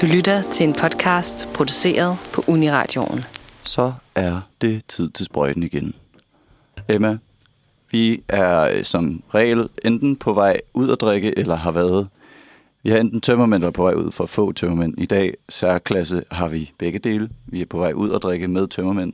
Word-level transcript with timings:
Du 0.00 0.06
lytter 0.06 0.42
til 0.42 0.64
en 0.68 0.72
podcast 0.72 1.48
produceret 1.54 2.18
på 2.34 2.42
Uniradioen. 2.48 3.24
Så 3.64 3.92
er 4.14 4.40
det 4.60 4.84
tid 4.88 5.10
til 5.10 5.26
sprøjten 5.26 5.62
igen. 5.62 5.94
Emma, 6.88 7.18
vi 7.90 8.22
er 8.28 8.60
øh, 8.60 8.84
som 8.84 9.22
regel 9.34 9.68
enten 9.84 10.16
på 10.16 10.32
vej 10.32 10.60
ud 10.74 10.90
at 10.90 11.00
drikke, 11.00 11.38
eller 11.38 11.54
har 11.54 11.70
været. 11.70 12.08
Vi 12.82 12.90
har 12.90 12.98
enten 12.98 13.20
tømmermænd, 13.20 13.62
eller 13.62 13.72
på 13.72 13.82
vej 13.82 13.92
ud 13.92 14.12
for 14.12 14.26
få 14.26 14.52
tømmermænd. 14.52 14.94
I 14.98 15.06
dag, 15.06 15.34
særklasse, 15.48 16.24
har 16.30 16.48
vi 16.48 16.72
begge 16.78 16.98
dele. 16.98 17.28
Vi 17.46 17.60
er 17.62 17.66
på 17.66 17.78
vej 17.78 17.92
ud 17.92 18.12
at 18.12 18.22
drikke 18.22 18.48
med 18.48 18.66
tømmermænd. 18.66 19.12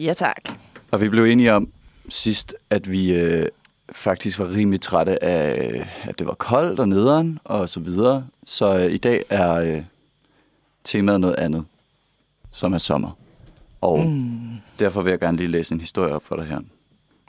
Ja, 0.00 0.12
tak. 0.12 0.42
Og 0.90 1.00
vi 1.00 1.08
blev 1.08 1.24
enige 1.24 1.52
om 1.52 1.68
sidst, 2.08 2.54
at 2.70 2.90
vi 2.90 3.12
øh, 3.12 3.48
faktisk 3.92 4.38
var 4.38 4.50
rimelig 4.50 4.80
trætte 4.80 5.24
af, 5.24 5.86
at 6.02 6.18
det 6.18 6.26
var 6.26 6.34
koldt 6.34 6.80
og 6.80 6.88
nederen 6.88 7.38
og 7.44 7.68
så 7.68 7.80
videre. 7.80 8.26
Så 8.46 8.78
øh, 8.78 8.92
i 8.92 8.96
dag 8.96 9.24
er 9.28 9.52
øh, 9.54 9.82
temaet 10.84 11.20
noget 11.20 11.34
andet, 11.34 11.64
som 12.50 12.72
er 12.72 12.78
sommer. 12.78 13.10
Og 13.80 14.06
mm. 14.06 14.40
derfor 14.78 15.02
vil 15.02 15.10
jeg 15.10 15.20
gerne 15.20 15.36
lige 15.36 15.48
læse 15.48 15.74
en 15.74 15.80
historie 15.80 16.12
op 16.12 16.24
for 16.24 16.36
dig 16.36 16.46
her. 16.46 16.60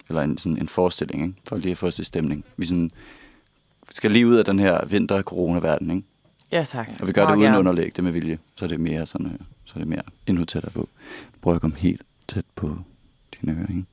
Eller 0.10 0.22
en, 0.22 0.38
sådan 0.38 0.58
en 0.58 0.68
forestilling, 0.68 1.24
ikke? 1.24 1.36
for 1.48 1.58
lige 1.58 1.72
at 1.72 1.78
få 1.78 1.88
os 1.88 2.00
i 2.00 2.04
stemning. 2.04 2.46
Vi 2.58 2.66
sådan, 2.66 2.92
skal 3.92 4.12
lige 4.12 4.28
ud 4.28 4.36
af 4.36 4.46
den 4.46 4.60
her 4.60 4.86
vinter-corona-verden, 4.86 5.92
ikke? 5.92 6.04
Ja, 6.52 6.64
tak. 6.64 6.90
Og 7.02 7.08
vi 7.08 7.12
gør 7.12 7.22
det 7.22 7.28
Meget 7.28 7.38
uden 7.38 7.46
gerne. 7.46 7.60
underlæg, 7.60 7.96
det 7.96 8.04
med 8.04 8.12
vilje. 8.12 8.40
Så 8.56 8.66
er 8.66 8.70
det 8.70 8.80
mere 8.80 9.06
sådan, 9.06 9.28
øh, 9.28 9.40
så 9.66 9.74
er 9.76 9.80
det 9.80 9.88
mere 9.88 10.02
endnu 10.28 10.46
tættere 10.46 10.72
på. 10.72 10.90
Prøv 11.42 11.56
at 11.56 11.62
komme 11.62 11.76
helt 11.78 12.02
tæt 12.28 12.46
på 12.56 12.78
dine 13.34 13.52
ører, 13.52 13.68
ikke? 13.70 13.86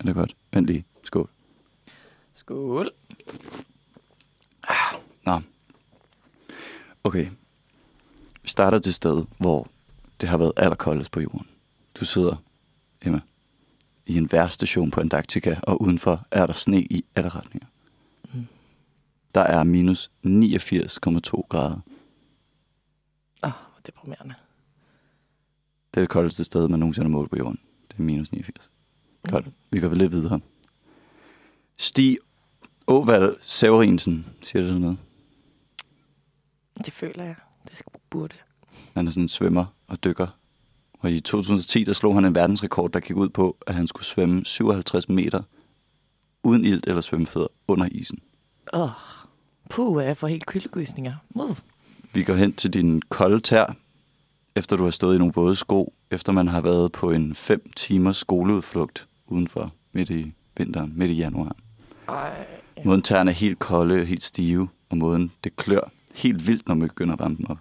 Er 0.00 0.04
det 0.04 0.14
godt? 0.14 0.34
Vent 0.52 0.66
lige. 0.66 0.84
Skål. 2.34 2.90
Skål. 2.92 2.92
Nå. 5.26 5.40
Okay. 7.04 7.26
Vi 8.42 8.48
starter 8.48 8.78
det 8.78 8.94
sted, 8.94 9.24
hvor 9.38 9.68
det 10.20 10.28
har 10.28 10.38
været 10.38 10.52
allerkoldest 10.56 11.10
på 11.10 11.20
jorden. 11.20 11.46
Du 12.00 12.04
sidder, 12.04 12.36
Emma, 13.02 13.20
i 14.06 14.16
en 14.16 14.32
værstation 14.32 14.90
på 14.90 15.00
Antarktika, 15.00 15.56
og 15.62 15.82
udenfor 15.82 16.26
er 16.30 16.46
der 16.46 16.52
sne 16.52 16.82
i 16.82 17.04
alle 17.14 17.28
retninger. 17.28 17.68
Mm. 18.34 18.46
Der 19.34 19.40
er 19.40 19.64
minus 19.64 20.10
89,2 20.26 21.42
grader. 21.48 21.80
Åh, 23.44 23.48
oh, 23.48 23.52
hvor 23.52 23.80
deprimerende. 23.86 24.34
Det 25.94 26.00
er 26.00 26.02
det 26.02 26.08
koldeste 26.08 26.44
sted, 26.44 26.68
man 26.68 26.80
nogensinde 26.80 27.04
har 27.04 27.10
målt 27.10 27.30
på 27.30 27.36
jorden. 27.36 27.58
Det 27.88 27.98
er 27.98 28.02
minus 28.02 28.32
89. 28.32 28.70
Godt. 29.30 29.46
Vi 29.70 29.80
går 29.80 29.88
vel 29.88 29.98
lidt 29.98 30.12
videre. 30.12 30.40
Stig 31.76 32.18
Åvald 32.86 33.36
Severinsen, 33.40 34.26
siger 34.42 34.62
det 34.62 34.80
noget? 34.80 34.98
Det 36.78 36.92
føler 36.92 37.24
jeg. 37.24 37.34
Det 37.68 37.78
skal 37.78 37.92
burde. 38.10 38.34
Han 38.94 39.06
er 39.06 39.10
sådan 39.10 39.22
en 39.22 39.28
svømmer 39.28 39.64
og 39.86 40.04
dykker. 40.04 40.26
Og 40.92 41.12
i 41.12 41.20
2010, 41.20 41.84
der 41.84 41.92
slog 41.92 42.14
han 42.14 42.24
en 42.24 42.34
verdensrekord, 42.34 42.92
der 42.92 43.00
gik 43.00 43.16
ud 43.16 43.28
på, 43.28 43.56
at 43.66 43.74
han 43.74 43.86
skulle 43.86 44.04
svømme 44.04 44.44
57 44.44 45.08
meter 45.08 45.42
uden 46.42 46.64
ilt 46.64 46.86
eller 46.86 47.00
svømmefødder 47.00 47.48
under 47.68 47.88
isen. 47.90 48.18
Åh, 48.72 48.82
oh, 48.82 48.90
puh, 49.70 50.04
jeg 50.04 50.16
får 50.16 50.26
helt 50.26 50.46
kyldegysninger. 50.46 51.14
Uh. 51.34 51.56
Vi 52.14 52.22
går 52.22 52.34
hen 52.34 52.52
til 52.52 52.72
din 52.72 53.02
kolde 53.02 53.40
tær, 53.40 53.76
efter 54.56 54.76
du 54.76 54.84
har 54.84 54.90
stået 54.90 55.14
i 55.14 55.18
nogle 55.18 55.34
våde 55.36 55.54
sko, 55.54 55.94
efter 56.10 56.32
man 56.32 56.48
har 56.48 56.60
været 56.60 56.92
på 56.92 57.10
en 57.10 57.34
5 57.34 57.70
timers 57.76 58.16
skoleudflugt 58.16 59.08
udenfor 59.26 59.72
midt 59.92 60.10
i 60.10 60.32
vinteren, 60.56 60.92
midt 60.96 61.10
i 61.10 61.14
januar. 61.14 61.56
Ej. 62.08 62.46
Måden 62.84 63.02
tæerne 63.02 63.30
er 63.30 63.34
helt 63.34 63.58
kolde 63.58 64.00
og 64.00 64.06
helt 64.06 64.22
stive, 64.22 64.68
og 64.90 64.96
måden 64.96 65.32
det 65.44 65.56
klør 65.56 65.90
helt 66.14 66.46
vildt, 66.46 66.68
når 66.68 66.74
man 66.74 66.88
begynder 66.88 67.14
at 67.14 67.20
varme 67.20 67.36
dem 67.36 67.46
op. 67.48 67.58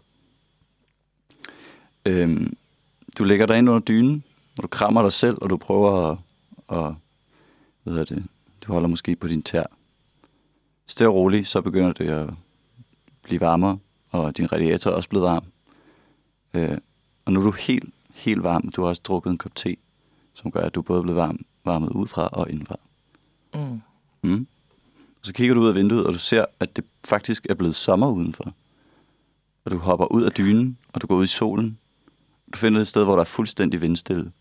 Øhm, 2.06 2.58
du 3.18 3.24
lægger 3.24 3.46
dig 3.46 3.58
ind 3.58 3.70
under 3.70 3.82
dynen, 3.82 4.24
og 4.58 4.64
du 4.64 4.68
krammer 4.68 5.02
dig 5.02 5.12
selv, 5.12 5.38
og 5.42 5.50
du 5.50 5.58
prøver 5.58 6.12
at, 6.12 6.18
at 6.78 6.94
hvad 7.84 7.94
hedder 7.94 8.16
det, 8.16 8.26
du 8.68 8.74
holder 8.74 8.88
måske 8.88 9.16
på 9.16 9.28
din 9.28 9.44
tær. 9.44 9.64
Stille 10.88 11.10
og 11.10 11.16
roligt, 11.16 11.48
så 11.48 11.62
begynder 11.62 11.94
det 11.94 12.10
at 12.10 12.30
blive 13.24 13.42
varmere, 13.42 13.78
og 14.10 14.38
din 14.38 14.52
radiator 14.52 14.92
er 14.92 14.96
også 14.96 15.10
blevet 15.10 15.26
varm. 15.26 15.44
Øh, 16.54 16.78
og 17.26 17.34
nu 17.34 17.40
er 17.40 17.44
du 17.44 17.52
helt, 17.52 17.94
helt 18.14 18.44
varm. 18.44 18.70
Du 18.70 18.82
har 18.82 18.90
også 18.90 19.02
drukket 19.06 19.32
en 19.32 19.38
kop 19.38 19.56
te, 19.56 19.76
som 20.34 20.52
gør, 20.52 20.62
at 20.62 20.76
du 20.76 20.82
både 20.82 21.00
er 21.00 21.04
blevet 21.04 21.18
varm, 21.18 21.46
varmet 21.66 21.90
udefra 21.90 22.28
og 22.28 22.50
indenfra. 22.50 22.76
Mm. 23.54 23.82
Mm. 24.24 24.48
Og 25.20 25.26
så 25.26 25.34
kigger 25.34 25.56
du 25.56 25.62
ud 25.62 25.68
af 25.68 25.76
vinduet, 25.76 26.08
og 26.08 26.14
du 26.14 26.20
ser, 26.20 26.46
at 26.60 26.76
det 26.76 26.86
faktisk 27.06 27.48
er 27.50 27.54
blevet 27.54 27.76
sommer 27.76 28.10
udenfor. 28.12 28.54
Og 29.66 29.72
du 29.72 29.78
hopper 29.78 30.06
ud 30.06 30.24
af 30.24 30.32
dynen, 30.32 30.78
og 30.94 31.02
du 31.02 31.08
går 31.08 31.16
ud 31.16 31.24
i 31.24 31.28
solen. 31.28 31.78
Du 32.54 32.58
finder 32.58 32.82
et 32.82 32.88
sted, 32.88 33.04
hvor 33.04 33.14
der 33.14 33.22
er 33.22 33.26
fuldstændig 33.26 33.82
vindstille. 33.82 34.32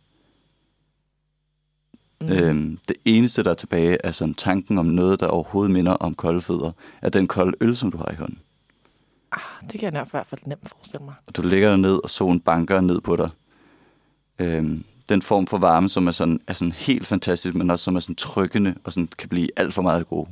Mm. 2.20 2.28
Øhm, 2.28 2.78
det 2.88 2.96
eneste, 3.04 3.42
der 3.42 3.50
er 3.50 3.54
tilbage, 3.54 3.98
er 4.04 4.12
sådan 4.12 4.34
tanken 4.34 4.78
om 4.78 4.86
noget, 4.86 5.20
der 5.20 5.26
overhovedet 5.26 5.72
minder 5.72 5.92
om 5.92 6.14
kolde 6.14 6.40
fødder, 6.40 6.72
er 7.02 7.08
den 7.08 7.26
kolde 7.26 7.56
øl, 7.60 7.76
som 7.76 7.90
du 7.90 7.98
har 7.98 8.12
i 8.12 8.14
hånden. 8.14 8.38
Ah, 9.32 9.40
det 9.72 9.80
kan 9.80 9.94
jeg 9.94 10.06
i 10.06 10.10
hvert 10.10 10.26
fald 10.26 10.40
nemt 10.46 10.68
forestille 10.68 11.04
mig. 11.04 11.14
Og 11.26 11.36
du 11.36 11.42
ligger 11.42 11.68
der 11.68 11.76
ned, 11.76 12.00
og 12.04 12.10
solen 12.10 12.40
banker 12.40 12.80
ned 12.80 13.00
på 13.00 13.16
dig. 13.16 13.30
Øhm, 14.38 14.84
den 15.10 15.22
form 15.22 15.46
for 15.46 15.58
varme, 15.58 15.88
som 15.88 16.06
er 16.06 16.12
sådan, 16.12 16.40
er 16.46 16.52
sådan 16.52 16.72
helt 16.72 17.06
fantastisk, 17.06 17.54
men 17.54 17.70
også 17.70 17.84
som 17.84 17.96
er 17.96 18.00
sådan 18.00 18.16
trykkende, 18.16 18.74
og 18.84 18.92
sådan 18.92 19.08
kan 19.18 19.28
blive 19.28 19.48
alt 19.56 19.74
for 19.74 19.82
meget 19.82 20.08
god. 20.08 20.26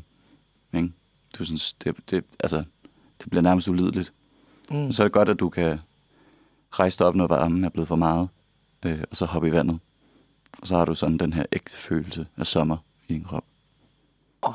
Ikke? 0.75 0.93
Du 1.39 1.45
sådan, 1.45 1.59
det, 1.85 2.11
det, 2.11 2.25
altså, 2.41 2.65
det 3.23 3.31
bliver 3.31 3.43
nærmest 3.43 3.69
ulideligt. 3.69 4.13
Mm. 4.71 4.93
Så 4.93 5.03
er 5.03 5.05
det 5.05 5.13
godt, 5.13 5.29
at 5.29 5.41
du 5.41 5.49
kan 5.49 5.79
rejse 6.71 6.99
dig 6.99 7.07
op, 7.07 7.15
når 7.15 7.27
varmen 7.27 7.65
er 7.65 7.69
blevet 7.69 7.89
for 7.89 7.97
meget, 7.97 8.29
øh, 8.85 9.05
og 9.11 9.17
så 9.17 9.25
hoppe 9.25 9.49
i 9.49 9.53
vandet. 9.53 9.79
Og 10.61 10.67
så 10.67 10.77
har 10.77 10.85
du 10.85 10.95
sådan 10.95 11.19
den 11.19 11.33
her 11.33 11.45
ægte 11.53 11.77
følelse 11.77 12.27
af 12.37 12.47
sommer 12.47 12.77
i 13.09 13.13
din 13.13 13.25
krop. 13.25 13.45
Åh. 14.43 14.55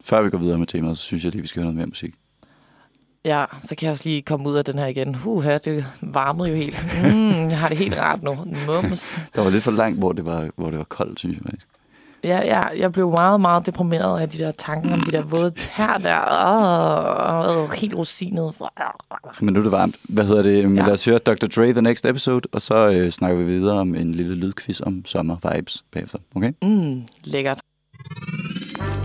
Før 0.00 0.22
vi 0.22 0.30
går 0.30 0.38
videre 0.38 0.58
med 0.58 0.66
temaet, 0.66 0.98
så 0.98 1.04
synes 1.04 1.24
jeg 1.24 1.32
lige, 1.32 1.42
vi 1.42 1.48
skal 1.48 1.60
høre 1.60 1.66
noget 1.66 1.76
mere 1.76 1.86
musik. 1.86 2.14
Ja, 3.24 3.44
så 3.62 3.74
kan 3.74 3.86
jeg 3.86 3.92
også 3.92 4.08
lige 4.08 4.22
komme 4.22 4.48
ud 4.48 4.54
af 4.56 4.64
den 4.64 4.78
her 4.78 4.86
igen. 4.86 5.14
Huha, 5.14 5.58
det 5.58 5.84
varmede 6.00 6.48
jo 6.48 6.54
helt. 6.54 6.84
Mm, 7.02 7.48
jeg 7.48 7.58
har 7.58 7.68
det 7.68 7.78
helt 7.78 7.98
rart 8.00 8.22
nu. 8.22 8.38
Mums. 8.66 9.18
Der 9.34 9.42
var 9.42 9.50
lidt 9.50 9.64
for 9.64 9.70
langt, 9.70 9.98
hvor 9.98 10.12
det 10.12 10.24
var, 10.24 10.48
hvor 10.56 10.70
det 10.70 10.78
var 10.78 10.84
koldt, 10.84 11.18
synes 11.18 11.36
jeg 11.36 11.42
faktisk. 11.44 11.66
Ja, 12.24 12.38
ja, 12.44 12.60
jeg 12.78 12.92
blev 12.92 13.10
meget, 13.10 13.40
meget 13.40 13.66
deprimeret 13.66 14.20
af 14.20 14.28
de 14.28 14.38
der 14.38 14.52
tanker 14.52 14.92
om 14.92 15.00
de 15.00 15.12
der 15.12 15.22
våde 15.22 15.50
tær 15.50 15.98
der. 15.98 16.18
Åh, 16.46 17.56
oh, 17.58 17.70
helt 17.72 17.94
rosinet. 17.94 18.54
Men 19.40 19.54
nu 19.54 19.60
er 19.60 19.62
det 19.62 19.72
varmt. 19.72 19.96
Hvad 20.08 20.24
hedder 20.24 20.42
det? 20.42 20.68
Men 20.68 20.76
Ja. 20.78 20.84
Lad 20.86 20.92
os 20.92 21.04
høre 21.04 21.18
Dr. 21.18 21.46
Dre 21.46 21.72
The 21.72 21.82
Next 21.82 22.06
Episode, 22.06 22.48
og 22.52 22.62
så 22.62 22.90
øh, 22.90 23.10
snakker 23.10 23.38
vi 23.38 23.44
videre 23.44 23.78
om 23.80 23.94
en 23.94 24.12
lille 24.14 24.34
lydquiz 24.34 24.80
om 24.80 25.04
sommer 25.04 25.36
vibes 25.54 25.84
bagefter. 25.92 26.18
Okay? 26.34 26.52
Mm, 26.62 27.02
lækkert. 27.24 27.58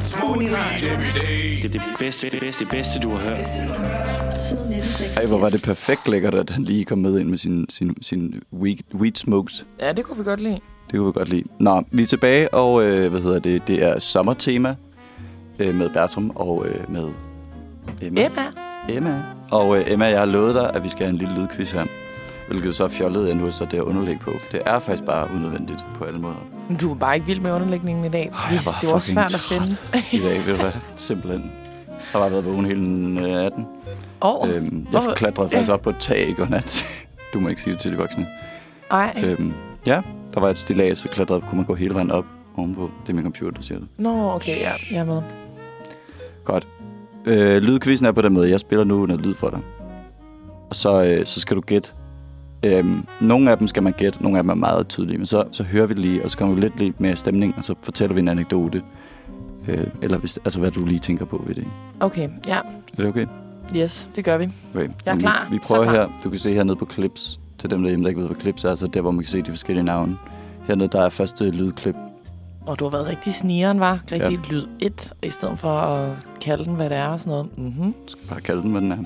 Det 0.10 1.66
er 1.66 1.70
det 1.70 1.82
bedste, 2.00 2.30
det 2.30 2.40
bedste, 2.40 2.64
det 2.64 2.72
bedste, 2.72 3.00
du 3.00 3.10
har 3.10 3.18
hørt. 3.18 3.48
Ej, 5.18 5.26
hvor 5.28 5.40
var 5.40 5.50
det 5.50 5.64
perfekt 5.66 6.08
lækkert, 6.08 6.36
at 6.36 6.50
han 6.50 6.64
lige 6.64 6.86
kom 6.86 6.98
med 6.98 7.20
ind 7.20 7.30
med 7.30 7.38
sin, 7.38 7.66
sin, 7.70 8.04
sin 8.04 8.42
weed, 8.54 8.78
weed 8.94 9.16
smoked. 9.16 9.66
Ja, 9.80 9.92
det 9.92 10.06
kunne 10.06 10.18
vi 10.18 10.24
godt 10.24 10.42
lide. 10.42 10.60
Det 10.92 11.00
kunne 11.00 11.06
vi 11.06 11.12
godt 11.12 11.30
lide. 11.30 11.44
Nå, 11.60 11.84
vi 11.92 12.04
er 12.04 12.08
tilbage, 12.08 12.54
og 12.54 12.84
øh, 12.84 13.10
hvad 13.12 13.22
hedder 13.22 13.40
det? 13.40 13.68
Det 13.68 13.84
er 13.84 14.00
sommertema 14.00 14.76
øh, 15.60 15.76
med 15.76 15.90
Bertram 15.90 16.32
og 16.36 16.66
øh, 16.68 16.92
med 16.92 17.10
Emma. 18.02 18.26
Emma. 18.26 18.42
Emma. 18.90 19.24
Og 19.52 19.78
øh, 19.80 19.92
Emma, 19.92 20.06
jeg 20.06 20.20
har 20.20 20.26
lovet 20.26 20.56
dig, 20.56 20.72
at 20.74 20.84
vi 20.84 20.90
skal 20.90 21.06
have 21.06 21.10
en 21.10 21.18
lille 21.18 21.42
lydquiz 21.42 21.72
her. 21.72 21.86
Hvilket 22.50 22.76
så 22.76 22.88
fjollet, 22.88 23.28
at 23.28 23.38
nu 23.38 23.46
er 23.46 23.50
så 23.50 23.64
det 23.66 23.74
her 23.74 23.82
underlæg 23.82 24.20
på. 24.20 24.32
Det 24.52 24.62
er 24.66 24.80
faktisk 24.80 25.04
bare 25.04 25.28
unødvendigt 25.36 25.86
på 25.96 26.04
alle 26.04 26.20
måder. 26.20 26.36
Men 26.68 26.78
Du 26.78 26.92
er 26.92 26.96
bare 26.96 27.16
ikke 27.16 27.26
vild 27.28 27.40
med 27.40 27.52
underlægningen 27.52 28.06
i 28.06 28.10
dag. 28.10 28.32
jeg 28.52 28.60
var 28.66 28.78
det 28.82 28.90
var 28.90 28.94
også 28.96 29.14
svært 29.14 29.34
at 29.34 29.40
finde. 29.40 29.78
I 30.12 30.20
dag, 30.20 30.46
ved 30.46 30.54
du 30.54 30.60
hvad? 30.62 30.72
Simpelthen. 30.96 31.52
Jeg 32.14 32.22
har 32.22 32.30
været 32.30 32.46
vågen 32.46 32.66
hele 32.66 33.14
natten. 33.14 33.66
Åh, 34.22 34.50
Øhm, 34.50 34.66
jeg 34.66 34.72
hvorfor- 34.90 35.14
klatrede 35.14 35.50
faktisk 35.50 35.72
op 35.72 35.82
på 35.82 35.90
et 35.90 35.96
tag 36.00 36.30
i 36.30 36.34
går 36.34 36.46
nat. 36.46 36.86
Du 37.34 37.40
må 37.40 37.50
ikke 37.50 37.62
sige 37.62 37.74
det 37.74 37.82
til 37.82 37.92
de 37.92 37.98
voksne. 37.98 38.28
ej. 38.92 39.14
Øhm, 39.26 39.54
ja, 39.86 40.02
der 40.34 40.40
var 40.40 40.50
et 40.50 40.60
stilas, 40.60 40.98
så 41.00 41.10
klatrede 41.10 41.42
kunne 41.42 41.56
man 41.58 41.66
gå 41.66 41.76
hele 41.76 41.94
vejen 41.94 42.12
op 42.12 42.26
ovenpå. 42.58 42.90
Det 43.06 43.10
er 43.12 43.16
min 43.16 43.24
computer, 43.24 43.52
der 43.52 43.62
siger 43.62 43.80
det. 43.80 43.88
Nå, 43.98 44.32
okay, 44.32 44.58
ja, 44.62 44.72
jeg 44.92 45.00
er 45.00 45.06
med. 45.06 45.22
Godt. 46.44 46.68
Øh, 47.26 47.58
lydquizzen 47.62 48.06
er 48.08 48.12
på 48.12 48.22
den 48.22 48.34
måde, 48.34 48.50
jeg 48.50 48.60
spiller 48.60 48.86
nu 48.86 49.06
noget 49.06 49.26
lyd 49.26 49.34
for 49.36 49.50
dig. 49.50 49.60
Og 50.70 50.76
så, 50.76 51.04
øh, 51.04 51.26
så 51.26 51.40
skal 51.40 51.56
du 51.58 51.62
gætte. 51.62 51.92
Øhm, 52.64 53.06
nogle 53.22 53.52
af 53.52 53.58
dem 53.58 53.68
skal 53.68 53.84
man 53.84 53.94
gætte, 53.98 54.24
nogle 54.24 54.38
af 54.38 54.44
dem 54.44 54.50
er 54.50 54.54
meget 54.56 54.88
tydelige, 54.88 55.18
men 55.18 55.26
så, 55.26 55.44
så 55.52 55.64
hører 55.64 55.86
vi 55.86 55.94
det 55.94 56.02
lige, 56.02 56.24
og 56.24 56.30
så 56.32 56.38
kommer 56.38 56.56
vi 56.56 56.62
lidt, 56.62 56.80
lidt 56.80 57.00
mere 57.00 57.16
stemning, 57.16 57.54
og 57.58 57.64
så 57.64 57.76
fortæller 57.82 58.14
vi 58.14 58.20
en 58.22 58.28
anekdote. 58.28 58.82
Øh, 59.68 59.88
eller 60.02 60.18
hvis, 60.18 60.38
altså, 60.46 60.60
hvad 60.60 60.72
du 60.72 60.86
lige 60.86 61.00
tænker 61.00 61.26
på 61.26 61.44
ved 61.48 61.56
det. 61.56 61.66
Okay, 62.00 62.30
ja. 62.48 62.56
Er 62.58 62.62
det 62.98 63.06
okay? 63.06 63.26
Yes, 63.76 64.10
det 64.16 64.26
gør 64.26 64.38
vi. 64.38 64.50
okay. 64.76 64.88
Jeg 65.06 65.12
er 65.12 65.14
Men 65.14 65.20
klar. 65.22 65.48
Vi, 65.50 65.56
vi 65.56 65.62
Så 65.64 65.68
prøver 65.68 65.84
klar. 65.84 65.94
her, 65.94 66.08
du 66.24 66.30
kan 66.30 66.40
se 66.40 66.54
hernede 66.54 66.76
på 66.76 66.88
clips, 66.92 67.40
til 67.58 67.70
dem 67.70 67.82
derhjemme, 67.82 68.04
der 68.04 68.10
ikke 68.10 68.22
ved, 68.22 68.28
hvad 68.28 68.42
clips 68.42 68.64
er, 68.64 68.76
så 68.76 68.88
der, 68.88 69.02
hvor 69.02 69.12
man 69.12 69.20
kan 69.24 69.28
se 69.30 69.42
de 69.42 69.50
forskellige 69.52 69.84
navne. 69.86 70.18
Hernede, 70.68 70.88
der 70.92 71.02
er 71.06 71.10
første 71.10 71.52
lydklip. 71.52 71.96
Og 72.66 72.80
du 72.80 72.86
har 72.86 72.92
været 72.92 73.08
rigtig 73.08 73.34
snigeren, 73.34 73.80
var 73.80 74.00
Rigtig 74.12 74.40
ja. 74.52 74.56
lyd 74.56 74.68
1, 74.80 75.12
i 75.24 75.30
stedet 75.30 75.60
for 75.60 75.70
at 75.70 76.28
kalde 76.42 76.66
den, 76.66 76.76
hvad 76.76 76.90
det 76.90 76.98
er 76.98 77.08
og 77.08 77.20
sådan 77.20 77.32
noget. 77.32 77.58
Mm-hmm. 77.58 77.94
skal 78.08 78.28
bare 78.30 78.42
kalde 78.42 78.62
den, 78.62 78.72
hvad 78.72 78.82
den 78.82 78.92
er. 78.92 78.98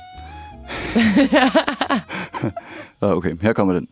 Okay, 3.02 3.36
her 3.42 3.54
kommer 3.54 3.74
den. 3.74 3.88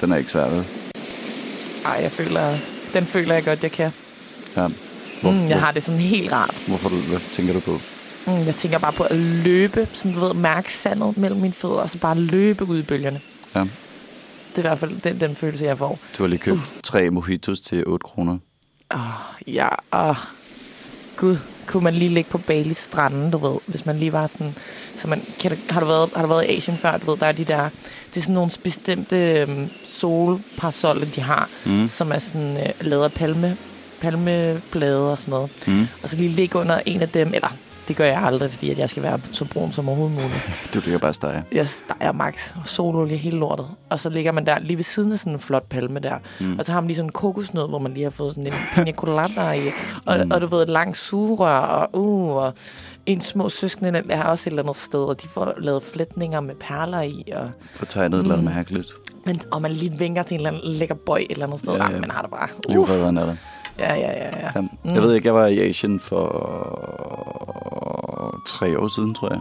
Den 0.00 0.12
er 0.12 0.16
ikke 0.16 0.30
svær, 0.30 0.48
vel? 0.48 0.64
Ej, 1.84 1.98
jeg 2.02 2.10
føler, 2.12 2.56
den 2.94 3.04
føler 3.04 3.34
jeg 3.34 3.44
godt, 3.44 3.62
jeg 3.62 3.72
kan. 3.72 3.90
Ja. 4.56 4.68
Mm, 5.22 5.48
jeg 5.48 5.60
har 5.60 5.72
det 5.72 5.82
sådan 5.82 6.00
helt 6.00 6.32
rart. 6.32 6.64
Hvorfor 6.68 6.88
du, 6.88 6.96
hvad 6.96 7.20
tænker 7.32 7.52
du 7.52 7.60
på? 7.60 7.78
Mm, 8.26 8.46
jeg 8.46 8.54
tænker 8.54 8.78
bare 8.78 8.92
på 8.92 9.02
at 9.02 9.16
løbe, 9.16 9.88
sådan 9.92 10.12
du 10.12 10.20
ved, 10.20 10.34
mærke 10.34 10.72
sandet 10.74 11.16
mellem 11.16 11.40
mine 11.40 11.52
fødder, 11.54 11.76
og 11.76 11.90
så 11.90 11.98
bare 11.98 12.14
løbe 12.18 12.64
ud 12.64 12.78
i 12.78 12.82
bølgerne. 12.82 13.20
Ja. 13.54 13.60
Det 13.60 13.68
er 14.54 14.58
i 14.58 14.60
hvert 14.62 14.78
fald 14.78 15.00
den, 15.00 15.20
den 15.20 15.36
følelse, 15.36 15.64
jeg 15.64 15.78
får. 15.78 15.98
Du 16.18 16.22
har 16.22 16.28
lige 16.28 16.38
købt 16.38 16.58
tre 16.82 17.10
mojitos 17.10 17.60
til 17.60 17.84
8 17.86 18.04
kroner. 18.04 18.38
Åh, 18.94 19.00
ja, 19.54 19.68
åh. 19.92 20.16
Gud, 21.16 21.36
kunne 21.66 21.84
man 21.84 21.94
lige 21.94 22.08
ligge 22.08 22.30
på 22.30 22.38
Bali 22.38 22.74
stranden, 22.74 23.30
du 23.30 23.38
ved, 23.38 23.58
hvis 23.66 23.86
man 23.86 23.98
lige 23.98 24.12
var 24.12 24.26
sådan... 24.26 24.54
Så 24.96 25.08
man, 25.08 25.22
kan, 25.40 25.58
har, 25.70 25.80
du 25.80 25.86
været, 25.86 26.10
har 26.16 26.22
du 26.22 26.28
været 26.28 26.44
i 26.44 26.56
Asien 26.56 26.76
før? 26.76 26.96
Du 26.98 27.10
ved, 27.10 27.18
der 27.18 27.26
er 27.26 27.32
de 27.32 27.44
der... 27.44 27.68
Det 28.08 28.16
er 28.16 28.20
sådan 28.20 28.34
nogle 28.34 28.50
bestemte 28.62 29.16
øhm, 29.40 29.68
solparasoller, 29.84 31.06
de 31.14 31.20
har, 31.20 31.48
Mm. 31.64 31.86
som 31.86 32.12
er 32.12 32.18
sådan 32.18 32.56
øh, 32.56 32.68
lavet 32.80 33.04
af 33.04 33.12
palme, 33.12 33.56
palmeblade 34.00 35.10
og 35.10 35.18
sådan 35.18 35.30
noget. 35.30 35.50
Mm. 35.66 35.86
Og 36.02 36.08
så 36.08 36.16
lige 36.16 36.28
ligge 36.28 36.58
under 36.58 36.80
en 36.86 37.02
af 37.02 37.08
dem, 37.08 37.34
eller 37.34 37.56
det 37.88 37.96
gør 37.96 38.04
jeg 38.04 38.22
aldrig, 38.22 38.50
fordi 38.50 38.70
at 38.70 38.78
jeg 38.78 38.90
skal 38.90 39.02
være 39.02 39.20
så 39.32 39.44
brun 39.44 39.72
som 39.72 39.88
overhovedet 39.88 40.16
muligt. 40.16 40.48
Du 40.74 40.80
ligger 40.84 40.98
bare 40.98 41.12
stege. 41.14 41.44
Jeg 41.52 41.68
steger 41.68 42.12
max 42.12 42.54
sololie 42.64 43.16
hele 43.16 43.38
lortet. 43.38 43.66
Og 43.90 44.00
så 44.00 44.08
ligger 44.10 44.32
man 44.32 44.46
der 44.46 44.58
lige 44.58 44.76
ved 44.76 44.84
siden 44.84 45.12
af 45.12 45.18
sådan 45.18 45.32
en 45.32 45.38
flot 45.40 45.68
palme 45.68 45.98
der. 46.00 46.14
Mm. 46.40 46.46
Mm. 46.46 46.58
Og 46.58 46.64
så 46.64 46.72
har 46.72 46.80
man 46.80 46.86
lige 46.88 46.96
sådan 46.96 47.08
en 47.08 47.12
kokosnød, 47.12 47.68
hvor 47.68 47.78
man 47.78 47.92
lige 47.94 48.04
har 48.04 48.10
fået 48.10 48.34
sådan 48.34 48.46
en 48.46 48.52
pina 48.74 48.92
colada 48.92 49.50
i. 49.52 49.60
Og, 50.06 50.16
Mm. 50.18 50.24
mm. 50.24 50.30
og 50.30 50.40
du 50.40 50.46
ved, 50.46 50.62
et 50.62 50.68
langt 50.68 50.96
sugerør, 50.96 51.58
og, 51.58 51.88
uh, 52.00 52.36
og 52.36 52.54
en 53.06 53.20
små 53.20 53.48
søskende, 53.48 54.02
der 54.08 54.16
har 54.16 54.24
også 54.24 54.48
et 54.48 54.52
eller 54.52 54.62
andet 54.62 54.76
sted, 54.76 55.00
og 55.04 55.22
de 55.22 55.28
får 55.28 55.52
lavet 55.58 55.82
flætninger 55.82 56.40
med 56.40 56.54
perler 56.54 57.00
i. 57.00 57.24
Og, 57.34 57.50
For 57.74 57.86
tegnet 57.86 58.14
et 58.18 58.22
eller 58.22 58.34
andet 58.34 58.50
Mm. 58.50 58.54
mærkeligt. 58.56 58.92
men, 59.26 59.40
og 59.50 59.62
man 59.62 59.70
lige 59.70 59.98
vinker 59.98 60.22
til 60.22 60.34
en 60.34 60.40
eller 60.40 60.50
anden 60.58 60.72
lækker 60.72 60.94
bøj 60.94 61.18
et 61.18 61.30
eller 61.30 61.46
andet 61.46 61.60
sted. 61.60 61.72
Ja, 61.72 61.84
Ja, 61.84 61.90
ja. 61.94 62.00
man 62.00 62.10
har 62.10 62.22
det 62.22 62.30
bare. 62.30 62.48
Uh, 62.68 62.72
Livredderen 62.74 63.16
er 63.16 63.26
der. 63.26 63.34
Ja, 63.80 63.94
ja, 63.94 64.12
ja, 64.12 64.30
ja. 64.40 64.50
Ja. 64.54 64.60
Mm. 64.60 64.94
Jeg 64.94 65.02
ved 65.02 65.14
ikke, 65.14 65.26
jeg 65.26 65.34
var 65.34 65.46
i 65.46 65.58
Asien 65.68 66.00
for 66.00 66.26
tre 68.46 68.78
år 68.78 68.88
siden, 68.88 69.14
tror 69.14 69.28
jeg. 69.32 69.40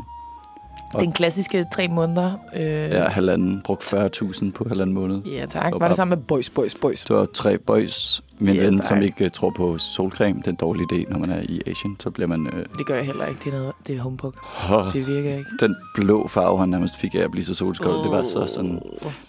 Den 1.00 1.12
klassiske 1.12 1.66
tre 1.74 1.88
måneder. 1.88 2.32
Øh, 2.56 2.62
Ja, 2.64 3.10
halvanden. 3.10 3.62
Brugt 3.64 3.94
40.000 3.94 4.52
på 4.52 4.66
halvanden 4.70 4.94
måned. 4.94 5.22
ja, 5.24 5.46
tak. 5.46 5.74
Og 5.74 5.80
Var 5.80 5.88
det 5.88 5.96
sammen 5.98 6.18
med 6.18 6.26
boys, 6.26 6.50
boys, 6.50 6.76
boys? 6.76 7.04
Det 7.06 7.16
var 7.16 7.26
tre 7.34 7.58
boys. 7.58 8.22
Min 8.42 8.56
Ja, 8.56 8.64
ven, 8.66 8.78
tak. 8.78 8.86
som 8.88 9.02
ikke 9.02 9.26
uh, 9.26 9.32
tror 9.32 9.50
på 9.58 9.78
solcreme, 9.78 10.40
det 10.40 10.48
er 10.48 10.52
en 10.52 10.56
dårlig 10.56 10.86
idé, 10.94 11.12
når 11.12 11.20
man 11.20 11.30
er 11.32 11.42
i 11.42 11.62
Asien. 11.68 11.96
Så 12.00 12.10
bliver 12.10 12.28
man... 12.28 12.42
Uh, 12.48 12.60
Det 12.78 12.86
gør 12.86 12.96
jeg 12.96 13.06
heller 13.06 13.26
ikke. 13.26 13.40
Det 13.44 13.54
er, 13.54 13.58
noget, 13.58 13.74
det 13.88 13.98
er 13.98 14.02
humbug. 14.02 14.34
oh, 14.72 14.94
Det 14.94 15.08
virker 15.08 15.30
ikke. 15.38 15.50
den 15.60 15.76
blå 15.96 16.28
farve, 16.28 16.60
han 16.60 16.70
nærmest 16.70 16.98
fik 16.98 17.16
af 17.16 17.20
at 17.20 17.32
blive 17.32 17.46
så 17.46 17.54
solskold, 17.54 18.04
det 18.04 18.12
var 18.12 18.24
så 18.24 18.48
sådan... 18.48 18.80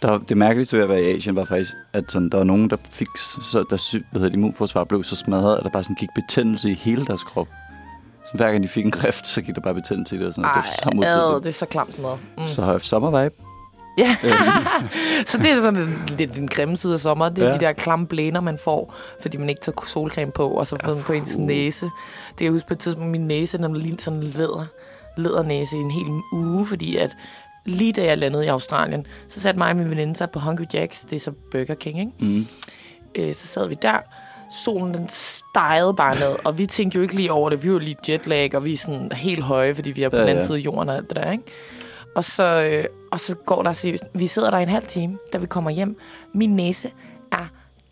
Der, 0.03 0.19
det 0.19 0.37
mærkeligste 0.37 0.77
ved 0.77 0.83
at 0.83 0.89
være 0.89 1.03
i 1.03 1.17
Asien 1.17 1.37
var 1.37 1.45
faktisk, 1.45 1.73
at 1.93 2.05
sådan, 2.13 2.29
der 2.29 2.37
var 2.39 2.45
nogen, 2.45 2.71
der 2.71 2.77
fik, 2.91 3.09
så, 3.17 3.59
der 3.71 3.93
hvad 3.93 4.21
hedder 4.21 4.29
det, 4.29 4.37
immunforsvar 4.37 4.85
blev 4.85 5.03
så 5.05 5.17
smadret, 5.17 5.57
at 5.57 5.65
der 5.65 5.71
bare 5.71 5.83
sådan 5.83 5.97
gik 5.97 6.09
betændelse 6.15 6.71
i 6.71 6.75
hele 6.75 7.05
deres 7.07 7.23
krop. 7.25 7.49
Så 8.31 8.37
hver 8.37 8.51
gang 8.51 8.63
de 8.63 8.69
fik 8.69 8.85
en 8.85 8.91
kræft, 8.91 9.27
så 9.27 9.43
gik 9.43 9.55
der 9.55 9.61
bare 9.61 9.75
betændelse 9.75 10.17
i 10.17 10.19
det. 10.19 10.27
Og 10.27 10.35
sådan, 10.35 10.43
noget. 10.43 10.55
det 10.55 10.63
var 10.63 10.69
så 10.69 11.29
Ej, 11.29 11.37
ad, 11.37 11.41
det 11.41 11.49
er 11.49 11.53
så 11.53 11.67
klamt 11.67 11.95
sådan 11.95 12.03
noget. 12.03 12.19
Mm. 12.39 12.45
Så 12.45 12.63
har 12.63 12.73
jeg 12.73 12.81
sommervibe. 12.81 13.35
Ja. 13.99 14.17
Øhm, 14.25 14.35
så 15.31 15.39
det 15.39 15.51
er 15.51 15.61
sådan 15.61 15.99
den, 16.19 16.29
den, 16.29 16.49
grimme 16.49 16.77
side 16.77 16.93
af 16.93 16.99
sommer. 16.99 17.29
Det 17.29 17.39
er 17.39 17.47
Ja. 17.47 17.53
ja. 17.53 17.59
de 17.59 17.65
der 17.65 17.73
klamme 17.73 18.07
blæner, 18.07 18.41
man 18.41 18.59
får, 18.65 18.95
fordi 19.23 19.37
man 19.37 19.49
ikke 19.49 19.61
tager 19.61 19.87
solcreme 19.87 20.33
på, 20.33 20.49
og 20.49 20.67
så 20.67 20.77
får 20.85 20.93
den 20.93 21.03
på 21.03 21.13
ens 21.13 21.37
uh. 21.37 21.45
næse. 21.45 21.87
Det 21.87 22.37
kan 22.37 22.45
jeg 22.45 22.53
huske 22.53 22.69
på 22.69 22.75
et 22.75 22.79
tidspunkt, 22.79 23.11
min 23.11 23.27
næse, 23.27 23.59
den 23.59 23.73
blev 23.73 23.83
lige 23.83 23.99
sådan 24.01 24.19
en 24.19 24.25
læder, 24.25 24.65
lædernæse 25.17 25.77
i 25.77 25.81
en 25.81 25.91
hel 25.91 26.07
uge, 26.33 26.67
fordi 26.67 26.97
at 26.97 27.17
lige 27.67 27.93
da 27.93 28.05
jeg 28.05 28.19
landede 28.19 28.45
i 28.45 28.49
Australien, 28.49 29.07
så 29.29 29.41
satte 29.41 29.59
mig 29.59 29.71
og 29.71 29.77
min 29.77 29.91
veninde 29.91 30.17
sig 30.17 30.31
på 30.31 30.39
Hungry 30.39 30.65
Jacks, 30.75 31.01
det 31.01 31.17
er 31.17 31.21
så 31.21 31.33
Burger 31.51 31.75
King, 31.75 31.99
ikke? 31.99 32.13
mm. 32.19 32.47
øh, 33.15 33.35
så 33.35 33.47
sad 33.47 33.69
vi 33.69 33.77
der. 33.83 33.99
Solen 34.51 34.95
den 34.95 35.09
stejede 35.09 35.95
bare 35.95 36.15
ned, 36.19 36.37
og 36.45 36.59
vi 36.59 36.67
tænkte 36.67 36.97
jo 36.97 37.03
ikke 37.03 37.15
lige 37.15 37.33
over 37.33 37.51
det. 37.51 37.63
Vi 37.65 37.73
var 37.73 37.79
lige 37.79 37.97
jetlag, 38.09 38.55
og 38.55 38.65
vi 38.65 38.73
er 38.73 38.77
sådan 38.77 39.13
helt 39.13 39.43
høje, 39.45 39.75
fordi 39.75 39.91
vi 39.91 40.03
er 40.03 40.09
på 40.09 40.17
Ja, 40.17 40.23
den 40.23 40.29
anden 40.29 40.43
ja. 40.43 40.47
side 40.47 40.59
af 40.59 40.63
jorden 40.65 40.89
og 40.89 40.97
alt 40.97 41.09
det 41.09 41.17
der, 41.17 41.31
ikke? 41.33 41.45
Og 42.17 42.25
så, 42.25 42.71
øh, 42.73 42.85
og 43.13 43.21
så 43.21 43.35
går 43.35 43.63
der 43.63 43.73
seriøst. 43.73 44.05
Vi 44.15 44.27
sidder 44.27 44.51
der 44.51 44.59
en 44.59 44.69
halv 44.69 44.87
time, 44.87 45.19
da 45.33 45.39
vi 45.39 45.47
kommer 45.47 45.71
hjem. 45.71 45.97
Min 46.35 46.57
næse 46.57 46.91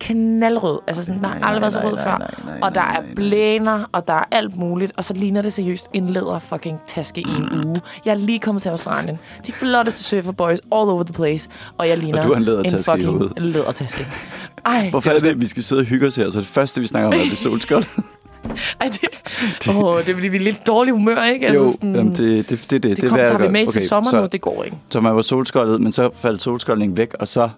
knaldrød. 0.01 0.79
Altså 0.87 1.05
sådan, 1.05 1.23
der 1.23 1.29
har 1.29 1.41
aldrig 1.43 1.61
været 1.61 1.73
så 1.73 1.81
rød 1.85 1.99
før. 1.99 2.31
Og 2.63 2.75
der 2.75 2.81
er 2.81 3.03
blæner, 3.17 3.85
og 3.93 4.09
der 4.09 4.15
er 4.15 4.25
alt 4.31 4.57
muligt. 4.57 4.93
Og 4.97 5.05
så 5.05 5.15
ligner 5.15 5.43
det 5.43 5.53
seriøst 5.53 5.89
en 5.93 6.11
læder 6.11 6.39
fucking 6.39 6.81
taske 6.87 7.21
i 7.21 7.25
en 7.25 7.49
uge. 7.67 7.77
Jeg 8.05 8.11
er 8.11 8.19
lige 8.19 8.39
kommet 8.39 8.63
til 8.63 8.69
Australien. 8.69 9.19
De 9.47 9.53
flotteste 9.53 10.03
surferboys 10.03 10.59
all 10.59 10.89
over 10.89 11.03
the 11.03 11.15
place. 11.15 11.49
Og 11.79 11.89
jeg 11.89 11.99
ligner 11.99 12.23
du 12.23 12.35
har 12.35 12.59
en 12.59 12.67
i 12.67 12.83
fucking 12.83 13.41
lædertaske. 13.41 14.07
Ej, 14.67 14.91
Hvorfor 14.91 15.11
er 15.11 15.19
det, 15.19 15.29
at 15.29 15.41
vi 15.41 15.47
skal 15.47 15.63
sidde 15.63 15.81
og 15.81 15.87
hygge 15.87 16.07
os 16.07 16.17
her? 16.17 16.31
Så 16.31 16.39
det 16.39 16.47
første, 16.47 16.81
vi 16.81 16.87
snakker 16.87 17.07
om, 17.09 17.13
er 17.15 17.19
det 17.31 17.39
solskold. 17.39 17.85
Ej, 18.81 18.89
det, 18.89 19.75
åh, 19.77 19.99
det 19.99 20.09
er 20.09 20.15
fordi, 20.15 20.29
vi 20.29 20.37
er 20.37 20.41
lidt 20.41 20.67
dårlig 20.67 20.93
humør, 20.93 21.25
ikke? 21.25 21.55
jo, 21.55 21.63
Altså, 21.63 21.73
sådan, 21.73 21.95
jamen, 21.95 22.13
det, 22.13 22.19
det, 22.19 22.49
det, 22.49 22.71
det, 22.71 22.83
det, 22.83 22.97
det, 23.01 23.11
kom, 23.11 23.19
er, 23.19 23.27
tager 23.27 23.39
vi 23.39 23.49
med 23.49 23.67
gør. 23.67 23.71
til 23.73 23.89
sommer 23.89 24.11
så, 24.11 24.21
nu, 24.21 24.29
det 24.33 24.41
går 24.41 24.65
ikke. 24.65 24.77
Så 24.91 25.01
man 25.01 25.17
var 25.17 25.23
solskoldet, 25.23 25.81
men 25.81 25.93
så 25.93 26.11
faldt 26.15 26.43
solskoldningen 26.43 26.97
væk, 26.97 27.15
og 27.15 27.29
så 27.29 27.49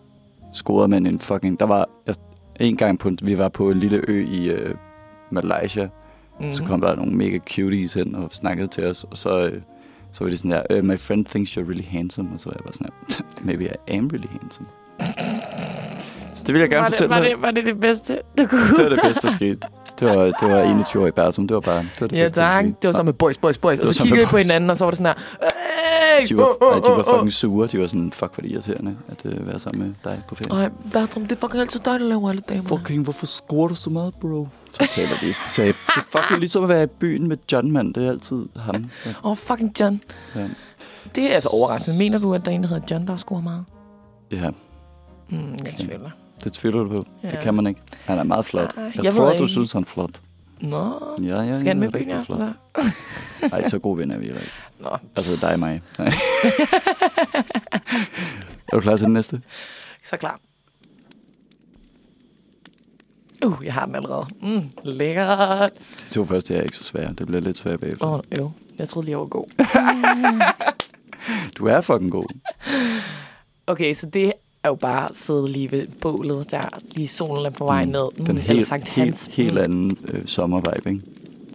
scorede 0.53 0.89
man 0.89 1.07
en 1.07 1.21
fucking... 1.21 1.61
Der 1.61 1.67
var 1.67 1.89
jeg, 2.07 2.15
en 2.61 2.77
gang, 2.77 2.99
på, 2.99 3.11
vi 3.23 3.39
var 3.39 3.49
på 3.49 3.71
en 3.71 3.79
lille 3.81 4.01
ø 4.09 4.25
i 4.29 4.49
øh, 4.49 4.75
Malaysia, 5.31 5.89
Mm. 6.41 6.53
så 6.53 6.65
kom 6.65 6.81
der 6.81 6.97
nogle 6.97 7.13
mega 7.13 7.39
cuties 7.39 7.95
hen 7.95 8.15
og 8.15 8.29
snakkede 8.33 8.67
til 8.67 8.87
os, 8.87 9.05
og 9.11 9.19
så, 9.19 9.39
øh, 9.47 9.61
så 10.13 10.25
var 10.25 10.31
det 10.31 10.39
sådan 10.39 10.51
der, 10.51 10.79
uh, 10.79 10.85
my 10.85 10.99
friend 10.99 11.25
thinks 11.27 11.51
you're 11.59 11.61
really 11.61 11.85
handsome, 11.89 12.29
og 12.35 12.41
så 12.41 12.49
var 12.49 12.57
jeg 12.57 12.65
bare 12.65 12.73
sådan 12.73 12.89
her, 13.09 13.25
maybe 13.47 13.65
I 13.65 13.93
am 13.93 14.07
really 14.13 14.29
handsome. 14.41 14.67
Så 16.35 16.45
det 16.47 16.55
vil 16.55 16.61
jeg 16.61 16.71
gerne 16.71 16.83
var, 16.83 16.89
det, 16.89 16.99
fortælle 16.99 17.15
var, 17.15 17.21
dig. 17.21 17.31
det, 17.31 17.43
var 17.43 17.51
det 17.51 17.65
det 17.65 17.81
bedste, 17.81 18.19
du 18.39 18.47
kunne? 18.47 18.61
Det 18.77 18.83
var 18.85 18.89
det 18.89 19.01
bedste, 19.05 19.27
der 19.27 19.33
skete. 19.33 19.59
Det 20.01 20.09
var, 20.09 20.25
det 20.25 20.49
var 20.51 20.63
21 20.73 21.03
år 21.03 21.07
i 21.07 21.11
Bertum. 21.11 21.49
Det 21.49 21.55
var 21.55 21.61
bare 21.61 21.79
det, 21.79 22.01
var 22.01 22.07
det 22.07 22.17
Ja, 22.17 22.23
bedste, 22.23 22.41
tak. 22.41 22.65
Det 22.65 22.75
var 22.85 22.93
sammen 22.93 23.07
med 23.09 23.15
boys, 23.15 23.39
boys, 23.39 23.59
boys. 23.59 23.81
Og 23.81 23.87
så 23.87 24.03
kiggede 24.03 24.21
vi 24.21 24.27
på 24.27 24.37
hinanden, 24.37 24.71
og 24.71 24.77
så 24.77 24.85
var 24.85 24.91
det 24.91 24.99
sådan 24.99 25.15
her. 25.41 25.47
Hey! 26.21 26.29
De 26.29 26.37
var, 26.37 26.45
Åh, 26.63 26.69
åh, 26.69 26.71
nej, 26.83 26.91
de 26.91 26.97
var 26.97 27.05
fucking 27.15 27.33
sure. 27.33 27.69
De 27.69 27.81
var 27.81 27.87
sådan, 27.87 28.13
fuck, 28.13 28.35
hvor 28.35 28.43
det 28.43 28.51
irriterende 28.51 28.97
at 29.09 29.21
øh, 29.25 29.47
være 29.47 29.61
sammen 29.61 29.83
med 29.87 29.95
dig 30.05 30.23
på 30.29 30.35
ferie. 30.35 30.63
Ej, 30.63 30.71
Bertram, 30.93 31.23
det 31.23 31.33
er 31.33 31.37
fucking 31.41 31.61
altid 31.61 31.81
dig, 31.81 32.01
der 32.01 32.07
laver 32.07 32.29
alle 32.31 32.43
damer. 32.49 32.63
Fucking, 32.69 33.03
hvorfor 33.03 33.27
scorer 33.27 33.69
du 33.69 33.75
så 33.75 33.91
meget, 33.91 34.15
bro? 34.21 34.49
Så 34.71 34.89
taler 34.95 35.17
de. 35.21 35.27
De 35.27 35.35
sagde, 35.49 35.73
det 35.73 35.97
er 35.97 36.01
fucking 36.19 36.39
ligesom 36.39 36.63
at 36.63 36.69
være 36.69 36.83
i 36.83 36.87
byen 36.87 37.29
med 37.29 37.37
John, 37.53 37.73
mand. 37.73 37.95
Det 37.95 38.05
er 38.07 38.11
altid 38.11 38.47
ham. 38.57 38.75
Ja. 39.07 39.11
Åh, 39.25 39.31
oh, 39.31 39.37
fucking 39.37 39.81
John. 39.81 40.01
Ja. 40.37 40.47
Det 41.15 41.31
er 41.31 41.35
altså 41.35 41.49
overraskende. 41.49 41.99
Mener 41.99 42.19
du, 42.19 42.35
at 42.35 42.45
der 42.45 42.51
er 42.51 42.55
en, 42.55 42.63
der 42.63 42.69
hedder 42.69 42.87
John, 42.91 43.07
der 43.07 43.17
scorer 43.17 43.41
meget? 43.43 43.65
ja, 44.33 44.51
Mm, 45.33 45.53
jeg 45.65 45.75
tvivler. 45.79 46.11
det 46.45 46.53
tvivler 46.53 46.83
du 46.83 46.89
på. 46.89 47.03
Ja. 47.23 47.29
Det 47.29 47.41
kan 47.41 47.55
man 47.55 47.67
ikke. 47.67 47.81
Han 48.05 48.19
er 48.19 48.23
meget 48.25 48.45
flot. 48.45 48.75
Ej, 48.77 48.83
Jeg, 48.97 49.05
jeg 49.05 49.13
tror, 49.13 49.33
du 49.33 49.47
synes, 49.47 49.73
han 49.73 49.83
er 49.83 49.87
flot. 49.87 50.21
Nå, 50.61 51.17
Ja, 51.23 51.41
ja, 51.43 51.57
skal 51.57 51.69
han 51.69 51.81
med 51.81 51.91
byen, 51.93 52.09
ja? 52.09 52.25
Så- 52.25 52.53
Nej, 53.51 53.69
så 53.69 53.79
gode 53.79 53.99
venner 53.99 54.15
er 54.15 54.19
vi 54.19 54.25
heller 54.27 54.41
ikke. 54.41 54.53
Nå, 54.81 54.97
Altså 55.17 55.47
dig 55.47 55.53
og 55.53 55.59
mig. 55.59 55.83
Nej. 55.99 56.07
er 58.69 58.77
du 58.77 58.81
klar 58.81 58.97
til 58.97 59.05
den 59.05 59.13
næste? 59.13 59.43
så 60.05 60.17
klar. 60.17 60.41
Uh, 63.47 63.59
jeg 63.65 63.75
har 63.75 63.87
den 63.87 63.95
allerede. 63.95 64.27
Mm, 64.43 64.71
lækkert. 64.85 65.71
De 66.05 66.09
to 66.11 66.25
første 66.25 66.55
er 66.57 66.63
ikke 66.63 66.77
så 66.77 66.85
svære. 66.85 67.13
Det 67.13 67.27
bliver 67.27 67.41
lidt 67.41 67.59
svært 67.59 67.81
bagefter. 67.81 68.07
Åh, 68.07 68.13
oh, 68.15 68.21
jo. 68.39 68.51
Jeg 68.79 68.89
troede 68.89 69.05
lige, 69.05 69.13
jeg 69.13 69.19
var 69.19 69.27
god. 69.27 69.47
Du 71.59 71.67
er 71.67 71.81
fucking 71.81 72.11
god. 72.13 72.27
Okay, 73.67 73.95
så 73.95 74.07
det 74.07 74.33
er 74.65 74.69
jo 74.69 74.75
bare 74.75 75.05
at 75.11 75.17
sidde 75.17 75.49
lige 75.49 75.73
ved 75.73 75.87
bålet 76.03 76.51
der. 76.51 76.79
Lige 76.95 77.09
solen 77.09 77.47
er 77.47 77.51
på 77.51 77.65
vej 77.65 77.85
Mm. 77.85 77.91
ned. 77.91 78.09
Mm, 78.19 78.25
Den 78.27 78.39
helt, 78.39 78.67
Sankt 78.67 78.89
helt, 78.89 79.07
Hans. 79.07 79.29
helt 79.33 79.53
Mm. 79.55 79.59
anden 79.59 79.99
øh, 80.09 80.23
sommervibe, 80.27 80.91
ikke? 80.91 81.01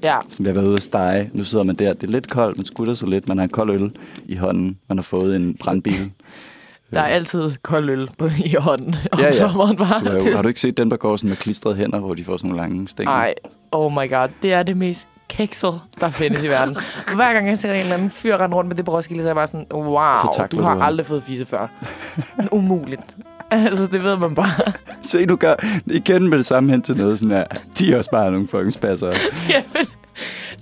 Ja, 0.04 0.18
Vi 0.40 0.46
har 0.46 0.54
været 0.54 0.68
ude 0.68 0.76
at 0.76 0.84
stege. 0.84 1.30
Nu 1.34 1.44
sidder 1.44 1.66
man 1.66 1.76
der. 1.76 1.94
Det 1.94 2.04
er 2.04 2.12
lidt 2.12 2.30
koldt, 2.30 2.58
man 2.58 2.66
skutter 2.66 2.94
så 2.94 3.06
lidt. 3.06 3.28
Man 3.28 3.38
har 3.38 3.44
en 3.44 3.50
kold 3.50 3.76
øl 3.76 3.92
i 4.26 4.36
hånden. 4.36 4.78
Man 4.90 4.98
har 4.98 5.04
fået 5.04 5.36
en 5.36 5.54
brandbil. 5.60 6.12
der 6.94 7.00
er 7.02 7.06
altid 7.06 7.52
kold 7.62 7.90
øl 7.90 8.10
på, 8.18 8.26
i 8.46 8.56
hånden 8.60 8.96
om 9.12 9.20
Ja, 9.20 9.26
ja. 9.26 9.32
sommeren. 9.32 9.78
Bare. 9.78 10.00
Du 10.00 10.06
har, 10.06 10.30
jo, 10.30 10.36
har 10.36 10.42
du 10.42 10.48
ikke 10.48 10.60
set 10.60 10.78
dem, 10.78 10.90
der 10.90 10.98
går 10.98 11.18
sådan 11.18 11.30
med 11.30 11.38
klistrede 11.38 11.76
hænder, 11.76 12.00
hvor 12.00 12.14
de 12.14 12.24
får 12.24 12.38
sådan 12.38 12.50
nogle 12.50 12.62
lange 12.62 12.88
stænger? 12.88 13.12
Ej, 13.14 13.34
oh 13.72 13.92
my 13.92 14.10
god. 14.10 14.28
Det 14.42 14.54
er 14.54 14.64
det 14.64 14.78
mest 14.78 15.08
kekset, 15.38 15.82
der 16.00 16.10
findes 16.10 16.44
i 16.44 16.48
verden. 16.48 16.78
Hver 17.16 17.34
gang 17.34 17.48
jeg 17.48 17.60
ser 17.60 17.74
en 17.74 17.80
eller 17.80 17.94
anden 17.94 18.10
fyr 18.10 18.38
rende 18.38 18.56
rundt 18.56 18.68
med 18.68 18.76
det 18.76 18.86
på 18.86 18.96
Roskilde, 18.96 19.24
så 19.24 19.28
er 19.28 19.30
jeg 19.30 19.36
bare 19.36 19.48
sådan, 19.48 19.66
wow, 19.74 20.32
Så 20.34 20.48
du 20.52 20.62
har 20.62 20.80
aldrig 20.82 21.06
fået 21.06 21.24
fisse 21.24 21.46
før. 21.46 21.68
Umuligt. 22.52 23.16
Altså, 23.52 23.88
det 23.88 24.04
ved 24.04 24.18
man 24.18 24.36
bare. 24.36 24.74
Se, 25.02 25.26
du 25.26 25.36
gør 25.36 25.56
igen 25.86 26.30
med 26.30 26.38
det 26.38 26.46
samme 26.46 26.72
hen 26.72 26.82
til 26.82 26.98
noget 26.98 27.20
sådan 27.20 27.38
her. 27.38 27.46
De 27.80 27.94
er 27.94 27.98
også 27.98 28.12
bare 28.12 28.32
nogle 28.32 28.48
fucking 28.48 28.74
spasser. 28.74 29.08
Jamen, 29.54 29.88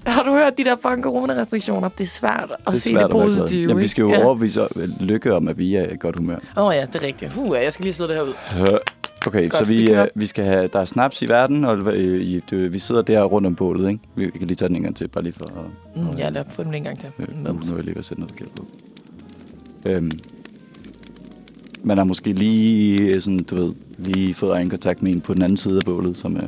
har 0.08 0.24
du 0.24 0.32
hørt 0.32 0.58
de 0.58 0.64
der 0.64 0.76
fucking 0.82 1.04
corona-restriktioner? 1.04 1.90
Det 1.90 2.04
er 2.04 2.08
svært 2.08 2.52
at 2.52 2.58
Det 2.68 2.74
er 2.74 2.80
se 2.80 2.92
svært 2.92 3.04
det 3.04 3.12
positive. 3.12 3.68
Jamen, 3.68 3.84
vi 3.84 3.88
skal 3.88 4.02
jo 4.02 4.08
ikke? 4.08 4.24
overbevise 4.24 4.68
Lykke 5.00 5.34
om, 5.34 5.48
at 5.48 5.58
vi 5.58 5.76
er 5.76 5.90
i 5.94 5.98
godt 6.00 6.18
humør. 6.18 6.38
Åh 6.58 6.64
oh, 6.64 6.76
ja, 6.76 6.86
det 6.86 6.96
er 6.96 7.08
rigtigt. 7.08 7.38
Uh, 7.38 7.58
jeg 7.64 7.74
skal 7.74 7.84
lige 7.84 7.94
sidde 7.94 8.10
det 8.10 8.18
her 8.18 8.24
ud. 8.24 8.34
Øh, 9.24 9.28
Okay, 9.28 9.50
Godt, 9.50 9.58
så 9.58 9.66
vi 9.66 9.76
vi, 9.76 9.92
øh, 9.92 10.08
vi 10.16 10.26
skal 10.26 10.46
have, 10.46 10.68
der 10.74 10.80
er 10.80 10.86
snaps 10.86 11.22
i 11.22 11.28
verden, 11.28 11.66
og 11.66 11.78
øh, 11.96 12.22
i, 12.22 12.40
det, 12.50 12.74
vi 12.74 12.80
sidder 12.80 13.02
der 13.02 13.24
rundt 13.24 13.48
om 13.48 13.56
bålet, 13.56 13.90
ikke? 13.90 14.00
Vi, 14.16 14.26
vi 14.26 14.32
kan 14.32 14.48
lige 14.48 14.56
tage 14.56 14.68
den 14.70 14.76
en 14.76 14.84
gang 14.84 14.96
til, 14.96 15.08
bare 15.08 15.24
lige 15.24 15.34
for 15.34 15.46
at... 15.46 16.02
Mm, 16.02 16.10
ja, 16.18 16.30
lad 16.30 16.46
os 16.46 16.54
få 16.54 16.64
dem 16.64 16.74
en 16.74 16.84
gang 16.84 17.00
til. 17.00 17.10
Øh, 17.20 17.28
nu, 17.44 17.52
nu 17.52 17.60
er 17.72 17.76
jeg 17.76 17.84
lige 17.84 17.96
ved 17.96 18.00
at 18.00 18.06
sætte 18.06 18.22
noget 18.22 18.32
forkert 18.32 18.50
på. 18.56 18.66
Øhm, 19.86 20.12
man 21.84 21.98
har 21.98 22.06
måske 22.06 22.30
lige, 22.30 23.02
øh, 23.02 23.22
sådan, 23.22 23.40
du 23.40 23.56
ved, 23.56 23.74
lige 23.98 24.34
fået 24.34 24.52
øjenkontakt 24.52 25.04
med 25.04 25.16
en 25.16 25.22
på 25.22 25.34
den 25.34 25.44
anden 25.44 25.58
side 25.58 25.78
af 25.78 25.82
bålet, 25.86 26.18
som 26.18 26.36
er... 26.36 26.48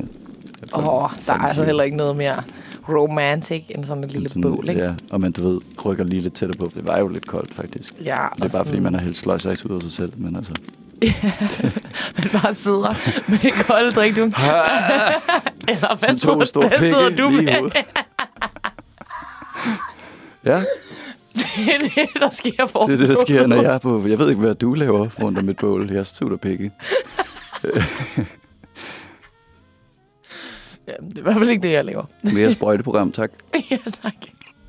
Åh, 0.74 1.02
oh, 1.02 1.10
der 1.26 1.32
er 1.32 1.38
altså 1.38 1.64
heller 1.64 1.82
ikke 1.82 1.96
noget 1.96 2.16
mere 2.16 2.42
romantic 2.88 3.64
end 3.68 3.84
sådan 3.84 4.04
et 4.04 4.12
lille 4.12 4.28
bål, 4.42 4.68
ikke? 4.68 4.80
Ja, 4.80 4.94
og 5.10 5.20
man, 5.20 5.32
du 5.32 5.48
ved, 5.48 5.60
rykker 5.84 6.04
lige 6.04 6.20
lidt 6.20 6.34
tættere 6.34 6.58
på. 6.58 6.72
Det 6.74 6.88
var 6.88 6.98
jo 6.98 7.08
lidt 7.08 7.26
koldt, 7.26 7.54
faktisk. 7.54 7.94
Ja, 8.04 8.14
Det 8.36 8.44
er 8.44 8.58
bare, 8.58 8.64
fordi 8.64 8.80
man 8.80 8.94
har 8.94 9.00
hældt 9.00 9.16
sløjsejs 9.16 9.66
ud 9.66 9.74
af 9.74 9.82
sig 9.82 9.92
selv, 9.92 10.12
men 10.16 10.36
altså... 10.36 10.54
man 12.18 12.42
bare 12.42 12.54
sidder 12.54 12.94
med 13.30 13.64
kold 13.64 13.92
drik, 13.92 14.16
du. 14.16 14.22
Eller 15.72 15.96
hvad 15.96 16.08
to 16.08 16.18
sidder, 16.18 16.44
store 16.44 16.68
hvad 16.68 16.78
sidder 16.78 17.16
du 17.16 17.30
med? 17.30 17.70
Ja, 20.44 20.58
det 21.34 21.74
er 21.74 21.78
det, 21.78 22.20
der 22.20 22.30
sker 22.30 22.66
for 22.66 22.86
det 22.86 22.92
er 22.92 22.96
det, 22.96 23.08
der 23.08 23.16
sker, 23.20 23.46
når 23.46 23.62
jeg 23.62 23.74
er 23.74 23.78
på... 23.78 24.06
Jeg 24.06 24.18
ved 24.18 24.28
ikke, 24.28 24.40
hvad 24.40 24.54
du 24.54 24.74
laver 24.74 25.08
rundt 25.22 25.38
om 25.38 25.48
et 25.48 25.56
bål. 25.56 25.90
Jeg 25.90 25.98
er 25.98 26.02
sutter 26.02 26.36
pikke. 26.36 26.72
Ja, 30.86 30.92
det 30.92 31.16
er 31.16 31.18
i 31.18 31.22
hvert 31.22 31.36
fald 31.36 31.48
ikke 31.48 31.62
det, 31.62 31.72
jeg 31.72 31.84
laver. 31.84 32.04
Mere 32.34 32.52
sprøjteprogram, 32.52 33.12
tak. 33.12 33.30
ja, 33.70 33.78
tak. 34.02 34.14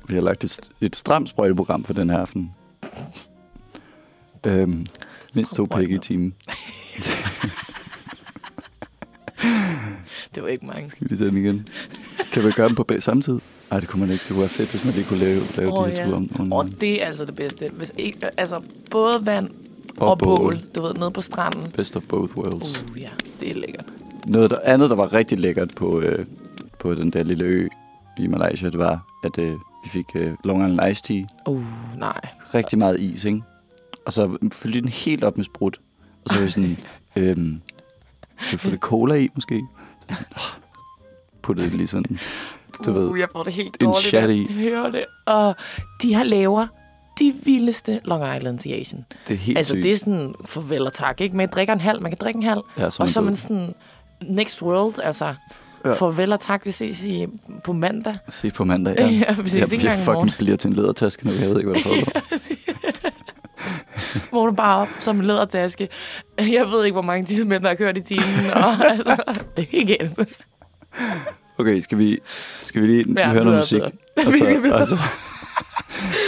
Vi 0.08 0.14
har 0.14 0.22
lagt 0.22 0.44
et, 0.44 0.60
et 0.80 0.96
stramt 0.96 1.28
sprøjteprogram 1.28 1.84
for 1.84 1.92
den 1.92 2.10
her 2.10 2.18
aften. 2.18 2.50
Øhm, 4.46 4.86
mindst 5.34 5.54
to 5.54 5.64
pikke 5.64 5.94
i 5.94 5.98
timen. 5.98 6.34
Det 10.34 10.42
var 10.42 10.48
ikke 10.48 10.66
mange. 10.66 10.88
Skal 10.88 11.04
vi 11.04 11.08
lige 11.08 11.18
tage 11.18 11.30
den 11.30 11.38
igen? 11.38 11.66
Kan 12.32 12.44
vi 12.44 12.50
gøre 12.50 12.68
dem 12.68 12.76
på 12.76 12.84
bag 12.84 13.02
samtidig? 13.02 13.40
Nej, 13.70 13.80
det 13.80 13.88
kunne 13.88 14.00
man 14.00 14.10
ikke. 14.10 14.22
Det 14.22 14.28
kunne 14.28 14.40
være 14.40 14.48
fedt, 14.48 14.70
hvis 14.70 14.84
man 14.84 14.94
lige 14.94 15.04
kunne 15.04 15.18
lave, 15.18 15.40
lave 15.56 15.72
Åh, 15.72 15.86
de 15.88 15.92
her 15.92 16.08
ja. 16.08 16.14
om. 16.14 16.30
om 16.38 16.52
Og 16.52 16.80
det 16.80 17.02
er 17.02 17.06
altså 17.06 17.24
det 17.24 17.34
bedste. 17.34 17.70
Hvis 17.72 17.92
ikke, 17.98 18.40
altså, 18.40 18.60
både 18.90 19.26
vand 19.26 19.50
og, 19.96 20.06
Og 20.06 20.10
og 20.10 20.18
bål. 20.18 20.38
bål. 20.38 20.52
Du 20.74 20.82
ved, 20.82 20.94
nede 20.94 21.10
på 21.10 21.20
stranden. 21.20 21.70
Best 21.76 21.96
of 21.96 22.02
both 22.08 22.36
worlds. 22.36 22.82
Uh, 22.90 23.00
ja, 23.02 23.08
det 23.40 23.50
er 23.50 23.54
lækkert. 23.54 23.84
Noget 24.26 24.50
der, 24.50 24.58
andet, 24.64 24.90
der 24.90 24.96
var 24.96 25.12
rigtig 25.12 25.38
lækkert 25.38 25.74
på, 25.76 26.00
øh, 26.00 26.24
på 26.78 26.94
den 26.94 27.10
der 27.10 27.22
lille 27.22 27.44
ø 27.44 27.68
i 28.18 28.26
Malaysia, 28.26 28.70
det 28.70 28.78
var, 28.78 29.06
at 29.24 29.38
øh, 29.38 29.52
vi 29.84 29.90
fik 29.90 30.04
øh, 30.14 30.32
Long 30.44 30.64
Island 30.70 30.90
Iced 30.90 31.04
Tea. 31.04 31.24
Uh, 31.52 31.64
nej. 31.98 32.20
Rigtig 32.54 32.78
meget 32.78 33.00
is, 33.00 33.24
ikke? 33.24 33.42
Og 34.08 34.12
så 34.12 34.38
fyldte 34.52 34.80
den 34.80 34.88
helt 34.88 35.24
op 35.24 35.36
med 35.36 35.44
sprut. 35.44 35.80
Og 36.24 36.30
så 36.30 36.36
var 36.38 36.44
vi 36.44 36.50
sådan, 36.50 36.78
øhm, 37.16 37.60
kan 38.40 38.52
vi 38.52 38.56
få 38.56 38.68
lidt 38.68 38.80
cola 38.80 39.14
i, 39.14 39.28
måske? 39.34 39.62
Så 40.10 40.14
sådan, 40.14 40.32
oh, 40.36 40.42
puttede 41.42 41.66
det 41.68 41.74
lige 41.76 41.86
sådan, 41.86 42.18
du 42.86 42.92
ved. 42.92 43.06
Uh, 43.08 43.18
jeg 43.20 43.28
får 43.32 43.42
det 43.42 43.52
helt 43.52 43.76
en 43.80 43.86
dårligt. 43.86 44.06
chat 44.08 44.30
af 44.30 44.34
i. 44.34 44.42
at 44.42 44.50
høre 44.54 44.92
det. 44.92 45.04
Og 45.26 45.54
de 46.02 46.14
har 46.14 46.24
laver 46.24 46.66
de 47.18 47.34
vildeste 47.44 48.00
Long 48.04 48.36
Islands 48.36 48.66
i 48.66 48.72
Asien. 48.80 49.04
Det 49.28 49.34
er 49.34 49.38
helt 49.38 49.58
altså, 49.58 49.72
sygt. 49.74 49.82
det 49.84 49.92
er 49.92 49.96
sådan, 49.96 50.34
farvel 50.44 50.82
og 50.86 50.92
tak, 50.92 51.20
ikke? 51.20 51.36
Man 51.36 51.48
drikker 51.52 51.72
en 51.74 51.80
halv, 51.80 52.02
man 52.02 52.10
kan 52.10 52.18
drikke 52.20 52.36
en 52.38 52.42
halv. 52.42 52.60
ja, 52.78 52.90
så 52.90 53.02
og 53.02 53.08
så 53.08 53.20
er 53.20 53.24
man 53.24 53.36
sådan, 53.36 53.74
next 54.22 54.62
world, 54.62 54.98
altså, 55.02 55.34
Ja. 55.84 55.92
farvel 55.94 56.32
og 56.32 56.40
tak, 56.40 56.66
vi 56.66 56.70
ses 56.70 57.04
i, 57.04 57.26
på 57.64 57.72
mandag. 57.72 58.14
Se 58.30 58.50
på 58.50 58.64
mandag, 58.64 58.94
ja. 58.98 59.06
Ja, 59.28 59.32
vi 59.42 59.48
ses 59.48 59.60
jeg, 59.60 59.72
ikke 59.72 59.86
jeg 59.86 60.02
morgen. 60.06 60.28
fucking 60.28 60.38
bliver 60.44 60.56
til 60.56 60.68
en 60.68 60.74
ledertaske 60.76 61.26
nu. 61.26 61.32
Jeg 61.32 61.48
ved 61.50 61.56
ikke, 61.56 61.70
hvad 61.70 61.80
der 61.80 61.88
foregår. 61.88 62.20
Vågner 64.32 64.52
bare 64.52 64.76
op 64.82 64.88
som 64.98 65.18
en 65.20 65.24
lædertaske. 65.26 65.88
Jeg 66.38 66.66
ved 66.70 66.84
ikke, 66.84 66.94
hvor 66.94 67.02
mange 67.02 67.26
tidsmænd, 67.26 67.62
der 67.62 67.68
har 67.68 67.76
kørt 67.76 67.96
i 67.96 68.00
timen. 68.00 68.50
Og, 68.54 68.86
altså, 68.90 69.16
ikke 69.72 70.02
ens. 70.02 70.12
Okay, 71.58 71.80
skal 71.80 71.98
vi, 71.98 72.18
skal 72.62 72.82
vi 72.82 72.86
lige 72.86 73.04
Ja, 73.16 73.30
høre 73.30 73.44
noget 73.44 73.56
musik? 73.56 73.82
Og 73.82 73.92
Vi 74.32 74.38
så, 74.38 74.74
og, 74.74 74.88
så, 74.88 74.98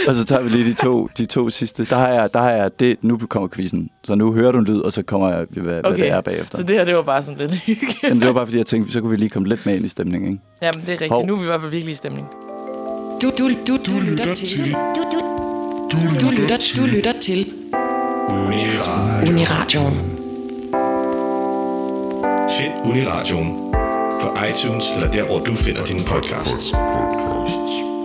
og 0.07 0.15
så 0.15 0.25
tager 0.25 0.41
vi 0.43 0.49
lige 0.49 0.63
de 0.65 0.73
to, 0.73 1.09
de 1.17 1.25
to 1.25 1.49
sidste. 1.49 1.85
Der 1.85 1.95
har 1.95 2.07
jeg, 2.07 2.33
der 2.33 2.39
har 2.39 2.51
jeg 2.51 2.79
det, 2.79 2.97
nu 3.01 3.17
kommer 3.17 3.49
quizzen. 3.49 3.89
Så 4.03 4.15
nu 4.15 4.33
hører 4.33 4.51
du 4.51 4.59
en 4.59 4.65
lyd, 4.65 4.79
og 4.79 4.93
så 4.93 5.03
kommer 5.03 5.29
jeg, 5.29 5.45
hvad, 5.51 5.79
okay. 5.79 5.89
hvad 5.89 5.97
det 5.97 6.09
er 6.09 6.21
bagefter. 6.21 6.57
Så 6.57 6.63
det 6.63 6.75
her, 6.75 6.85
det 6.85 6.95
var 6.95 7.01
bare 7.01 7.23
sådan 7.23 7.39
lidt 7.39 7.51
hygge. 7.65 7.87
Jamen, 8.03 8.19
det 8.19 8.27
var 8.27 8.33
bare 8.33 8.45
fordi, 8.45 8.57
jeg 8.57 8.65
tænkte, 8.65 8.93
så 8.93 9.01
kunne 9.01 9.11
vi 9.11 9.17
lige 9.17 9.29
komme 9.29 9.47
lidt 9.47 9.65
med 9.65 9.75
ind 9.75 9.85
i 9.85 9.89
stemningen, 9.89 10.31
ikke? 10.31 10.43
Jamen, 10.61 10.81
det 10.81 10.89
er 10.89 10.93
rigtigt. 10.93 11.11
Hov. 11.11 11.25
Nu 11.25 11.33
er 11.33 11.37
vi 11.37 11.43
i 11.43 11.45
hvert 11.45 11.61
fald 11.61 11.71
virkelig 11.71 11.91
i 11.91 11.95
stemning. 11.95 12.27
Du, 13.21 13.31
du, 13.37 13.49
du, 13.67 13.77
du, 13.77 13.99
lytter 13.99 14.33
til. 14.33 14.71
Du, 14.71 15.01
du, 15.11 15.19
du, 15.91 16.29
lytter, 16.31 16.57
du 16.75 16.85
lytter 16.85 17.19
til 17.19 17.60
Uniradioen. 19.29 19.93
Find 22.57 22.73
Uniradioen 22.85 23.49
på 24.21 24.27
iTunes 24.49 24.91
eller 24.95 25.09
der, 25.11 25.23
hvor 25.25 25.39
du 25.39 25.55
finder 25.55 25.83
dine 25.85 25.99
podcasts. 26.07 26.73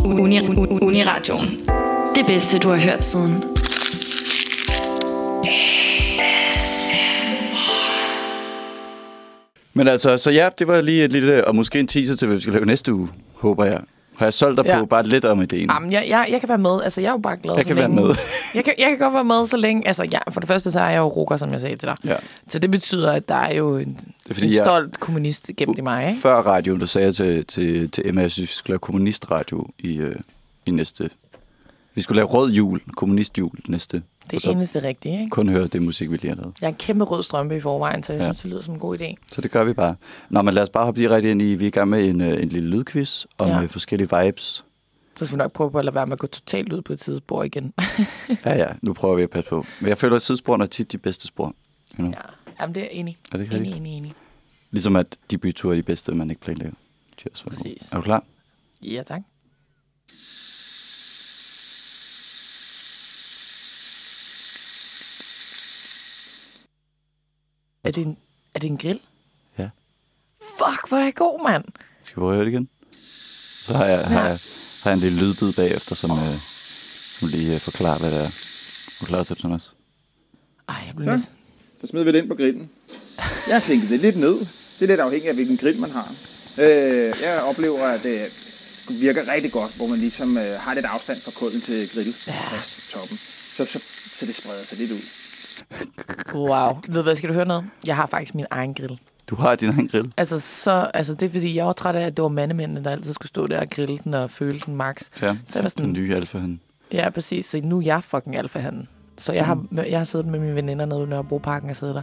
Uni, 0.05 0.39
Uni- 0.41 0.79
Uniradioen. 0.83 1.49
Det 2.15 2.27
bedste, 2.27 2.59
du 2.59 2.69
har 2.69 2.77
hørt 2.91 3.05
siden. 3.05 3.45
Men 9.75 9.89
altså, 9.89 10.17
så 10.19 10.31
ja, 10.31 10.49
det 10.59 10.67
var 10.67 10.81
lige 10.81 11.05
et 11.05 11.13
lille, 11.13 11.47
og 11.47 11.55
måske 11.57 11.81
en 11.81 11.87
teaser 11.87 12.17
til, 12.17 12.27
hvad 12.27 12.37
vi 12.37 12.41
skal 12.43 12.53
lave 12.55 12.67
næste 12.67 12.95
uge, 12.95 13.09
håber 13.35 13.65
jeg. 13.65 13.81
Har 14.17 14.27
jeg 14.27 14.33
solgt 14.33 14.57
dig 14.59 14.67
Ja. 14.67 14.79
på 14.79 14.87
bare 14.87 15.03
lidt 15.03 15.25
om 15.25 15.43
ideen? 15.43 15.71
Jamen, 15.75 15.93
jeg, 15.93 16.07
jeg, 16.09 16.27
jeg 16.31 16.41
kan 16.41 16.49
være 16.49 16.59
med. 16.59 16.83
Altså, 16.83 17.01
jeg 17.01 17.09
er 17.09 17.13
jo 17.13 17.19
bare 17.19 17.37
glad 17.37 17.55
Jeg 17.55 17.63
så 17.65 17.69
kan 17.69 17.77
være 17.77 17.89
længe. 17.89 18.03
med. 18.07 18.15
jeg, 18.55 18.65
kan, 18.65 18.75
jeg 18.79 18.87
kan 18.89 18.99
godt 18.99 19.15
være 19.15 19.25
med 19.25 19.47
så 19.47 19.57
længe. 19.57 19.87
Altså, 19.87 20.05
ja, 20.05 20.19
for 20.31 20.41
det 20.41 20.49
første, 20.49 20.71
så 20.71 20.81
er 20.81 20.89
jeg 20.91 20.99
jo 20.99 21.07
rukker, 21.09 21.37
som 21.37 21.53
jeg 21.53 21.61
sagde 21.61 21.77
til 21.77 21.89
dig. 21.89 21.97
Ja. 22.05 22.17
Så 22.49 22.59
det 22.59 22.71
betyder, 22.71 23.13
at 23.13 23.29
der 23.29 23.35
er 23.35 23.55
jo 23.55 23.77
en, 23.77 23.95
Det 23.95 24.03
er 24.05 24.29
en 24.29 24.35
fordi, 24.35 24.47
jeg, 24.47 24.65
stolt 24.65 25.01
kommunist 25.01 25.51
gemt 25.57 25.79
i 25.79 25.81
mig, 25.81 26.09
ikke? 26.09 26.21
før 26.21 26.35
radioen, 26.43 26.81
der 26.81 26.87
sagde 26.87 27.05
jeg 27.07 27.15
til, 27.15 27.45
til, 27.47 27.91
til 27.91 28.09
Emma, 28.09 28.21
at 28.21 28.23
jeg 28.23 28.31
synes, 28.31 28.51
vi 28.51 28.55
skulle 28.55 28.73
lave 28.73 28.79
kommunistradio 28.79 29.67
i, 29.79 29.97
øh, 29.97 30.17
i 30.67 30.71
næste... 30.71 31.11
Vi 31.95 32.01
skulle 32.01 32.17
lave 32.17 32.27
rød 32.29 32.51
jul, 32.53 32.81
kommunistjul 32.97 33.51
næste. 33.69 34.03
Det 34.31 34.45
er 34.47 34.51
eneste 34.51 34.83
rigtige, 34.89 35.19
ikke? 35.21 35.31
kun 35.31 35.49
høre 35.49 35.67
det 35.67 35.83
musik, 35.83 36.11
vi 36.11 36.17
lige 36.17 36.29
har 36.29 36.37
lavet. 36.37 36.55
Jeg 36.61 36.67
er 36.67 36.71
en 36.71 36.77
kæmpe 36.77 37.05
rød 37.05 37.23
strømpe 37.23 37.57
i 37.57 37.61
forvejen, 37.61 38.03
så 38.03 38.13
jeg 38.13 38.21
Ja. 38.21 38.25
synes, 38.27 38.41
det 38.43 38.51
lyder 38.51 38.63
som 38.63 38.75
en 38.75 38.81
god 38.81 38.99
idé. 39.01 39.15
Så 39.33 39.41
det 39.41 39.51
gør 39.51 39.65
vi 39.65 39.73
bare. 39.73 39.97
Nå, 40.31 40.43
men 40.43 40.55
lad 40.55 40.63
os 40.63 40.69
bare 40.71 40.85
hoppe 40.85 41.01
lige 41.01 41.11
rigtig 41.11 41.31
ind 41.31 41.43
i, 41.43 41.55
vi 41.55 41.65
er 41.65 41.69
i 41.69 41.71
gang 41.71 41.91
med 41.91 42.09
en, 42.09 42.21
øh, 42.21 42.43
en 42.43 42.49
lille 42.49 42.69
lydquiz 42.71 43.25
om 43.39 43.49
Ja. 43.49 43.65
forskellige 43.65 44.09
vibes. 44.23 44.65
Så 45.17 45.27
skal 45.27 45.37
vi 45.37 45.39
nok 45.39 45.53
prøve 45.53 45.71
på 45.71 45.79
at 45.79 45.85
lade 45.85 45.95
være 45.95 46.07
med 46.07 46.13
at 46.13 46.19
gå 46.19 46.27
totalt 46.27 46.73
ud 46.73 46.83
på 46.83 46.93
et 46.93 47.01
tidsspor 47.01 47.43
igen. 47.43 47.73
Ja, 48.45 48.57
ja, 48.57 48.67
nu 48.83 48.93
prøver 48.93 49.15
vi 49.17 49.23
at 49.23 49.31
passe 49.31 49.51
på. 49.51 49.67
Men 49.81 49.89
jeg 49.89 49.99
føler, 49.99 50.17
at 50.17 50.23
sidesporene 50.23 50.65
er 50.65 50.69
tit 50.69 50.93
de 50.93 50.99
bedste 50.99 51.27
spor. 51.27 51.47
You 51.47 51.53
know? 51.97 52.11
ja. 52.11 52.19
Jamen, 52.61 52.75
det 52.75 52.83
er 52.83 52.89
enig. 52.91 53.17
Er 53.33 53.37
det 53.37 53.45
ikke 53.45 53.57
Enig, 53.57 53.73
enig, 53.77 53.97
enig. 53.97 54.13
Ligesom 54.71 54.97
at 54.97 55.07
de 55.31 55.39
byture 55.39 55.73
er 55.73 55.77
de 55.77 55.83
bedste, 55.83 56.13
man 56.13 56.31
ikke 56.31 56.43
planlægger. 56.43 56.75
Cheers. 57.19 57.43
Præcis. 57.43 57.93
Er 57.93 57.97
du 57.97 58.03
klar? 58.03 58.25
Ja, 58.83 59.03
tak. 59.07 59.21
Er 67.87 67.91
det 67.91 68.07
en, 68.07 68.17
er 68.55 68.59
det 68.59 68.71
en 68.71 68.79
grill? 68.79 69.01
Ja. 69.59 69.69
Fuck, 70.59 70.89
hvor 70.89 70.97
er 70.97 71.05
jeg 71.05 71.15
god, 71.15 71.51
mand. 71.51 71.65
Skal 72.03 72.17
vi 72.17 72.21
prøve 72.21 72.33
at 72.33 72.37
høre 72.37 72.45
det 72.45 72.53
igen? 72.53 72.69
Så 73.67 73.73
har 73.77 73.85
jeg, 73.85 73.99
har 73.99 74.23
jeg, 74.29 74.39
har 74.83 74.91
jeg 74.91 74.95
en 74.95 75.01
lille 75.01 75.19
lydbid 75.23 75.53
bagefter, 75.53 75.95
som, 75.95 76.11
øh, 76.11 76.37
som 77.19 77.29
lige 77.29 77.55
øh, 77.55 77.61
forklarer, 77.61 77.99
hvad 77.99 78.11
det 78.11 78.19
er. 78.19 78.31
Er 78.31 78.97
du 79.01 79.05
klar 79.07 79.23
til 79.25 79.37
Thomas? 79.37 79.73
Ej, 80.69 80.83
jeg 80.87 80.95
bliver 80.97 81.19
Så. 81.19 81.27
Så 81.81 81.87
smider 81.87 82.05
vi 82.05 82.13
det 82.13 82.19
ind 82.19 82.29
på 82.29 82.35
grillen. 82.35 82.71
Jeg 83.49 83.55
har 83.55 83.61
sænket 83.61 83.91
det 83.91 84.01
lidt 84.01 84.17
ned. 84.17 84.37
Det 84.77 84.83
er 84.83 84.87
lidt 84.87 85.01
afhængigt 85.01 85.29
af, 85.29 85.35
hvilken 85.35 85.57
grill 85.57 85.81
man 85.81 85.91
har. 85.91 86.09
Øh, 86.59 87.13
jeg 87.23 87.43
oplever, 87.43 87.83
at 87.97 88.03
det 88.03 88.21
virker 89.01 89.33
rigtig 89.35 89.53
godt, 89.53 89.77
hvor 89.77 89.87
man 89.87 89.99
ligesom 89.99 90.39
øh, 90.39 90.55
har 90.65 90.75
lidt 90.75 90.87
afstand 90.87 91.19
fra 91.21 91.33
kulden 91.41 91.61
til 91.61 91.91
grill 91.95 92.15
ja. 92.27 92.61
toppen. 92.93 93.17
Så, 93.57 93.65
så, 93.65 93.79
så 94.19 94.27
det 94.27 94.35
spreder 94.35 94.65
sig 94.65 94.79
lidt 94.79 94.93
ud. 94.93 95.26
Wow. 96.35 96.75
Ved 96.89 96.95
du 96.95 97.03
hvad, 97.03 97.17
skal 97.17 97.29
du 97.29 97.35
høre 97.35 97.45
noget? 97.47 97.65
Jeg 97.87 97.97
har 97.97 98.07
faktisk 98.07 98.35
min 98.35 98.47
egen 98.51 98.75
grill. 98.75 99.01
Du 99.31 99.37
har 99.37 99.55
din 99.55 99.69
egen 99.71 99.89
grill. 99.89 100.13
Altså, 100.17 100.39
så, 100.39 100.91
altså 100.95 101.15
det 101.15 101.27
er 101.27 101.31
fordi, 101.31 101.55
jeg 101.57 101.67
var 101.67 101.73
træt 101.73 101.95
af, 101.97 102.07
at 102.07 102.17
det 102.17 102.23
var 102.23 102.29
mandemændene, 102.29 102.85
der 102.85 102.91
altid 102.91 103.13
skulle 103.13 103.29
stå 103.29 103.47
der 103.47 103.61
og 103.61 103.71
grille 103.71 103.99
den 104.05 104.15
og 104.15 104.31
føle 104.31 104.59
den 104.67 104.77
max. 104.77 105.03
Ja, 105.23 105.37
Så 105.47 105.63
der 105.63 105.69
sådan- 105.69 105.85
den 105.85 105.93
nye 105.93 106.15
alfa 106.17 106.39
han. 106.39 106.61
Ja, 106.93 107.11
præcis. 107.11 107.47
Så 107.47 107.61
nu 107.65 107.79
er 107.79 107.83
jeg 107.83 108.05
fucking 108.05 108.37
alfahanden. 108.37 108.89
Så 109.19 109.33
jeg 109.33 109.47
har, 109.47 109.65
jeg 109.73 109.99
har 109.99 110.05
siddet 110.05 110.27
med 110.27 110.39
mine 110.41 110.55
veninder 110.55 110.87
nede 110.87 111.03
i 111.03 111.07
Nørrebroparken 111.07 111.71
og 111.71 111.77
siddet 111.77 111.95
der. 111.95 112.03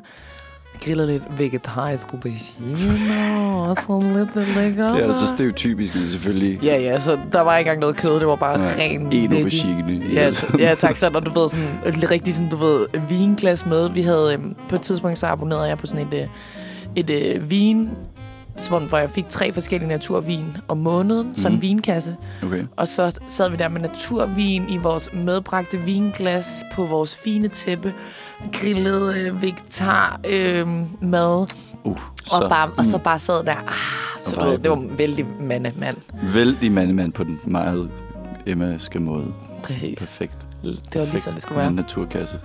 Grillet 0.82 1.08
lidt 1.08 1.24
vegetarisk 1.38 2.08
aubergine 2.14 3.70
og 3.70 3.78
sådan 3.88 4.14
lidt 4.16 4.34
det 4.34 4.48
lækker. 4.56 4.94
Det 4.94 5.04
er 5.04 5.08
altså 5.08 5.28
stereotypisk, 5.28 5.96
selvfølgelig 6.08 6.60
Ja, 6.64 6.78
ja, 6.82 7.00
så 7.00 7.20
der 7.34 7.42
var 7.42 7.58
ikke 7.58 7.70
engang 7.70 7.82
noget 7.82 7.98
kød, 7.98 8.20
det 8.20 8.28
var 8.28 8.36
bare 8.36 8.62
Ja, 8.62 8.74
ren 8.80 9.14
en 9.14 9.34
aubergine. 9.34 10.06
Ja, 10.14 10.32
ja, 10.60 10.76
tak. 10.76 10.96
Så 10.96 11.10
når 11.10 11.20
du 11.20 11.40
ved 11.40 11.50
sådan 11.50 11.68
et 11.86 12.12
rigtig 12.12 12.36
sådan, 12.36 12.50
du 12.50 12.56
ved, 12.56 12.86
vinglas 13.10 13.66
med. 13.66 13.90
Vi 13.90 14.02
havde 14.02 14.34
øhm, 14.34 14.56
på 14.70 14.76
et 14.76 14.82
tidspunkt, 14.82 15.18
så 15.18 15.28
abonnerede 15.28 15.68
jeg 15.68 15.78
på 15.78 15.86
sådan 15.86 16.08
et, 16.08 16.14
øh, 16.14 16.28
et 16.96 17.10
øh, 17.10 17.50
vin 17.50 17.90
hvor 18.70 18.80
hvor 18.80 18.98
jeg 18.98 19.10
fik 19.10 19.30
tre 19.30 19.54
forskellige 19.54 19.90
naturvin 19.90 20.58
om 20.68 20.78
måneden, 20.78 21.28
mm. 21.28 21.36
sådan 21.36 21.52
en 21.52 21.54
Mhm. 21.56 21.62
vinkasse. 21.62 22.18
Okay. 22.44 22.64
Og 22.76 22.88
så 22.88 23.20
sad 23.30 23.50
vi 23.50 23.56
der 23.56 23.68
med 23.68 23.82
naturvin 23.82 24.70
i 24.70 24.78
vores 24.78 25.10
medbragte 25.14 25.78
vinglas 25.82 26.64
på 26.74 26.86
vores 26.86 27.16
fine 27.16 27.48
tæppe, 27.48 27.94
grillet 28.54 29.16
øh, 29.16 29.42
vegetar 29.42 30.20
øh, 30.30 30.68
mad, 31.02 31.46
Uh, 31.86 31.98
og, 32.32 32.50
bare, 32.50 32.70
og 32.78 32.86
så 32.86 32.98
bare 32.98 33.20
sad 33.20 33.44
der. 33.46 33.56
Ah, 33.56 33.74
så 34.22 34.36
du 34.36 34.46
ved, 34.46 34.58
det 34.58 34.72
var 34.72 34.84
vældig 34.98 35.26
mand, 35.40 35.66
mand. 35.80 35.98
Vældig 36.34 36.72
mandemand 36.72 37.12
på 37.14 37.24
den 37.24 37.40
meget 37.46 37.90
emmaske 38.46 39.00
måde. 39.00 39.26
Præcis. 39.64 40.00
Perfekt. 40.00 40.34
Det 40.64 41.02
var 41.02 41.06
lige 41.06 41.20
sådan, 41.22 41.34
det 41.36 41.44
skulle 41.44 41.58
være. 41.60 41.68
En 41.70 41.76
naturkasse. 41.76 42.40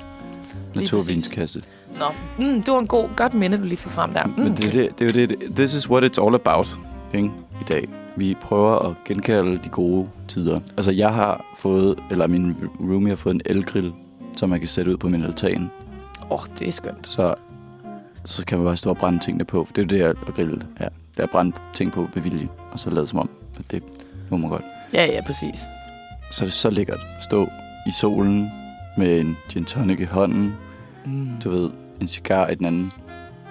Naturvinskasse. 0.75 1.63
Nå, 1.99 2.05
mm, 2.39 2.63
det 2.63 2.73
var 2.73 2.79
en 2.79 2.87
god, 2.87 3.09
godt 3.17 3.35
minde, 3.35 3.59
du 3.59 3.63
lige 3.63 3.77
fik 3.77 3.93
frem 3.93 4.13
der. 4.13 4.25
Mm. 4.25 4.33
Men 4.43 4.57
det, 4.57 4.67
er 4.67 4.71
det, 4.71 4.99
det 4.99 5.05
jo 5.05 5.11
det, 5.11 5.29
det- 5.31 5.55
this 5.57 5.75
is 5.75 5.91
what 5.91 6.05
it's 6.05 6.25
all 6.27 6.35
about, 6.35 6.79
ikke? 7.15 7.31
I 7.61 7.65
dag. 7.69 7.89
Vi 8.17 8.37
prøver 8.41 8.79
at 8.79 8.95
genkalde 9.05 9.61
de 9.65 9.69
gode 9.69 10.09
tider. 10.29 10.61
Altså, 10.77 10.93
jeg 10.93 11.15
har 11.15 11.45
fået, 11.57 11.99
eller 12.11 12.27
min 12.27 12.57
roomie 12.81 13.09
har 13.09 13.17
fået 13.17 13.35
en 13.35 13.41
elgrill, 13.47 13.93
som 14.37 14.49
man 14.49 14.59
kan 14.59 14.69
sætte 14.69 14.91
ud 14.91 14.97
på 14.97 15.09
min 15.09 15.25
altan. 15.25 15.71
Åh, 16.23 16.33
oh, 16.33 16.39
det 16.59 16.69
er 16.69 16.73
skønt. 16.73 17.09
Så, 17.09 17.35
så 18.25 18.45
kan 18.45 18.59
man 18.59 18.65
bare 18.65 18.77
stå 18.77 18.91
og 18.91 18.97
brænde 18.97 19.19
tingene 19.19 19.45
på. 19.45 19.65
For 19.65 19.73
det 19.73 19.93
er 19.93 19.99
jo 19.99 20.09
det, 20.13 20.19
at 20.29 20.35
grille 20.35 20.63
er. 20.77 20.89
Det 20.89 21.19
er 21.19 21.23
at 21.23 21.31
brænde 21.31 21.57
ting 21.73 21.93
på 21.93 22.07
med 22.15 22.23
vilje. 22.23 22.49
Og 22.73 22.79
så 22.79 22.91
lade 22.91 23.07
som 23.07 23.19
om, 23.19 23.31
at 23.59 23.71
det 23.71 23.83
må 24.31 24.37
man 24.37 24.51
godt. 24.51 24.63
Ja, 24.95 25.05
ja, 25.07 25.21
præcis. 25.27 25.59
Så 26.31 26.45
er 26.45 26.47
det 26.47 26.53
så 26.53 26.71
lækkert 26.71 27.01
at 27.17 27.23
stå 27.25 27.49
i 27.87 27.91
solen 27.91 28.51
med 28.97 29.21
en 29.21 29.37
gin 29.51 29.65
tonic 29.65 30.01
i 30.01 30.05
hånden. 30.05 30.55
Mm. 31.07 31.29
Du 31.45 31.51
ved, 31.51 31.71
en 32.01 32.07
cigar 32.07 32.49
i 32.49 32.55
den 32.55 32.67
anden. 32.67 32.91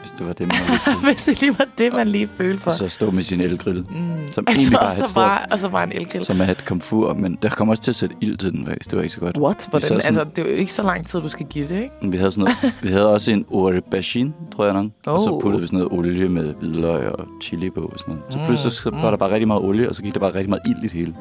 Hvis 0.01 0.11
det 0.11 0.27
var 0.27 0.33
det, 0.33 0.47
man 0.47 0.55
havde. 0.55 0.97
Hvis 1.13 1.25
det 1.25 1.41
lige 1.41 1.59
var 1.59 1.67
det, 1.77 1.93
man 1.93 2.07
lige 2.07 2.29
følte 2.37 2.63
for. 2.63 2.71
Og 2.71 2.77
så 2.77 2.87
stå 2.87 3.11
med 3.11 3.23
sin 3.23 3.41
elgrill. 3.41 3.77
Mm. 3.79 3.87
Som 4.31 4.45
Altså, 4.47 4.61
egentlig 4.61 4.73
bare 4.73 4.81
og, 4.81 4.87
er 4.87 4.91
et 4.91 4.97
så 4.97 5.07
stort 5.07 5.15
bare, 5.15 5.39
og 5.51 5.59
så 5.59 5.69
bare 5.69 5.83
en 5.83 5.91
elgrill. 5.91 6.25
som 6.25 6.41
er 6.41 6.45
et 6.51 6.65
komfur, 6.65 7.13
men 7.13 7.37
der 7.41 7.49
kommer 7.49 7.73
også 7.73 7.83
til 7.83 7.91
at 7.91 7.95
sætte 7.95 8.15
ild 8.21 8.37
til 8.37 8.51
den, 8.51 8.65
faktisk. 8.65 8.89
Det 8.89 8.95
var 8.97 9.01
ikke 9.03 9.13
så 9.13 9.19
godt. 9.19 9.37
What? 9.37 9.67
Hvordan? 9.69 9.87
sådan- 9.87 10.03
Altså, 10.05 10.23
det 10.35 10.45
er 10.45 10.49
jo 10.51 10.55
ikke 10.55 10.73
så 10.73 10.83
lang 10.83 11.07
tid, 11.07 11.21
du 11.21 11.27
skal 11.29 11.45
give 11.45 11.67
det, 11.67 11.75
ikke? 11.81 11.93
Vi 12.11 12.17
havde, 12.17 12.31
sådan 12.31 12.41
noget, 12.63 12.73
vi 12.83 12.89
havde 12.89 13.13
også 13.13 13.31
en 13.31 13.45
aubergine, 13.51 14.33
tror 14.55 14.65
jeg 14.65 14.73
nok. 14.73 14.85
Og 15.05 15.19
så 15.19 15.29
Oh. 15.29 15.41
puttede 15.41 15.61
vi 15.61 15.67
sådan 15.67 15.79
noget 15.79 15.93
olie 15.99 16.29
med 16.29 16.53
hvidløg 16.53 17.11
og 17.11 17.27
chili 17.43 17.69
på. 17.69 17.81
Og 17.81 17.99
sådan 17.99 18.13
noget. 18.13 18.33
Så 18.33 18.37
Mm, 18.39 18.45
pludselig 18.45 18.73
så 18.73 18.89
var 18.89 19.09
der 19.09 19.17
bare 19.17 19.29
rigtig 19.31 19.47
meget 19.47 19.63
olie, 19.63 19.89
og 19.89 19.95
så 19.95 20.03
gik 20.03 20.13
der 20.13 20.19
bare 20.19 20.33
rigtig 20.33 20.49
meget 20.49 20.61
ild 20.67 20.77
i 20.77 20.81
det 20.81 20.93
hele. 20.93 21.13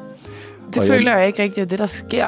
Det 0.67 0.77
Og 0.77 0.87
jeg- 0.87 0.93
føler 0.95 1.17
jeg 1.17 1.27
ikke 1.27 1.43
rigtigt, 1.43 1.63
at 1.63 1.69
det, 1.69 1.79
der 1.79 1.85
sker, 1.85 2.27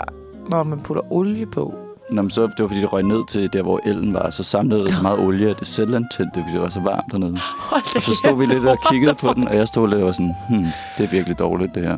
når 0.50 0.64
man 0.64 0.80
putter 0.80 1.14
olie 1.14 1.46
på. 1.46 1.74
Nå, 2.12 2.22
men 2.22 2.30
så, 2.30 2.42
det 2.42 2.54
var 2.60 2.68
fordi, 2.68 2.82
det 2.82 2.94
røg 2.94 3.04
ned 3.04 3.28
til 3.28 3.54
der, 3.54 3.62
hvor 3.62 3.80
elden 3.86 4.14
var. 4.14 4.30
Så 4.30 4.44
samlede 4.44 4.82
det 4.86 4.92
så 4.94 5.02
meget 5.02 5.20
olie, 5.20 5.50
at 5.50 5.60
det 5.60 5.68
selv 5.68 5.96
antændte, 5.96 6.40
fordi 6.42 6.54
det 6.54 6.62
var 6.62 6.70
så 6.70 6.80
varmt 6.80 7.12
dernede. 7.12 7.38
Hold 7.60 7.96
Og 7.96 8.02
så 8.02 8.16
stod 8.16 8.38
vi 8.40 8.46
lidt 8.46 8.66
og 8.68 8.78
kiggede 8.92 9.14
på 9.16 9.34
den, 9.34 9.48
og 9.48 9.56
jeg 9.56 9.68
stod 9.68 9.88
lidt 9.88 10.00
og 10.00 10.06
var 10.06 10.12
sådan, 10.12 10.34
hmm, 10.50 10.66
det 10.98 11.06
er 11.06 11.10
virkelig 11.10 11.40
dårligt, 11.40 11.76
det 11.76 11.84
her. 11.84 11.98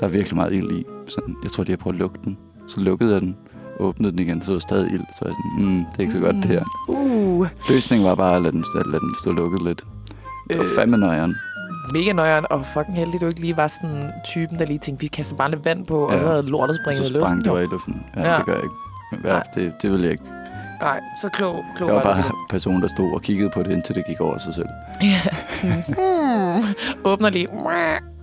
Der 0.00 0.06
er 0.06 0.10
virkelig 0.10 0.36
meget 0.36 0.52
ild 0.52 0.70
i. 0.72 0.84
Sådan, 1.08 1.36
jeg 1.42 1.50
tror, 1.52 1.64
de 1.64 1.72
har 1.72 1.76
prøvet 1.76 1.94
at 1.94 2.00
lukke 2.00 2.18
den. 2.24 2.38
Så 2.68 2.80
lukkede 2.80 3.12
jeg 3.12 3.20
den, 3.20 3.36
åbnede 3.80 4.12
den 4.12 4.18
igen, 4.18 4.42
så 4.42 4.46
var 4.52 4.54
der 4.54 4.60
stadig 4.60 4.92
ild. 4.92 5.00
Så 5.18 5.24
jeg 5.24 5.34
sådan, 5.34 5.64
hmm, 5.66 5.84
det 5.90 5.96
er 5.96 6.00
ikke 6.00 6.12
så 6.12 6.20
godt, 6.20 6.36
det 6.36 6.44
her. 6.44 6.62
Uh, 6.88 7.46
Løsningen 7.70 8.08
var 8.08 8.14
bare 8.14 8.36
at 8.36 8.42
lade 8.42 8.52
den, 8.52 8.64
at 8.80 8.86
lade 8.86 9.00
den 9.00 9.14
stå 9.20 9.32
lukket 9.32 9.62
lidt. 9.62 9.84
Det 10.50 10.58
Øh. 10.58 10.64
fandme 10.78 10.96
nøjeren. 10.96 11.34
mega 11.94 12.12
nøjeren, 12.12 12.44
og 12.50 12.66
fucking 12.74 12.96
heldig, 12.96 13.20
du 13.20 13.26
ikke 13.26 13.40
lige 13.40 13.56
var 13.56 13.66
sådan 13.66 14.10
typen, 14.24 14.58
der 14.58 14.66
lige 14.66 14.78
tænkte, 14.78 15.00
vi 15.00 15.06
kaster 15.06 15.36
bare 15.36 15.50
lidt 15.50 15.64
vand 15.64 15.86
på, 15.86 15.98
og 16.06 16.12
Ja. 16.12 16.18
så 16.20 16.26
havde 16.26 16.42
lortet 16.42 16.76
Så 16.76 16.82
springet 16.84 17.02
i 17.02 17.06
sprang 17.08 17.20
luften. 17.22 17.38
det 17.38 17.46
jo. 17.46 17.52
var 17.52 17.60
i 17.60 17.66
luften. 17.66 18.02
Ja, 18.16 18.30
Ja. 18.32 18.36
det 18.38 18.44
gør 18.46 18.52
jeg 18.54 18.62
ikke. 18.62 18.74
Ja, 19.24 19.28
Nej. 19.28 19.42
det, 19.54 19.72
det 19.82 19.90
ville 19.90 20.04
jeg 20.04 20.12
ikke. 20.12 20.24
Nej, 20.80 21.00
så 21.22 21.28
klog, 21.28 21.64
klog 21.76 21.88
Jeg 21.88 21.96
var 21.96 22.02
bare 22.02 22.16
det. 22.16 22.32
personen, 22.50 22.82
der 22.82 22.88
stod 22.88 23.12
og 23.14 23.22
kiggede 23.22 23.50
på 23.50 23.62
det, 23.62 23.70
indtil 23.72 23.94
det 23.94 24.06
gik 24.06 24.20
over 24.20 24.38
sig 24.38 24.54
selv. 24.54 24.66
Hmm. 25.88 26.64
Åbner 27.04 27.30
lige. 27.30 27.48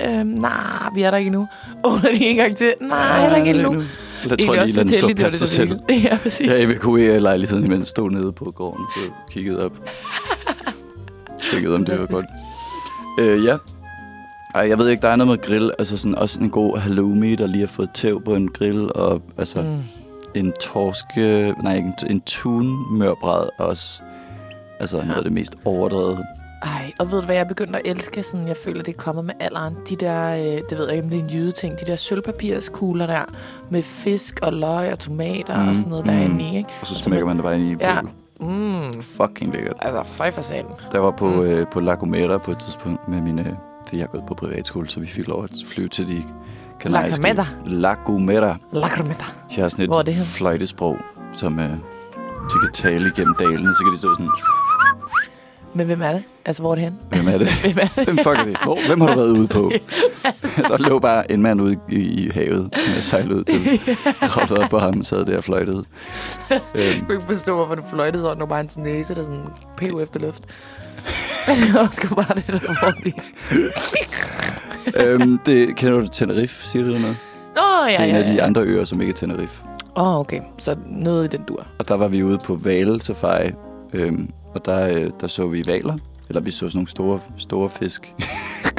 Øhm, 0.05 0.27
nej, 0.27 0.89
vi 0.95 1.01
er 1.01 1.11
der 1.11 1.17
ikke 1.17 1.27
endnu. 1.27 1.47
Åbner 1.83 2.11
lige 2.11 2.29
en 2.29 2.35
gang 2.35 2.57
til. 2.57 2.73
Nej, 2.81 3.21
heller 3.21 3.37
ikke 3.37 3.49
endnu. 3.49 3.73
Jeg 4.29 4.29
tror 4.29 4.53
lige, 4.65 4.75
lad 4.75 5.07
den 5.07 5.15
passe 5.15 5.39
sig 5.39 5.49
selv. 5.49 5.79
Ja, 6.03 6.17
præcis. 6.23 6.47
Jeg 6.47 6.63
evakuerede 6.63 7.19
lejligheden, 7.19 7.65
imens 7.65 7.79
jeg 7.79 7.85
stod 7.87 8.11
nede 8.11 8.31
på 8.31 8.51
gården, 8.55 8.85
så 8.95 8.99
kiggede 9.31 9.65
op. 9.65 9.71
Tjekkede, 11.51 11.75
om 11.75 11.85
det 11.85 11.99
var 11.99 12.05
godt. 12.05 12.25
Øh, 13.19 13.45
ja. 13.45 13.57
Ej, 14.55 14.69
jeg 14.69 14.77
ved 14.79 14.89
ikke, 14.89 15.01
der 15.01 15.09
er 15.09 15.15
noget 15.15 15.27
med 15.29 15.45
grill. 15.47 15.71
Altså 15.79 15.97
sådan, 15.97 16.15
også 16.15 16.41
en 16.41 16.49
god 16.49 16.77
halloumi, 16.77 17.35
der 17.35 17.47
lige 17.47 17.59
har 17.59 17.67
fået 17.67 17.89
tæv 17.93 18.23
på 18.23 18.35
en 18.35 18.47
grill. 18.51 18.91
Og 18.95 19.21
altså 19.37 19.61
mm. 19.61 19.77
Mm. 20.41 20.47
en 20.47 20.53
torske... 20.59 21.55
Nej, 21.63 21.75
en, 21.75 21.93
en 22.09 22.21
tun 22.21 22.97
mørbræd 22.97 23.49
også. 23.57 24.01
Altså 24.79 24.97
ja. 24.97 25.03
noget 25.03 25.17
af 25.17 25.23
det 25.23 25.33
mest 25.33 25.55
overdrevet. 25.65 26.25
Ej, 26.63 26.91
og 26.99 27.11
ved 27.11 27.19
du 27.19 27.25
hvad, 27.25 27.35
jeg 27.35 27.41
er 27.43 27.47
begyndt 27.47 27.75
at 27.75 27.81
elske? 27.85 28.23
Sådan, 28.23 28.47
jeg 28.47 28.55
føler, 28.65 28.83
det 28.83 28.93
er 28.93 28.97
kommet 28.97 29.25
med 29.25 29.33
alderen. 29.39 29.75
De 29.89 29.95
der, 29.95 30.29
øh, 30.31 30.61
det 30.69 30.77
ved 30.77 30.85
jeg 30.85 30.95
ikke, 30.95 31.03
om 31.03 31.09
det 31.09 31.19
er 31.19 31.23
en 31.23 31.29
jydeting, 31.29 31.79
de 31.79 31.85
der 31.85 31.95
sølvpapirskugler 31.95 33.05
der, 33.07 33.25
med 33.69 33.83
fisk 33.83 34.39
og 34.43 34.53
løg 34.53 34.91
og 34.91 34.99
tomater 34.99 35.57
mm. 35.57 35.63
Mm, 35.63 35.69
og 35.69 35.75
sådan 35.75 35.89
noget, 35.89 36.05
der 36.05 36.11
er 36.11 36.27
mm. 36.27 36.39
inde 36.39 36.53
i, 36.53 36.57
ikke? 36.57 36.69
Og 36.81 36.87
så 36.87 36.95
så 36.95 37.03
smækker 37.03 37.25
man 37.25 37.35
det 37.35 37.43
bare 37.43 37.55
ind 37.55 37.63
i 37.63 37.75
Ja. 37.85 38.01
Mm. 38.39 39.01
Fucking 39.01 39.53
lækkert. 39.53 39.75
Altså, 39.81 40.03
føj 40.03 40.31
for 40.31 40.41
salen. 40.41 40.71
Der 40.91 40.99
var 40.99 41.11
på, 41.11 41.27
Mm. 41.27 41.33
mm. 41.35 41.41
øh, 41.41 41.67
på 41.67 41.79
La 41.79 41.93
Gomera 41.93 42.37
på 42.37 42.51
et 42.51 42.59
tidspunkt 42.59 43.07
med 43.07 43.21
mine... 43.21 43.57
Fordi 43.85 43.97
jeg 43.97 44.03
har 44.05 44.11
gået 44.11 44.23
på 44.27 44.33
privatskole, 44.33 44.89
så 44.89 44.99
vi 44.99 45.07
fik 45.07 45.27
lov 45.27 45.43
at 45.43 45.49
flyve 45.67 45.87
til 45.87 46.07
de 46.07 46.23
kanariske... 46.79 47.15
Gomera? 47.21 47.45
La 47.65 47.93
Gomera. 48.05 48.57
Lakrometa. 48.73 49.25
De 49.55 49.61
har 49.61 49.69
sådan 49.69 49.87
Hvor 49.87 49.99
et 49.99 50.05
det 50.05 50.13
henne? 50.15 50.25
fløjtesprog, 50.27 50.97
som 51.33 51.59
øh, 51.59 51.69
de 51.69 52.59
kan 52.63 52.71
tale 52.73 53.11
igennem 53.15 53.35
dalene. 53.39 53.75
Så 53.75 53.83
kan 53.83 53.93
de 53.93 53.97
stå 53.97 54.15
sådan... 54.15 54.29
Men 55.73 55.85
hvem 55.85 56.01
er 56.01 56.11
det? 56.13 56.23
Altså, 56.45 56.63
hvor 56.63 56.71
er 56.71 56.75
det 56.75 56.83
hen? 56.83 56.93
Hvem 57.09 57.27
er 57.27 57.37
det? 57.37 57.47
Hvem 57.63 57.77
er 57.81 57.87
det? 57.95 58.03
Hvem 58.05 58.17
fuck 58.17 58.39
er 58.39 58.43
det? 58.45 58.57
Hvor, 58.63 58.87
hvem 58.87 59.01
har 59.01 59.07
du 59.13 59.15
været 59.19 59.31
ude 59.31 59.47
på? 59.47 59.71
der 60.69 60.77
lå 60.89 60.99
bare 60.99 61.31
en 61.31 61.41
mand 61.41 61.61
ude 61.61 61.77
i, 61.89 61.95
i 61.95 62.29
havet, 62.29 62.69
som 62.85 62.93
jeg 62.95 63.03
sejlede 63.03 63.35
ud 63.35 63.43
til. 63.43 63.79
Kravlede 64.21 64.63
op 64.63 64.69
på 64.69 64.79
ham 64.79 65.03
sad 65.03 65.25
der 65.25 65.37
og 65.37 65.43
fløjtede. 65.43 65.83
Øhm, 66.51 66.59
Jeg 66.75 67.01
kunne 67.05 67.15
ikke 67.15 67.27
forstå, 67.27 67.55
hvorfor 67.55 67.75
du 67.75 67.81
fløjtede 67.89 68.23
sådan. 68.23 68.35
Det 68.37 68.39
var 68.41 68.45
bare 68.45 68.57
hans 68.57 68.77
næse, 68.77 69.15
der 69.15 69.23
sådan 69.23 69.43
pev 69.77 69.99
efter 70.03 70.19
luft. 70.19 70.43
det 71.47 71.73
var 71.73 71.89
sgu 72.01 72.15
bare 72.15 72.35
det, 72.35 72.47
der 72.47 72.59
var 72.85 72.91
det. 73.03 73.13
øhm, 75.01 75.39
det, 75.45 75.75
kender 75.75 75.99
du 75.99 76.07
Tenerife, 76.07 76.67
siger 76.67 76.83
du 76.85 76.93
det 76.93 77.01
noget? 77.01 77.17
Åh, 77.57 77.81
oh, 77.81 77.87
Det 77.87 77.93
ja, 77.93 77.99
er 77.99 78.05
en 78.05 78.15
af 78.15 78.25
de 78.25 78.43
andre 78.43 78.61
øer, 78.61 78.85
som 78.85 79.01
ikke 79.01 79.11
er 79.11 79.15
Tenerife. 79.15 79.61
Åh, 79.95 80.07
oh, 80.07 80.19
okay. 80.19 80.41
Så 80.57 80.75
noget 80.87 81.33
i 81.33 81.37
den 81.37 81.45
dur. 81.45 81.65
Og 81.79 81.87
der 81.87 81.95
var 81.95 82.07
vi 82.07 82.23
ude 82.23 82.37
på 82.37 82.55
Vale 82.55 83.01
Safari, 83.01 83.51
øhm, 83.93 84.29
og 84.53 84.65
der, 84.65 84.87
øh, 84.87 85.11
der 85.21 85.27
så 85.27 85.47
vi 85.47 85.63
valer. 85.67 85.97
Eller 86.29 86.41
vi 86.41 86.51
så 86.51 86.57
sådan 86.59 86.71
nogle 86.77 86.87
store, 86.87 87.19
store 87.37 87.69
fisk. 87.69 88.13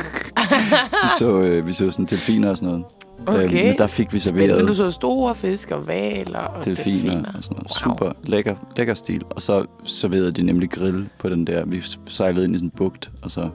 vi, 1.03 1.09
så, 1.19 1.39
øh, 1.41 1.67
vi 1.67 1.73
så 1.73 1.91
sådan 1.91 2.07
delfiner 2.07 2.51
og 2.51 2.57
sådan 2.57 2.69
noget. 2.69 2.85
Okay. 3.27 3.67
men 3.67 3.79
der 3.79 3.87
fik 3.87 4.13
vi 4.13 4.19
serveret 4.19 4.69
du 4.69 4.75
så 4.75 4.91
store 4.91 5.35
fisk 5.35 5.71
og 5.71 5.87
valer 5.87 6.39
og 6.39 6.65
delfiner, 6.65 6.97
delfiner. 6.97 7.33
og 7.37 7.45
sådan 7.45 7.57
noget. 7.57 7.87
Wow. 7.87 7.95
Super 7.95 8.13
lækker, 8.25 8.55
lækker 8.77 8.95
stil. 8.95 9.23
Og 9.31 9.43
så 9.43 9.65
serverede 9.85 10.33
de 10.33 10.43
nemlig 10.43 10.71
grill 10.71 11.09
på 11.19 11.29
den 11.29 11.47
der. 11.47 11.65
Vi 11.65 11.83
sejlede 12.09 12.45
ind 12.45 12.55
i 12.55 12.59
sådan 12.59 12.67
en 12.67 12.73
bugt, 12.77 13.11
og 13.23 13.31
så 13.31 13.49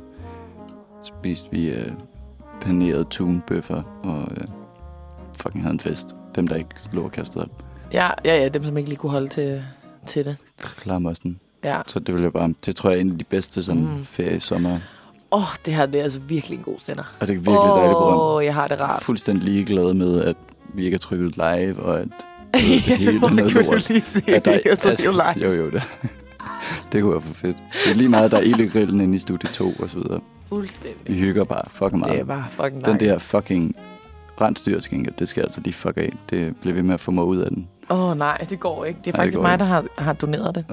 spiste 1.04 1.52
vi 1.52 1.70
øh, 1.70 1.92
panerede 2.62 3.04
tunbøffer 3.04 3.82
og 4.04 4.28
øh, 4.38 4.44
fucking 5.40 5.64
havde 5.64 5.74
en 5.74 5.80
fest. 5.80 6.16
Dem, 6.36 6.48
der 6.48 6.56
ikke 6.56 6.70
lå 6.92 7.04
og 7.04 7.12
kastede 7.12 7.44
op. 7.44 7.50
Ja, 7.94 8.10
ja, 8.26 8.38
ja, 8.42 8.48
dem 8.48 8.64
som 8.64 8.78
ikke 8.78 8.90
lige 8.90 8.98
kunne 8.98 9.12
holde 9.12 9.28
til, 9.28 9.64
til 10.08 10.26
det. 10.26 10.38
Klarmosten. 10.58 11.40
Ja. 11.66 11.82
Så 11.88 12.00
det 12.00 12.16
vil 12.16 12.22
jeg 12.22 12.34
bare... 12.34 12.54
Det 12.66 12.76
tror 12.76 12.90
jeg 12.90 12.98
er 12.98 13.02
en 13.02 13.12
af 13.12 13.18
de 13.18 13.24
bedste 13.24 13.64
sådan, 13.64 13.82
Mm. 13.82 14.06
ferie 14.06 14.40
sommer. 14.40 14.80
Åh, 15.32 15.40
oh, 15.42 15.48
det 15.66 15.74
her 15.74 15.86
det 15.86 16.00
er 16.00 16.04
altså 16.04 16.20
virkelig 16.20 16.58
en 16.58 16.64
god 16.64 16.76
sender. 16.80 17.04
Og 17.20 17.28
det 17.28 17.34
er 17.34 17.38
virkelig 17.38 17.60
oh. 17.60 17.78
dejligt 17.80 17.98
på 17.98 18.36
Åh, 18.38 18.46
jeg 18.46 18.54
har 18.54 18.68
det 18.68 18.80
rart. 18.82 19.04
Fuldstændig 19.04 19.44
ligeglad 19.44 19.94
med, 19.94 20.22
at 20.24 20.36
vi 20.74 20.86
ikke 20.86 20.96
er 20.96 21.00
trykket 21.00 21.36
live, 21.38 21.80
og 21.84 22.00
at 22.00 22.08
det 22.54 22.62
hele 22.98 23.16
er 23.16 23.20
noget 23.30 23.52
Hvor 23.52 23.62
kan 23.62 23.66
du 23.66 23.72
lort. 23.72 23.90
lige 23.90 24.02
se, 24.02 24.24
At 24.28 24.46
der, 24.46 24.60
jeg 24.66 24.80
tror, 24.80 24.92
det 24.92 25.00
er 25.00 25.04
jo 25.06 25.12
live. 25.12 25.50
Jo, 25.56 25.64
jo, 25.64 25.70
det. 25.72 25.84
Det 26.92 27.02
kunne 27.02 27.12
være 27.12 27.22
for 27.22 27.34
fedt. 27.34 27.58
Det 27.86 27.92
er 27.92 27.96
lige 27.96 28.10
meget, 28.10 28.32
der 28.32 28.38
er 28.38 28.42
ild 28.42 28.60
i 28.60 28.68
grillen 28.68 29.02
inde 29.02 29.16
i 29.16 29.20
studie 29.20 29.50
2 29.50 29.74
og 29.80 29.90
så 29.90 29.98
videre. 29.98 30.20
Fuldstændig. 30.46 31.14
Vi 31.16 31.20
hygger 31.20 31.44
bare 31.44 31.62
fucking 31.70 32.00
meget. 32.00 32.12
Det 32.14 32.20
er 32.22 32.26
bare 32.26 32.46
fucking 32.50 32.76
Den 32.76 32.82
dejligt. 32.86 33.02
der 33.12 33.18
fucking 33.18 33.76
rensdyr 34.42 34.80
til 34.80 34.92
gengæld, 34.92 35.14
det 35.20 35.28
skal 35.30 35.42
jeg 35.42 35.46
altså 35.46 35.62
lige 35.62 35.74
fuck 35.74 35.98
af. 35.98 36.14
Det 36.30 36.56
bliver 36.62 36.74
ved 36.74 36.84
med 36.84 36.94
at 36.94 37.00
få 37.00 37.12
mig 37.12 37.24
ud 37.24 37.38
af 37.38 37.50
den. 37.50 37.68
Åh 37.90 38.00
oh, 38.10 38.18
nej, 38.18 38.38
det 38.50 38.60
går 38.60 38.86
ikke. 38.86 39.00
Det 39.06 39.14
er 39.14 39.18
Nej, 39.18 39.26
det 39.26 39.34
faktisk 39.34 39.36
går 39.36 39.42
mig, 39.42 39.54
ikke. 39.54 39.60
der 39.60 39.66
har, 39.66 39.86
har 39.98 40.14
doneret 40.14 40.56
det 40.56 40.66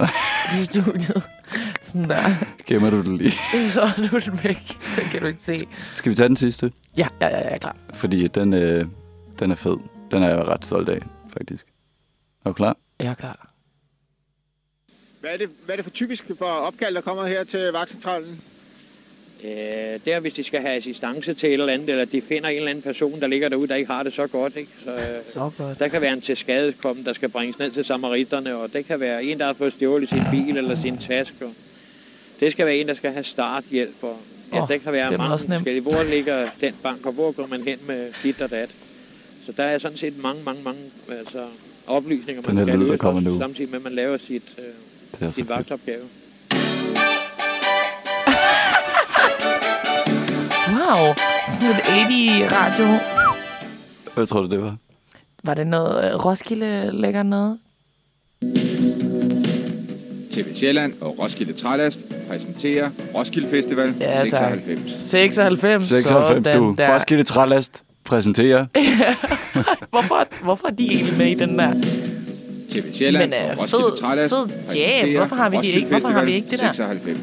til 0.56 0.64
studiet. 0.66 1.22
Sådan 1.82 2.08
der. 2.10 2.16
Gemmer 2.66 2.90
du 2.90 2.96
det 2.98 3.18
lige? 3.18 3.32
Så 3.74 3.80
er 3.80 4.00
nu 4.12 4.18
den 4.18 4.44
væk. 4.44 4.78
Den 4.96 5.04
kan 5.10 5.20
du 5.20 5.26
ikke 5.26 5.42
se. 5.42 5.56
Skal 5.94 6.10
vi 6.10 6.14
tage 6.14 6.28
den 6.28 6.36
sidste? 6.36 6.72
Ja, 6.96 7.08
ja, 7.20 7.26
ja, 7.28 7.36
er 7.54 7.58
klar. 7.58 7.76
Fordi 7.94 8.28
den, 8.28 8.54
øh, 8.54 8.86
den 9.38 9.50
er 9.50 9.54
fed. 9.54 9.76
Den 10.10 10.22
er 10.22 10.28
jeg 10.28 10.38
ret 10.46 10.64
stolt 10.64 10.88
af, 10.88 10.98
faktisk. 11.38 11.66
Er 12.44 12.50
du 12.50 12.54
klar? 12.54 12.76
Jeg 13.00 13.06
er 13.08 13.14
klar. 13.14 13.51
Hvad 15.22 15.30
er, 15.32 15.36
det, 15.36 15.48
hvad 15.64 15.74
er 15.74 15.76
det 15.76 15.84
for 15.84 15.90
typisk 15.90 16.24
for 16.38 16.44
opkald, 16.46 16.94
der 16.94 17.00
kommer 17.00 17.26
her 17.26 17.44
til 17.44 17.72
vagtcentralen? 17.72 18.40
Øh, 19.44 19.50
det 20.04 20.12
er, 20.12 20.20
hvis 20.20 20.32
de 20.34 20.44
skal 20.44 20.60
have 20.60 20.74
assistance 20.76 21.34
til 21.34 21.46
et 21.48 21.52
eller 21.52 21.72
andet, 21.72 21.88
eller 21.88 22.04
de 22.04 22.22
finder 22.22 22.48
en 22.48 22.56
eller 22.56 22.70
anden 22.70 22.82
person, 22.82 23.20
der 23.20 23.26
ligger 23.26 23.48
derude, 23.48 23.68
der 23.68 23.74
ikke 23.74 23.92
har 23.92 24.02
det 24.02 24.12
så 24.12 24.26
godt. 24.26 24.56
Ikke? 24.56 24.70
Så, 24.84 24.90
øh, 24.90 25.22
Så 25.22 25.50
godt. 25.58 25.78
der 25.78 25.88
kan 25.88 26.00
være 26.00 26.12
en 26.12 26.20
til 26.20 26.36
skadekommen, 26.36 27.04
der 27.04 27.12
skal 27.12 27.28
bringes 27.28 27.58
ned 27.58 27.70
til 27.70 27.84
samaritterne, 27.84 28.56
og 28.56 28.72
det 28.72 28.86
kan 28.86 29.00
være 29.00 29.24
en, 29.24 29.38
der 29.38 29.46
har 29.46 29.52
fået 29.52 29.72
stjålet 29.72 30.08
sin 30.08 30.22
bil 30.30 30.56
eller 30.56 30.80
sin 30.82 30.98
taske. 30.98 31.44
Det 32.40 32.52
skal 32.52 32.66
være 32.66 32.76
en, 32.76 32.88
der 32.88 32.94
skal 32.94 33.12
have 33.12 33.24
starthjælp. 33.24 34.02
Og 34.02 34.16
Ja, 34.52 34.62
Åh, 34.62 34.68
der 34.68 34.78
kan 34.78 34.92
være 34.92 35.10
det 35.10 35.18
mange 35.18 35.38
forskellige. 35.38 35.80
Hvor 35.80 36.02
ligger 36.02 36.48
den 36.60 36.74
bank, 36.82 37.06
og 37.06 37.12
hvor 37.12 37.32
går 37.32 37.46
man 37.46 37.62
hen 37.62 37.78
med 37.86 38.12
dit 38.22 38.40
og 38.40 38.50
dat? 38.50 38.70
Så 39.46 39.52
der 39.56 39.62
er 39.62 39.78
sådan 39.78 39.96
set 39.98 40.22
mange, 40.22 40.42
mange, 40.44 40.62
mange 40.62 40.80
altså, 41.18 41.44
oplysninger, 41.86 42.42
Den 42.42 42.54
man 42.54 42.68
her 42.68 42.96
skal 42.96 43.22
nu. 43.22 43.38
samtidig 43.38 43.70
med, 43.70 43.78
at 43.78 43.84
man 43.84 43.92
laver 43.92 44.16
sit, 44.26 44.42
øh, 44.58 44.64
Det 45.20 45.28
er 45.28 45.30
fedt. 45.32 45.48
vagtopgave. 45.48 45.98
Wow. 50.72 51.14
Sådan 51.50 51.70
et 51.70 51.76
80 51.76 52.52
radio. 52.52 52.98
Hvad 54.14 54.26
tror 54.26 54.40
du, 54.40 54.48
det 54.48 54.60
var? 54.62 54.76
Var 55.44 55.54
det 55.54 55.66
noget 55.66 56.12
øh, 56.12 56.24
Roskilde 56.24 56.90
lækker 56.92 57.22
noget? 57.22 57.58
TV 60.32 60.56
Sjælland 60.56 60.92
og 61.00 61.18
Roskilde 61.18 61.52
Trælast 61.52 61.98
præsenterer 62.28 62.90
Roskilde 63.14 63.48
Festival 63.48 63.94
Ja, 64.00 64.24
tak. 64.30 64.52
96. 65.02 65.06
96. 65.06 65.88
96, 65.88 66.44
sådan 66.44 66.58
du. 66.58 66.74
Der. 66.78 66.94
Roskilde 66.94 67.24
Trælast 67.24 67.82
præsenterer. 68.04 68.66
Hvorfor, 69.90 70.44
hvorfor 70.44 70.68
er 70.68 70.72
de 70.72 70.86
egentlig 70.86 71.18
med 71.18 71.26
i 71.26 71.34
den 71.34 71.58
der? 71.58 71.72
TV 72.72 72.92
Sjælland 72.94 73.30
Men, 73.30 73.38
øh, 73.44 73.50
og 73.50 73.58
Roskilde 73.58 74.28
fed- 74.28 74.28
fed 74.68 74.74
jam. 74.76 75.16
Hvorfor 75.16 75.36
har 75.36 75.48
vi 75.50 75.54
de 75.56 75.58
Roskilde 75.58 75.76
ikke- 75.76 75.88
hvorfor 75.90 76.08
har 76.08 76.24
vi 76.24 76.32
ikke 76.32 76.50
det 76.50 76.58
der? 76.58 76.72
96. 76.72 77.18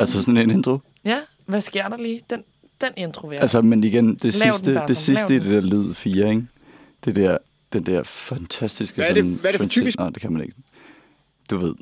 Altså 0.00 0.22
sådan 0.22 0.36
en 0.36 0.50
intro. 0.50 0.78
Ja, 1.04 1.18
hvad 1.46 1.60
sker 1.60 1.88
der 1.88 1.96
lige? 1.96 2.20
Den, 2.30 2.42
den 2.80 2.90
intro 2.96 3.30
jeg. 3.32 3.40
Altså, 3.40 3.62
men 3.62 3.84
igen, 3.84 4.14
det 4.14 4.24
Lav 4.24 4.30
sidste, 4.52 4.74
den, 4.74 4.80
det 4.88 4.96
sidste 4.96 5.34
i 5.34 5.38
det 5.38 5.46
der 5.50 5.60
lyd 5.60 5.94
4, 5.94 6.30
ikke? 6.30 6.42
Det 7.04 7.16
der, 7.16 7.38
den 7.72 7.86
der 7.86 8.02
fantastiske... 8.02 8.96
Hvad 8.96 9.08
er 9.08 9.12
det- 9.14 9.24
sådan 9.24 9.38
hvad 9.40 9.48
er 9.48 9.52
det 9.52 9.60
for 9.60 9.68
typisk? 9.68 9.98
Nej, 9.98 10.10
det 10.10 10.20
kan 10.22 10.32
man 10.32 10.42
ikke. 10.42 10.54
Du 11.50 11.56
ved, 11.56 11.74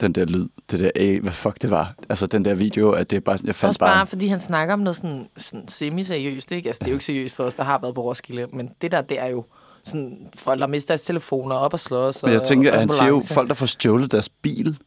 den 0.00 0.12
der 0.12 0.24
lyd, 0.24 0.48
det 0.70 0.80
der, 0.80 0.90
A, 0.96 1.18
hvad 1.18 1.32
fuck 1.32 1.62
det 1.62 1.70
var. 1.70 1.94
Altså, 2.08 2.26
den 2.26 2.44
der 2.44 2.54
video, 2.54 2.90
at 2.90 3.10
det 3.10 3.16
er 3.16 3.20
bare 3.20 3.38
sådan, 3.38 3.46
jeg 3.46 3.54
fandt 3.54 3.68
Også 3.68 3.78
bare, 3.80 3.94
bare... 3.94 4.06
fordi 4.06 4.26
han 4.26 4.40
snakker 4.40 4.74
om 4.74 4.80
noget 4.80 4.96
sådan, 4.96 5.26
sådan 5.38 5.68
semi-seriøst, 5.68 6.52
ikke? 6.52 6.68
Altså, 6.68 6.78
det 6.80 6.86
er 6.86 6.90
jo 6.90 6.94
ikke 6.96 7.04
seriøst 7.04 7.34
for 7.36 7.44
os, 7.44 7.54
der 7.54 7.62
har 7.64 7.78
været 7.82 7.94
på 7.94 8.02
Roskilde, 8.02 8.46
men 8.52 8.70
det 8.82 8.92
der, 8.92 9.00
det 9.00 9.20
er 9.20 9.26
jo 9.26 9.44
sådan, 9.86 10.28
folk, 10.36 10.60
der 10.60 10.66
mister 10.66 10.92
deres 10.94 11.02
telefoner 11.02 11.54
op 11.56 11.72
og 11.72 11.80
slås. 11.80 12.22
Men 12.22 12.32
jeg 12.32 12.42
tænker, 12.42 12.72
at 12.72 12.78
han 12.80 12.90
siger 12.90 13.08
jo, 13.08 13.22
folk, 13.30 13.48
der 13.48 13.54
får 13.54 13.66
stjålet 13.66 14.12
deres 14.12 14.28
bil. 14.28 14.78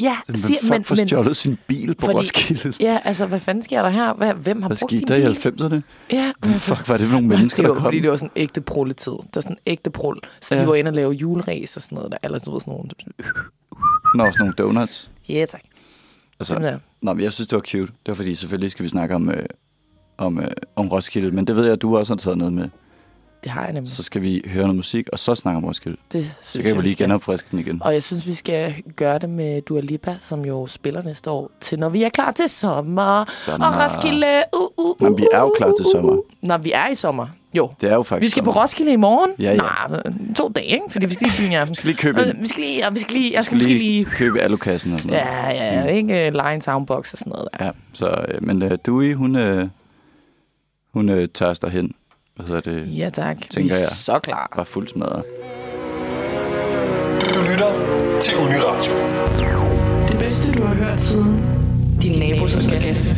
Ja, 0.00 0.16
Men 0.28 0.36
siger, 0.36 0.58
folk 0.60 0.70
men, 0.70 0.84
får 0.84 0.94
men, 0.96 1.08
stjålet 1.08 1.36
sin 1.36 1.58
bil 1.66 1.94
på 1.94 2.06
fordi- 2.06 2.18
Roskilde. 2.18 2.74
ja, 2.80 2.98
altså, 3.04 3.26
hvad 3.26 3.40
fanden 3.40 3.62
sker 3.64 3.82
der 3.82 3.88
her? 3.90 4.14
Hvad, 4.14 4.34
hvem 4.34 4.62
har 4.62 4.68
Hvad 4.68 4.76
brugt 4.80 4.90
din 4.90 5.08
der 5.08 5.16
i 5.16 5.20
bil? 5.20 5.30
90'erne? 5.30 5.80
Ja, 6.12 6.32
Hvad 6.40 6.54
fuck 6.58 6.88
var 6.88 6.96
det 6.96 7.06
for 7.06 7.12
nogle 7.12 7.28
mennesker, 7.28 7.56
det 7.56 7.62
der 7.64 7.68
var, 7.68 7.74
kom? 7.74 7.82
fordi 7.84 8.00
det 8.00 8.10
var 8.10 8.16
sådan 8.16 8.30
ægte 8.36 8.60
prulletid. 8.60 9.12
Det 9.12 9.34
var 9.34 9.40
sådan 9.40 9.56
ægte 9.66 9.90
prul. 9.90 10.18
Så 10.40 10.54
ja. 10.54 10.62
De 10.62 10.66
var 10.66 10.74
inde 10.74 10.88
og 10.88 10.94
lave 10.94 11.12
juleræs 11.12 11.76
og 11.76 11.82
sådan 11.82 11.96
noget 11.96 12.12
der. 12.12 12.18
Eller 12.22 12.38
du 12.38 12.52
ved 12.52 12.60
sådan 12.60 12.72
nogle... 12.72 12.88
Nå, 14.14 14.24
sådan 14.32 14.34
nogle 14.38 14.52
donuts. 14.58 15.10
Ja, 15.28 15.44
tak. 15.48 15.60
Altså, 16.40 16.54
der. 16.54 16.78
Nå, 17.02 17.12
men 17.12 17.24
jeg 17.24 17.32
synes, 17.32 17.48
det 17.48 17.56
var 17.56 17.62
cute. 17.62 17.86
Det 17.86 18.08
var 18.08 18.14
fordi, 18.14 18.34
selvfølgelig 18.34 18.70
skal 18.70 18.82
vi 18.82 18.88
snakke 18.88 19.14
om, 19.14 19.30
øh, 19.30 19.46
om, 20.18 20.38
øh, 20.40 20.48
om 20.76 20.88
Roskilde. 20.88 21.30
Men 21.30 21.46
det 21.46 21.56
ved 21.56 21.64
jeg, 21.64 21.72
at 21.72 21.82
du 21.82 21.96
også 21.96 22.12
har 22.12 22.18
taget 22.18 22.38
noget 22.38 22.52
med. 22.52 22.68
Det 23.44 23.52
har 23.52 23.64
jeg 23.64 23.72
nemlig. 23.72 23.92
Så 23.92 24.02
skal 24.02 24.22
vi 24.22 24.42
høre 24.46 24.62
noget 24.62 24.76
musik, 24.76 25.08
og 25.12 25.18
så 25.18 25.34
snakke 25.34 25.56
om 25.56 25.64
Roskilde. 25.64 25.96
Det 26.12 26.24
Så 26.40 26.50
synes 26.50 26.64
kan 26.64 26.74
jeg, 26.74 26.82
vi 26.82 26.88
lige 26.88 26.96
genopfriske 26.96 27.48
den 27.50 27.58
igen. 27.58 27.82
Og 27.82 27.92
jeg 27.92 28.02
synes, 28.02 28.26
vi 28.26 28.34
skal 28.34 28.74
gøre 28.96 29.18
det 29.18 29.30
med 29.30 29.62
Dua 29.62 29.80
Lipa, 29.80 30.16
som 30.18 30.44
jo 30.44 30.66
spiller 30.66 31.02
næste 31.02 31.30
år, 31.30 31.50
til 31.60 31.78
når 31.78 31.88
vi 31.88 32.02
er 32.02 32.08
klar 32.08 32.30
til 32.30 32.48
sommer. 32.48 33.24
Sommer. 33.28 33.66
Og 33.66 33.74
Roskilde, 33.84 34.26
uh, 34.52 34.60
uh, 34.84 34.90
uh, 34.90 34.96
Jamen, 35.00 35.18
vi 35.18 35.26
er 35.32 35.40
jo 35.40 35.54
klar 35.56 35.72
til 35.76 35.84
sommer. 35.92 36.16
Når 36.42 36.58
vi 36.58 36.72
er 36.72 36.88
i 36.88 36.94
sommer, 36.94 37.26
jo. 37.54 37.70
Det 37.80 37.90
er 37.90 37.94
jo 37.94 38.02
faktisk 38.02 38.26
Vi 38.26 38.30
skal 38.30 38.42
på. 38.42 38.50
Roskilde 38.50 38.92
i 38.92 38.96
morgen. 38.96 39.30
Ja, 39.38 39.50
ja. 39.50 39.56
Nej, 39.56 40.02
to 40.36 40.48
dage, 40.48 40.66
ikke? 40.66 40.84
Fordi 40.90 41.06
vi 41.06 41.14
skal 41.14 41.26
lige 41.26 41.36
byen 41.38 41.52
i 41.52 41.54
aften. 41.54 41.70
Vi 41.70 41.74
skal 41.76 41.86
lige 41.88 41.96
købe 41.98 42.20
Øh, 42.20 42.28
en. 42.30 42.40
Vi 42.40 42.46
skal 42.48 42.62
lige, 42.62 42.86
og 42.86 42.94
vi 42.94 42.98
skal 42.98 43.14
lige, 43.16 43.32
jeg 43.34 43.44
skal 43.44 43.58
skal 43.58 43.68
lige 43.68 43.78
lige... 43.78 44.04
købe 44.04 44.40
alukassen 44.40 44.92
og 44.92 44.98
sådan 44.98 45.10
noget. 45.16 45.26
Ja, 45.26 45.64
ja, 45.64 45.80
ja. 45.80 45.86
Ikke 45.86 46.26
uh, 46.28 46.34
lege 46.34 46.54
en 46.54 46.60
soundbox 46.60 47.12
og 47.12 47.18
sådan 47.18 47.30
noget 47.30 47.48
der. 47.58 47.64
Ja, 47.64 47.70
så, 47.92 48.24
øh, 48.28 48.42
men 48.42 48.62
øh, 48.62 48.78
Dewey, 48.86 49.14
hun, 49.14 49.36
øh, 49.36 49.68
hun 50.94 51.08
øh, 51.08 51.28
tager 51.34 51.50
os 51.50 51.58
derhen. 51.58 51.94
Hvad 52.36 52.46
hedder 52.46 52.60
det? 52.60 52.98
Ja, 52.98 53.08
tak. 53.10 53.36
vi 53.36 53.42
Tænker 53.50 53.74
er 53.74 53.78
jeg. 53.78 53.86
så 53.88 54.18
klar. 54.18 54.52
Var 54.56 54.64
fuldt 54.64 54.90
smadret. 54.90 55.24
Du 57.34 57.40
lytter 57.50 57.72
til 58.20 58.36
Uniradio. 58.36 58.92
Det 60.08 60.18
bedste, 60.18 60.52
du 60.52 60.62
har 60.64 60.74
hørt 60.74 61.00
siden 61.00 61.44
din 62.02 62.18
nabos 62.18 62.54
orgasme. 62.56 63.16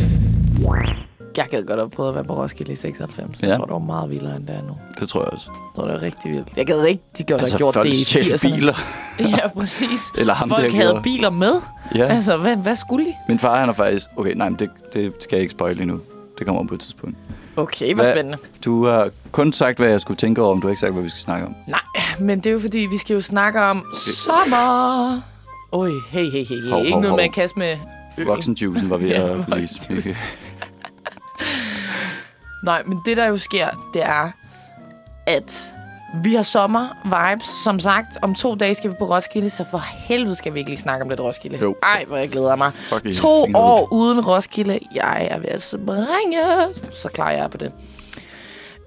Jeg 1.36 1.46
gad 1.50 1.62
godt 1.66 1.78
have 1.80 1.90
prøvet 1.90 2.08
at 2.08 2.14
være 2.14 2.24
på 2.24 2.36
Roskilde 2.42 2.72
i 2.72 2.76
96. 2.76 3.40
Jeg 3.42 3.48
Ja. 3.50 3.56
tror, 3.56 3.64
det 3.64 3.72
var 3.72 3.78
meget 3.78 4.10
vildere, 4.10 4.36
end 4.36 4.46
det 4.46 4.56
er 4.56 4.62
nu. 4.62 4.76
Det 5.00 5.08
tror 5.08 5.20
jeg 5.22 5.28
også. 5.32 5.50
Jeg 5.50 5.60
tror, 5.76 5.84
det 5.84 5.94
var 5.94 6.02
rigtig 6.02 6.30
vildt. 6.32 6.48
Jeg 6.56 6.66
gad 6.66 6.84
rigtig 6.84 7.26
godt 7.28 7.40
Altså, 7.40 7.54
have 7.54 7.58
gjort 7.58 7.74
folk 7.74 7.86
det 7.86 7.94
i 7.94 8.04
stjæler 8.04 8.36
80'erne. 8.36 8.54
biler. 8.56 8.74
Ja, 9.38 9.48
præcis. 9.48 10.00
Eller 10.18 10.34
ham, 10.34 10.48
Folk 10.48 10.62
der 10.62 10.70
havde 10.76 10.88
gjorde. 10.90 11.02
biler 11.02 11.30
med. 11.30 11.52
Ja. 11.94 12.04
Altså, 12.06 12.36
hvad, 12.36 12.56
hvad 12.56 12.76
skulle 12.76 13.04
de? 13.06 13.12
Min 13.28 13.38
far, 13.38 13.60
han 13.60 13.68
er 13.68 13.72
faktisk... 13.72 14.06
Okay, 14.16 14.32
nej, 14.34 14.48
men 14.48 14.58
det, 14.58 14.70
det 14.94 15.12
skal 15.20 15.36
jeg 15.36 15.42
ikke 15.42 15.52
spoile 15.52 15.82
endnu. 15.82 16.00
Det 16.38 16.46
kommer 16.46 16.66
på 16.66 16.74
et 16.74 16.80
tidspunkt. 16.80 17.16
Okay, 17.56 17.94
hvor 17.94 18.04
Hvad- 18.04 18.14
spændende. 18.14 18.38
Du 18.64 18.84
har 18.86 19.10
kun 19.32 19.52
sagt, 19.52 19.78
hvad 19.78 19.88
jeg 19.88 20.00
skulle 20.00 20.16
tænke 20.16 20.42
over, 20.42 20.52
om 20.52 20.60
du 20.60 20.66
har 20.66 20.70
ikke 20.70 20.80
sagt, 20.80 20.92
hvad 20.92 21.02
vi 21.02 21.08
skal 21.08 21.20
snakke 21.20 21.46
om. 21.46 21.54
Nej, 21.66 21.80
men 22.20 22.38
det 22.38 22.46
er 22.46 22.52
jo 22.52 22.60
fordi, 22.60 22.86
vi 22.90 22.98
skal 22.98 23.14
jo 23.14 23.20
snakke 23.20 23.60
om 23.62 23.84
sommer. 23.94 25.20
Oj, 25.72 25.88
hey, 26.10 26.30
hey, 26.30 26.30
hey, 26.30 26.44
hey. 26.44 26.70
Hov, 26.70 26.80
Ikke 26.80 26.92
hov, 26.92 27.00
noget 27.00 27.10
hov. 27.10 27.16
med 27.16 27.24
at 27.24 27.32
kaste 27.32 27.58
med 27.58 27.76
øl. 28.18 28.26
Voksenjuicen 28.26 28.90
var 28.90 28.96
ved 28.96 29.08
Ja, 29.16 29.38
at 29.38 29.46
blive... 29.88 30.16
Nej, 32.64 32.82
men 32.86 33.00
det 33.06 33.16
der 33.16 33.26
jo 33.26 33.36
sker, 33.36 33.90
det 33.94 34.02
er, 34.02 34.30
at 35.26 35.73
vi 36.22 36.34
har 36.34 36.42
sommer-vibes. 36.42 37.46
Som 37.64 37.80
sagt, 37.80 38.18
om 38.22 38.34
to 38.34 38.54
dage 38.54 38.74
skal 38.74 38.90
vi 38.90 38.96
på 38.98 39.04
Roskilde, 39.04 39.50
så 39.50 39.64
for 39.70 39.82
helvede 39.96 40.36
skal 40.36 40.54
vi 40.54 40.58
ikke 40.58 40.70
lige 40.70 40.80
snakke 40.80 41.02
om 41.02 41.08
lidt 41.08 41.20
Roskilde. 41.20 41.58
Jo. 41.58 41.76
Ej, 41.82 42.04
hvor 42.08 42.16
jeg 42.16 42.28
glæder 42.28 42.56
mig. 42.56 42.72
Fuck, 42.72 43.12
To 43.12 43.46
år 43.54 43.88
uden 43.92 44.20
Roskilde. 44.20 44.78
Jeg 44.94 45.28
er 45.30 45.38
ved 45.38 45.48
at 45.48 45.62
springe. 45.62 46.38
Så 46.92 47.08
klarer 47.08 47.36
jeg 47.36 47.50
på 47.50 47.56
det. 47.56 47.72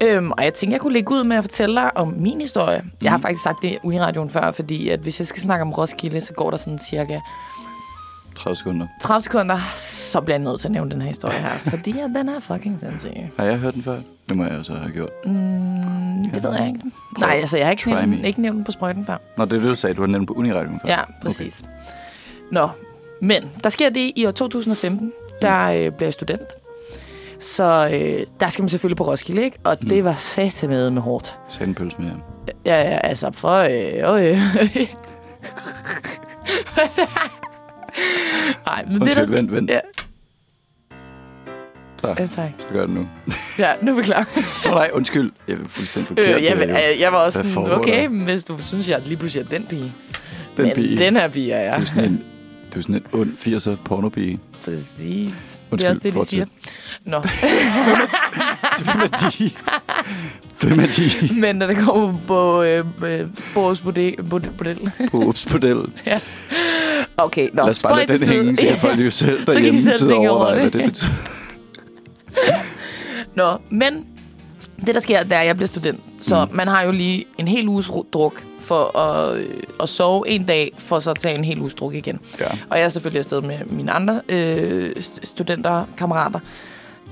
Øhm, 0.02 0.30
og 0.30 0.44
jeg 0.44 0.54
tænker, 0.54 0.74
jeg 0.74 0.80
kunne 0.80 0.92
lægge 0.92 1.12
ud 1.14 1.24
med 1.24 1.36
at 1.36 1.44
fortælle 1.44 1.74
dig 1.80 1.96
om 1.96 2.14
min 2.16 2.40
historie. 2.40 2.80
Mm. 2.84 2.90
Jeg 3.02 3.10
har 3.12 3.18
faktisk 3.18 3.42
sagt 3.42 3.62
det 3.62 3.68
i 3.68 3.78
Uniradioen 3.84 4.30
før, 4.30 4.50
fordi 4.50 4.88
at 4.88 5.00
hvis 5.00 5.18
jeg 5.20 5.26
skal 5.26 5.42
snakke 5.42 5.62
om 5.62 5.72
Roskilde, 5.72 6.20
så 6.20 6.32
går 6.32 6.50
der 6.50 6.56
sådan 6.56 6.78
cirka 6.78 7.20
30 8.36 8.56
sekunder. 8.56 8.86
30 9.00 9.22
sekunder, 9.22 9.58
så 9.76 10.20
bliver 10.20 10.36
jeg 10.38 10.44
nødt 10.44 10.60
til 10.60 10.68
at 10.68 10.72
nævne 10.72 10.90
den 10.90 11.00
her 11.02 11.08
historie 11.08 11.38
her. 11.38 11.50
fordi 11.76 11.98
at 11.98 12.10
den 12.14 12.28
er 12.28 12.40
fucking 12.40 12.80
sindssyg. 12.80 13.10
Har 13.36 13.44
jeg 13.44 13.56
hørt 13.58 13.74
den 13.74 13.82
før? 13.82 13.98
Det 14.28 14.36
må 14.36 14.44
jeg 14.44 14.52
også 14.58 14.74
have 14.74 14.92
gjort. 14.92 15.10
Mm, 15.24 16.24
det 16.34 16.42
ved 16.42 16.52
jeg 16.54 16.66
ikke. 16.66 16.80
Nej, 17.18 17.30
altså 17.40 17.56
jeg 17.56 17.66
har 17.66 17.70
ikke 17.70 17.90
nævnt, 17.90 18.08
me. 18.08 18.26
ikke 18.26 18.42
nævnt 18.42 18.56
den 18.56 18.64
på 18.64 18.70
sprøjten 18.72 19.06
før. 19.06 19.16
Nå, 19.38 19.44
det 19.44 19.52
er 19.52 19.60
det, 19.60 19.68
du 19.68 19.74
sagde. 19.74 19.94
Du 19.94 20.00
har 20.00 20.06
nævnt 20.08 20.28
på 20.28 20.34
Uniradioen 20.34 20.80
før. 20.84 20.88
Ja, 20.92 21.00
præcis. 21.22 21.60
Okay. 21.60 21.70
Nå, 22.52 22.68
men 23.22 23.44
der 23.64 23.70
sker 23.70 23.90
det 23.90 24.12
i 24.16 24.26
år 24.26 24.30
2015, 24.30 25.12
der 25.42 25.64
øh, 25.66 25.90
bliver 25.92 26.06
jeg 26.06 26.12
student. 26.12 26.48
Så 27.40 27.90
øh, 27.92 28.26
der 28.40 28.48
skal 28.48 28.62
man 28.62 28.68
selvfølgelig 28.68 28.96
på 28.96 29.04
Roskilde, 29.06 29.42
ikke? 29.42 29.58
Og 29.64 29.76
Mm. 29.80 29.88
det 29.88 30.04
var 30.04 30.14
sat 30.14 30.64
med 30.68 30.90
med 30.90 31.02
hårdt. 31.02 31.38
Sagde 31.48 31.68
en 31.68 31.74
pølse 31.74 31.96
med 31.98 32.08
ham. 32.08 32.20
Ja, 32.66 32.80
ja, 32.90 32.98
altså 33.04 33.30
for... 33.32 33.56
Øh, 33.58 34.24
øh. 34.30 34.38
Nej, 38.66 38.84
men 38.84 39.00
det 39.00 39.02
er 39.02 39.20
Undskyld, 39.20 39.36
vent, 39.36 39.52
vent. 39.52 39.70
Ja, 39.70 39.80
Så, 42.00 42.08
ja, 42.18 42.26
tak. 42.26 42.50
skal 42.58 42.72
gøre 42.72 42.86
det 42.86 42.94
nu. 42.94 43.08
Ja, 43.58 43.72
nu 43.82 43.92
er 43.92 43.96
vi 43.96 44.02
klar. 44.02 44.28
Nå, 44.68 44.74
nej, 44.74 44.90
undskyld. 44.92 45.32
Jeg 45.48 45.54
er 45.54 45.58
fuldstændig 45.68 46.08
forkert. 46.08 46.36
Øh, 46.36 46.44
jeg, 46.44 46.52
er 46.52 46.66
jo- 46.68 46.74
jeg, 46.74 46.96
jeg 47.00 47.12
var 47.12 47.18
også 47.18 47.42
sådan, 47.54 47.72
okay, 47.72 48.02
der? 48.02 48.24
hvis 48.24 48.44
du 48.44 48.56
synes, 48.62 48.90
jeg 48.90 49.00
lige 49.04 49.16
pludselig 49.16 49.44
er 49.44 49.48
den 49.48 49.66
pige. 49.66 49.92
Den 50.56 50.64
men 50.66 50.74
pige. 50.74 50.98
den 50.98 51.16
her 51.16 51.28
pige 51.28 51.52
er 51.52 51.60
jeg. 51.62 51.74
Du 51.76 51.80
er 51.80 51.84
sådan 51.84 52.04
en, 52.04 52.24
du 52.74 52.78
er 52.78 52.82
sådan 52.82 52.94
en 52.94 53.02
ond 53.12 53.32
80'er 53.38 53.76
pornopige. 53.84 54.38
Præcis. 54.64 54.90
det 54.98 55.14
er 55.14 55.60
Undskyld, 55.70 55.88
også 55.90 56.00
det, 56.02 56.14
de 56.14 56.26
siger. 56.26 56.44
Nå, 57.04 57.20
Hvem 58.84 59.00
er 59.00 59.30
de? 59.30 59.50
Hvem 60.66 60.80
er 60.80 60.86
de? 60.86 61.40
men 61.40 61.56
når 61.56 61.66
det 61.66 61.76
kommer 61.76 62.14
på 62.26 62.62
øh, 62.62 62.84
øh, 63.04 63.26
Boris 63.54 63.80
Bordel, 63.80 64.22
Bordel, 64.22 64.90
Obs-model. 65.12 65.76
Okay, 67.18 67.48
nå, 67.52 67.62
Lad 67.62 67.70
os 67.70 67.82
bare 67.82 68.06
lade 68.06 68.18
den 68.18 68.28
hænge, 68.28 68.56
så 68.56 68.62
kan 68.62 68.76
folk 68.76 69.00
jo 69.04 69.10
selv 69.10 69.46
Så 69.46 69.52
derhjemme 69.52 69.82
selv 69.82 69.96
sidde 69.96 70.10
og 70.10 70.14
tænke 70.16 70.30
over 70.30 70.38
overveje, 70.38 70.54
hvad 70.60 70.64
det. 70.70 70.72
det 70.72 70.84
betyder. 70.84 71.10
Nå, 73.34 73.56
men 73.70 74.06
det, 74.86 74.94
der 74.94 75.00
sker, 75.00 75.22
det 75.22 75.32
er, 75.32 75.38
at 75.38 75.46
jeg 75.46 75.56
bliver 75.56 75.66
student. 75.68 76.00
Så 76.20 76.44
Mm. 76.44 76.56
man 76.56 76.68
har 76.68 76.82
jo 76.82 76.92
lige 76.92 77.24
en 77.38 77.48
hel 77.48 77.68
uges 77.68 77.88
ru- 77.88 78.10
druk 78.12 78.44
for 78.60 78.98
at, 78.98 79.38
øh, 79.38 79.46
at 79.80 79.88
sove 79.88 80.28
en 80.28 80.44
dag, 80.44 80.72
for 80.78 80.98
så 80.98 81.10
at 81.10 81.18
tage 81.18 81.38
en 81.38 81.44
hel 81.44 81.60
uges 81.60 81.74
druk 81.74 81.94
igen. 81.94 82.18
Ja. 82.40 82.46
Og 82.70 82.78
jeg 82.78 82.84
er 82.84 82.88
selvfølgelig 82.88 83.18
afsted 83.18 83.40
med 83.40 83.58
mine 83.66 83.92
andre 83.92 84.20
øh, 84.28 84.90
st- 84.98 85.20
studenter, 85.24 85.84
kammerater. 85.96 86.40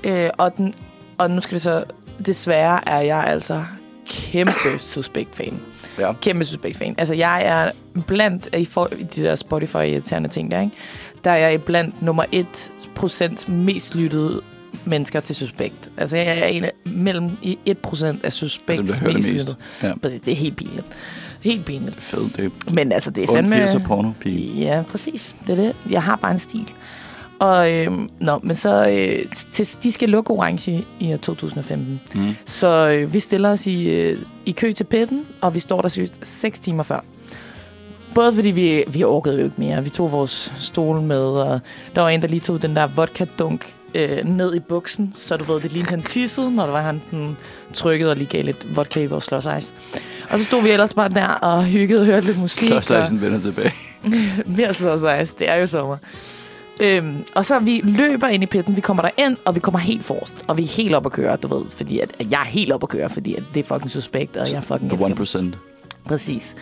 Øh, 0.03 0.29
og, 0.37 0.57
den, 0.57 0.73
og 1.17 1.31
nu 1.31 1.41
skal 1.41 1.55
det 1.55 1.61
så... 1.61 1.83
Desværre 2.25 2.89
er 2.89 3.01
jeg 3.01 3.23
altså 3.23 3.63
kæmpe 4.09 4.53
suspekt-fan. 4.79 5.59
Ja. 5.99 6.13
Kæmpe 6.21 6.45
suspekt-fan. 6.45 6.95
Altså, 6.97 7.13
jeg 7.13 7.45
er 7.45 7.71
blandt... 8.07 8.55
I, 8.55 8.65
for, 8.65 8.89
i 8.99 9.03
de 9.03 9.21
der 9.21 9.35
Spotify-irriterende 9.35 10.29
ting 10.29 10.51
der, 10.51 10.61
ikke? 10.61 10.75
Der 11.23 11.31
er 11.31 11.49
jeg 11.49 11.63
blandt 11.63 12.01
nummer 12.01 12.23
1% 13.45 13.51
mest 13.51 13.95
lyttede 13.95 14.41
mennesker 14.85 15.19
til 15.19 15.35
suspekt. 15.35 15.89
Altså, 15.97 16.17
jeg 16.17 16.39
er 16.39 16.45
en 16.45 16.63
af, 16.63 16.71
mellem 16.85 17.31
i 17.41 17.57
1% 17.69 18.05
af 18.05 18.31
det 18.67 19.13
mest 19.13 19.31
lyttede. 19.31 19.55
Ja. 19.83 19.93
Det 20.03 20.27
er 20.27 20.35
helt 20.35 20.55
pinligt. 20.55 20.87
Helt 21.41 21.65
pinligt. 21.65 21.95
Fed, 21.95 22.29
det 22.37 22.45
er 22.45 22.71
Men 22.71 22.91
altså, 22.91 23.11
det 23.11 23.23
er 23.23 23.35
fandme... 23.35 23.65
80'er 23.65 23.83
pornopige. 23.83 24.63
Ja, 24.63 24.83
præcis. 24.89 25.35
Det 25.47 25.59
er 25.59 25.63
det. 25.63 25.75
Jeg 25.89 26.03
har 26.03 26.15
bare 26.15 26.31
en 26.31 26.39
stil. 26.39 26.73
Og, 27.39 27.73
øh, 27.75 27.91
nå, 28.19 28.39
men 28.43 28.55
så, 28.55 28.89
øh, 28.89 29.31
til, 29.53 29.67
de 29.83 29.91
skal 29.91 30.09
lukke 30.09 30.31
orange 30.33 30.85
i 30.99 31.13
år 31.13 31.17
2015. 31.17 32.01
Mm. 32.15 32.35
Så 32.45 32.89
øh, 32.89 33.13
vi 33.13 33.19
stiller 33.19 33.49
os 33.49 33.67
i, 33.67 33.89
øh, 33.89 34.17
i 34.45 34.51
kø 34.51 34.71
til 34.73 34.83
pitten, 34.83 35.25
og 35.41 35.53
vi 35.55 35.59
står 35.59 35.81
der 35.81 35.87
seriøst 35.87 36.19
6 36.21 36.59
timer 36.59 36.83
før. 36.83 36.99
Både 38.15 38.33
fordi 38.33 38.51
vi, 38.51 38.83
vi 38.87 39.03
orkede 39.03 39.37
jo 39.37 39.43
ikke 39.43 39.55
mere. 39.57 39.83
Vi 39.83 39.89
tog 39.89 40.11
vores 40.11 40.53
stol 40.59 41.01
med, 41.01 41.19
og 41.25 41.59
der 41.95 42.01
var 42.01 42.09
en, 42.09 42.21
der 42.21 42.27
lige 42.27 42.39
tog 42.39 42.61
den 42.61 42.75
der 42.75 42.87
vodka-dunk 42.87 43.73
øh, 43.95 44.25
ned 44.25 44.55
i 44.55 44.59
buksen, 44.59 45.13
så 45.15 45.37
du 45.37 45.53
ved, 45.53 45.61
det 45.61 45.71
lignede 45.73 45.89
han 45.89 46.03
tissede, 46.03 46.55
når 46.55 46.65
der 46.65 46.71
var 46.71 46.81
han 46.81 47.01
den 47.11 47.37
trykkede 47.73 48.11
og 48.11 48.17
lige 48.17 48.27
gav 48.27 48.43
lidt 48.43 48.75
vodka 48.75 48.99
i 49.01 49.05
vores 49.05 49.23
slås 49.23 49.47
ice. 49.57 49.73
Og 50.29 50.37
så 50.39 50.43
stod 50.45 50.63
vi 50.63 50.69
ellers 50.69 50.93
bare 50.93 51.09
der 51.09 51.27
og 51.27 51.63
hyggede 51.65 51.99
og 51.99 52.05
hørte 52.05 52.25
lidt 52.25 52.37
musik. 52.39 52.71
Og- 52.71 52.85
sådan 52.85 53.21
vender 53.21 53.39
tilbage. 53.41 53.73
mere 54.57 54.73
slås 54.73 54.99
ice. 54.99 55.35
Det 55.39 55.49
er 55.49 55.55
jo 55.55 55.67
sommer. 55.67 55.97
Øhm, 56.79 57.25
og 57.35 57.45
så 57.45 57.59
vi 57.59 57.81
løber 57.83 58.27
ind 58.27 58.43
i 58.43 58.45
pitten, 58.45 58.75
vi 58.75 58.81
kommer 58.81 59.03
der 59.03 59.09
ind, 59.17 59.37
og 59.45 59.55
vi 59.55 59.59
kommer 59.59 59.79
helt 59.79 60.05
forrest. 60.05 60.45
Og 60.47 60.57
vi 60.57 60.63
er 60.63 60.67
helt 60.67 60.95
op 60.95 61.05
at 61.05 61.11
køre, 61.11 61.35
du 61.35 61.47
ved, 61.47 61.65
fordi 61.69 61.99
at, 61.99 62.11
at 62.19 62.31
jeg 62.31 62.39
er 62.39 62.45
helt 62.45 62.71
op 62.71 62.83
at 62.83 62.89
køre, 62.89 63.09
fordi 63.09 63.35
at 63.35 63.43
det 63.53 63.59
er 63.59 63.63
fucking 63.63 63.91
suspekt, 63.91 64.37
og 64.37 64.47
jeg 64.51 64.57
er 64.57 64.61
fucking 64.61 64.89
The 64.89 65.05
elsker 65.09 65.39
dem. 65.39 65.53
1%. 65.53 65.57
Præcis. 66.05 66.55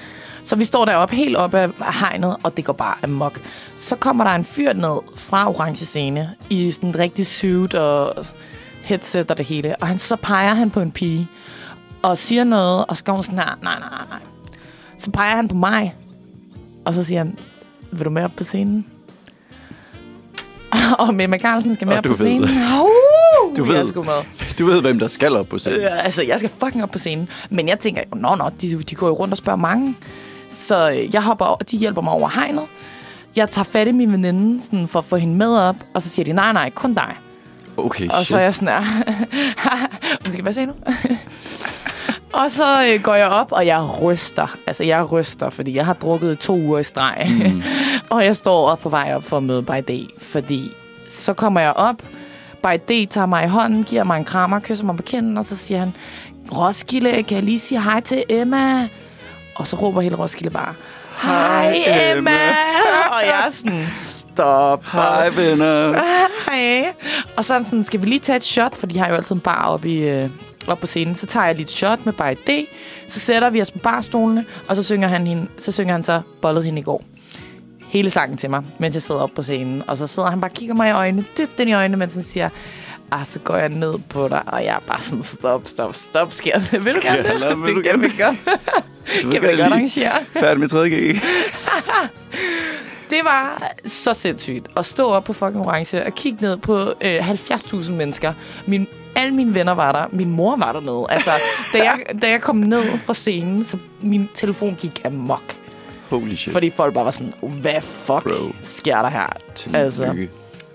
Så 0.44 0.56
vi 0.56 0.66
står 0.66 0.86
deroppe 0.86 1.16
helt 1.16 1.36
op 1.36 1.54
af 1.54 1.70
hegnet, 1.80 2.36
og 2.44 2.58
det 2.58 2.66
går 2.66 2.74
bare 2.74 2.96
amok. 3.04 3.42
Så 3.76 3.96
kommer 3.96 4.24
der 4.24 4.32
en 4.32 4.44
fyr 4.44 4.74
ned 4.74 5.00
fra 5.16 5.50
Orange 5.50 5.86
Scene 5.86 6.30
i 6.50 6.72
sådan 6.72 6.90
en 6.90 7.00
rigtig 7.00 7.26
suit 7.26 7.74
og 7.74 8.26
headset 8.84 9.32
og 9.32 9.38
det 9.38 9.46
hele. 9.46 9.76
Og 9.76 9.88
han, 9.88 9.98
så 9.98 10.16
peger 10.16 10.54
han 10.54 10.70
på 10.72 10.80
en 10.80 10.92
pige 10.92 11.28
og 12.02 12.18
siger 12.18 12.44
noget, 12.44 12.86
og 12.86 12.98
så 12.98 13.04
går 13.04 13.14
hun 13.14 13.24
sådan 13.24 13.40
her, 13.40 13.58
nej, 13.64 13.80
nej, 13.80 13.90
nej, 13.90 14.06
nej. 14.10 14.20
Så 14.98 15.12
peger 15.12 15.36
han 15.36 15.48
på 15.48 15.56
mig, 15.56 15.96
og 16.86 16.94
så 16.94 17.04
siger 17.04 17.18
han, 17.18 17.38
vil 17.92 18.06
du 18.06 18.10
med 18.10 18.24
op 18.24 18.32
på 18.38 18.44
scenen? 18.44 18.86
og 21.00 21.14
Memma 21.14 21.38
Carlsen 21.38 21.76
skal 21.76 21.88
med 21.88 21.94
Og 21.94 21.98
op 21.98 22.04
du 22.04 22.10
på 22.10 22.16
ved. 22.24 22.26
scenen. 22.26 22.50
Uh, 22.82 23.58
Du 23.58 23.64
ved. 23.64 23.76
Jeg 23.76 23.88
skulle 23.88 24.06
med. 24.06 24.46
Du 24.60 24.66
ved, 24.66 24.82
hvem 24.82 25.00
der 25.00 25.08
skal 25.08 25.36
op 25.36 25.48
på 25.48 25.58
scenen. 25.58 25.80
Øh, 25.82 26.06
altså, 26.06 26.24
jeg 26.24 26.40
skal 26.40 26.52
fucking 26.64 26.84
op 26.84 26.92
på 26.92 26.98
scenen. 26.98 27.30
Men 27.50 27.68
jeg 27.68 27.80
tænker, 27.80 28.02
nå, 28.16 28.36
nå, 28.36 28.50
de, 28.62 28.84
de 28.84 28.96
går 28.96 29.08
jo 29.08 29.14
rundt 29.14 29.32
og 29.34 29.38
spørger 29.38 29.58
mange. 29.58 29.96
Så 30.50 30.92
øh, 30.92 31.14
jeg 31.14 31.22
hopper 31.24 31.46
over, 31.46 31.58
de 31.58 31.78
hjælper 31.78 32.02
mig 32.02 32.14
over 32.14 32.30
hegnet. 32.30 32.64
Jeg 33.36 33.50
tager 33.50 33.64
fat 33.66 33.88
i 33.88 33.92
min 33.92 34.12
veninde 34.12 34.62
sådan, 34.64 34.88
for 34.88 35.00
at 35.00 35.06
få 35.06 35.16
hende 35.16 35.36
med 35.36 35.58
op, 35.58 35.76
og 35.94 36.02
så 36.02 36.10
siger 36.10 36.24
de, 36.26 36.34
nej, 36.34 36.54
nej, 36.54 36.70
kun 36.70 36.94
dig. 36.94 37.16
Okay, 37.78 38.08
Og 38.10 38.16
shit. 38.16 38.28
så 38.28 38.38
er 38.38 38.42
jeg 38.42 38.56
sådan 38.56 38.68
her. 38.68 38.84
Undskyld, 40.26 40.44
hvad 40.44 40.54
sagde 40.54 40.68
du? 40.68 40.74
Og 42.44 42.52
så 42.52 42.86
øh, 42.86 43.02
går 43.02 43.16
jeg 43.16 43.28
op, 43.28 43.52
og 43.52 43.66
jeg 43.66 44.02
ryster. 44.02 44.56
Altså, 44.68 44.84
jeg 44.84 45.12
ryster, 45.12 45.50
fordi 45.50 45.76
jeg 45.76 45.86
har 45.86 45.94
drukket 45.94 46.40
to 46.40 46.56
uger 46.56 46.80
i 46.80 46.84
streg. 46.84 47.28
Mm. 47.30 47.64
og 48.16 48.26
jeg 48.26 48.36
står 48.36 48.70
op 48.70 48.80
på 48.80 48.90
vej 48.90 49.14
op 49.16 49.24
for 49.24 49.38
at 49.38 49.44
møde 49.44 49.64
By 49.64 49.84
Day, 49.88 50.04
fordi 50.18 50.72
så 51.10 51.34
kommer 51.34 51.62
jeg 51.62 51.74
op. 51.74 51.96
By 52.64 52.80
Day 52.90 53.06
tager 53.06 53.26
mig 53.26 53.46
i 53.46 53.48
hånden, 53.48 53.84
giver 53.84 54.04
mig 54.04 54.18
en 54.18 54.26
krammer, 54.26 54.60
kysser 54.60 54.86
mig 54.86 54.96
på 54.98 55.04
kinden, 55.04 55.38
og 55.38 55.46
så 55.46 55.56
siger 55.56 55.80
han, 55.80 55.96
Roskilde, 56.52 57.24
kan 57.24 57.36
jeg 57.36 57.44
lige 57.44 57.60
sige 57.60 57.82
hej 57.82 58.00
til 58.00 58.24
Emma? 58.30 58.88
Og 59.56 59.68
så 59.68 59.76
råber 59.76 60.02
hele 60.02 60.16
Roskilde 60.16 60.50
bare, 60.50 60.74
Hej 61.22 61.84
Emma! 61.88 62.32
og 63.16 63.22
jeg 63.22 63.44
er 63.46 63.52
sådan, 63.52 63.88
stop. 63.90 64.86
Hej, 64.86 65.30
venner. 65.30 65.94
Hej. 66.50 66.94
Og 67.38 67.46
så 67.46 67.56
er 67.56 67.62
sådan, 67.62 67.84
skal 67.84 68.02
vi 68.02 68.06
lige 68.06 68.20
tage 68.20 68.36
et 68.36 68.44
shot? 68.44 68.78
For 68.78 68.88
de 68.88 69.00
har 69.00 69.10
jo 69.10 69.16
altid 69.16 69.36
en 69.36 69.42
bar 69.42 69.68
oppe, 69.68 69.90
i, 69.90 69.98
øh, 69.98 70.30
oppe 70.72 70.82
på 70.82 70.88
scenen. 70.88 71.16
Så 71.16 71.26
tager 71.26 71.46
jeg 71.46 71.56
lige 71.56 71.64
et 71.64 71.70
shot 71.70 72.00
med 72.06 72.14
bare 72.14 72.34
D. 72.34 72.50
Så 73.08 73.20
sætter 73.20 73.50
vi 73.50 73.62
os 73.62 73.72
på 73.72 73.80
barstolene, 73.80 74.46
og 74.68 74.76
så 74.76 74.84
synger 74.84 75.08
han, 75.08 75.28
hende, 75.28 75.48
så 75.58 75.72
synger 75.72 75.94
han 75.94 76.04
så 76.04 76.22
bollet 76.42 76.66
hende 76.66 76.80
i 76.80 76.84
går. 76.84 77.04
Hele 77.90 78.10
sangen 78.10 78.38
til 78.38 78.50
mig, 78.50 78.64
mens 78.80 78.96
jeg 78.96 79.02
sidder 79.02 79.22
oppe 79.22 79.36
på 79.36 79.42
scenen. 79.42 79.84
Og 79.88 79.98
så 79.98 80.08
sidder 80.08 80.30
han 80.30 80.42
bare 80.42 80.52
og 80.52 80.56
kigger 80.56 80.76
mig 80.76 80.90
i 80.90 80.92
øjnene, 80.92 81.26
dybt 81.38 81.60
ind 81.60 81.70
i 81.70 81.74
øjnene, 81.74 81.98
mens 81.98 82.14
han 82.14 82.24
siger, 82.24 82.50
ah, 83.12 83.26
så 83.26 83.40
går 83.40 83.56
jeg 83.56 83.70
ned 83.70 83.94
på 84.10 84.28
dig, 84.28 84.42
og 84.48 84.64
jeg 84.64 84.76
er 84.76 84.80
bare 84.88 85.02
sådan, 85.02 85.24
stop, 85.24 85.62
stop, 85.66 85.96
stop, 85.96 86.34
sker 86.34 86.58
det? 86.60 86.86
Vil 86.86 86.94
du 86.94 87.00
gerne 87.04 87.28
jeg 87.30 87.40
lade- 87.40 87.50
det? 87.56 87.62
vil 87.66 87.76
du 87.76 87.82
Det 87.82 87.92
kan 87.92 88.02
vi 88.02 88.12
godt. 88.20 88.36
Kan 89.34 89.42
vi 89.42 89.48
godt 89.48 89.60
arrangere. 89.62 90.12
Færdig 90.40 90.60
med 90.60 90.70
3G. 90.74 91.26
Det 93.10 93.20
var 93.24 93.64
så 93.86 94.14
sindssygt 94.14 94.68
at 94.78 94.86
stå 94.86 95.08
op 95.08 95.24
på 95.24 95.34
fucking 95.34 95.60
orange 95.66 96.06
og 96.06 96.14
kigge 96.16 96.38
ned 96.42 96.58
på 96.58 96.80
øh, 97.02 97.30
70.000 97.32 97.92
mennesker. 97.92 98.34
Min, 98.66 98.88
alle 99.16 99.34
mine 99.36 99.54
venner 99.56 99.74
var 99.74 99.92
der. 99.92 100.06
Min 100.12 100.30
mor 100.32 100.56
var 100.56 100.72
dernede. 100.72 101.06
Altså, 101.10 101.32
da 101.74 101.84
jeg, 101.84 102.00
da 102.22 102.30
jeg 102.30 102.42
kom 102.42 102.56
ned 102.56 102.98
fra 102.98 103.14
scenen, 103.14 103.64
så 103.64 103.78
min 104.02 104.30
telefon 104.34 104.76
gik 104.80 105.02
amok. 105.06 105.44
Holy 106.10 106.34
shit. 106.34 106.54
Fordi 106.54 106.70
folk 106.70 106.94
bare 106.94 107.06
var 107.06 107.12
sådan, 107.12 107.34
hvad 107.62 107.82
fuck 107.82 108.24
Bro. 108.24 108.54
sker 108.64 109.02
der 109.02 109.10
her? 109.10 109.28
Tillykke. 109.56 109.80
Altså, 109.80 110.28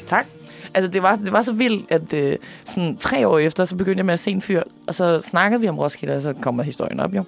tak. 0.07 0.27
Altså, 0.75 0.91
det 0.91 1.03
var, 1.03 1.17
det 1.17 1.33
var 1.33 1.43
så 1.43 1.53
vildt, 1.53 1.93
at 1.93 2.13
øh, 2.13 2.37
sådan 2.65 2.97
tre 2.97 3.29
år 3.29 3.39
efter, 3.39 3.65
så 3.65 3.77
begyndte 3.77 3.99
jeg 3.99 4.07
med 4.07 4.15
at 4.15 4.21
se 4.21 4.31
en 4.31 4.41
fyr, 4.43 4.63
og 4.87 4.95
så 4.95 5.21
snakkede 5.21 5.61
vi 5.61 5.69
om 5.69 5.79
Roskilde, 5.79 6.17
og 6.17 6.23
så 6.23 6.33
kommer 6.33 6.63
historien 6.63 7.01
op, 7.01 7.15
jo. 7.15 7.25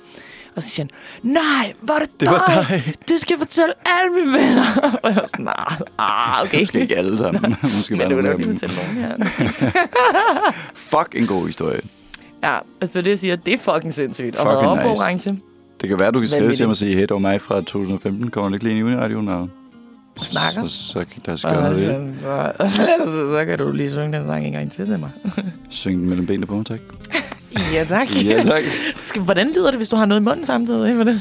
Og 0.57 0.63
så 0.63 0.69
siger 0.69 0.87
han, 0.87 1.31
nej, 1.33 1.73
var 1.83 1.99
det, 1.99 2.21
Det 2.21 2.29
var 2.29 2.67
dig. 2.69 2.95
Du 3.09 3.15
skal 3.19 3.39
fortælle 3.39 3.75
alle 3.87 4.11
mine 4.15 4.33
venner. 4.39 4.65
og 5.03 5.11
jeg 5.11 5.17
var 5.17 5.27
sådan, 5.27 5.45
nah, 5.45 5.81
ah, 5.99 6.43
okay. 6.43 6.61
Måske 6.61 6.81
ikke 6.81 6.97
alle 6.97 7.19
sammen. 7.19 7.57
Måske 7.77 7.97
Men 7.97 8.09
det 8.09 8.17
var 8.17 8.23
nok 8.23 8.45
fortælle 8.45 8.75
nogen 8.77 8.97
her. 8.97 9.17
Fuck 10.75 11.09
en 11.15 11.27
god 11.27 11.47
historie. 11.47 11.81
Ja, 12.43 12.55
altså 12.81 12.93
det 12.93 12.97
er 12.97 13.03
det, 13.03 13.11
jeg 13.11 13.19
siger. 13.19 13.37
Det 13.37 13.55
er 13.55 13.59
fucking 13.59 13.95
sindssygt. 13.95 14.37
Og 14.37 14.43
Fucking 14.43 14.57
været 14.57 14.71
oppe 14.71 14.83
på 14.83 14.89
nice. 14.89 15.03
orange. 15.03 15.41
Det 15.81 15.89
kan 15.89 15.99
være, 16.01 16.11
du 16.11 16.19
kan 16.19 16.29
skrive 16.29 16.55
til 16.55 16.67
mig 16.67 16.71
og 16.71 16.77
sige, 16.77 16.95
hey, 16.95 17.01
det 17.03 17.11
var 17.11 17.19
mig 17.19 17.41
fra 17.41 17.61
2015. 17.61 18.31
Kommer 18.31 18.49
du 18.49 18.55
ikke 18.55 18.65
lige 18.65 18.79
ind 18.79 18.89
i 18.89 18.97
radioen 18.97 19.29
og 19.29 19.49
Snakker. 20.17 20.67
Så, 20.67 20.93
så, 20.93 21.05
der 21.27 21.37
skal 21.37 21.53
noget 21.53 21.77
ved. 21.77 22.25
Og 22.59 22.69
så, 22.69 22.89
så, 23.05 23.31
så 23.31 23.45
kan 23.45 23.59
du 23.59 23.73
lige 23.73 23.91
synge 23.91 24.19
den 24.19 24.27
sang 24.27 24.47
en 24.47 24.53
gang 24.53 24.73
til 24.73 24.87
til 24.87 24.99
mig. 24.99 25.11
Syng 25.71 25.99
den 26.01 26.09
mellem 26.09 26.27
benene 26.27 26.47
på 26.47 26.55
mig, 26.55 26.67
tak. 26.67 26.81
Ja, 27.73 27.85
tak. 27.85 28.25
Ja, 28.25 28.43
tak. 28.45 28.63
Skal, 29.05 29.23
hvordan 29.23 29.53
lyder 29.57 29.71
det, 29.71 29.79
hvis 29.79 29.89
du 29.89 29.97
har 29.97 30.05
noget 30.07 30.21
i 30.21 30.25
munden 30.25 30.45
samtidig? 30.47 30.95
Hvordan? 30.95 31.19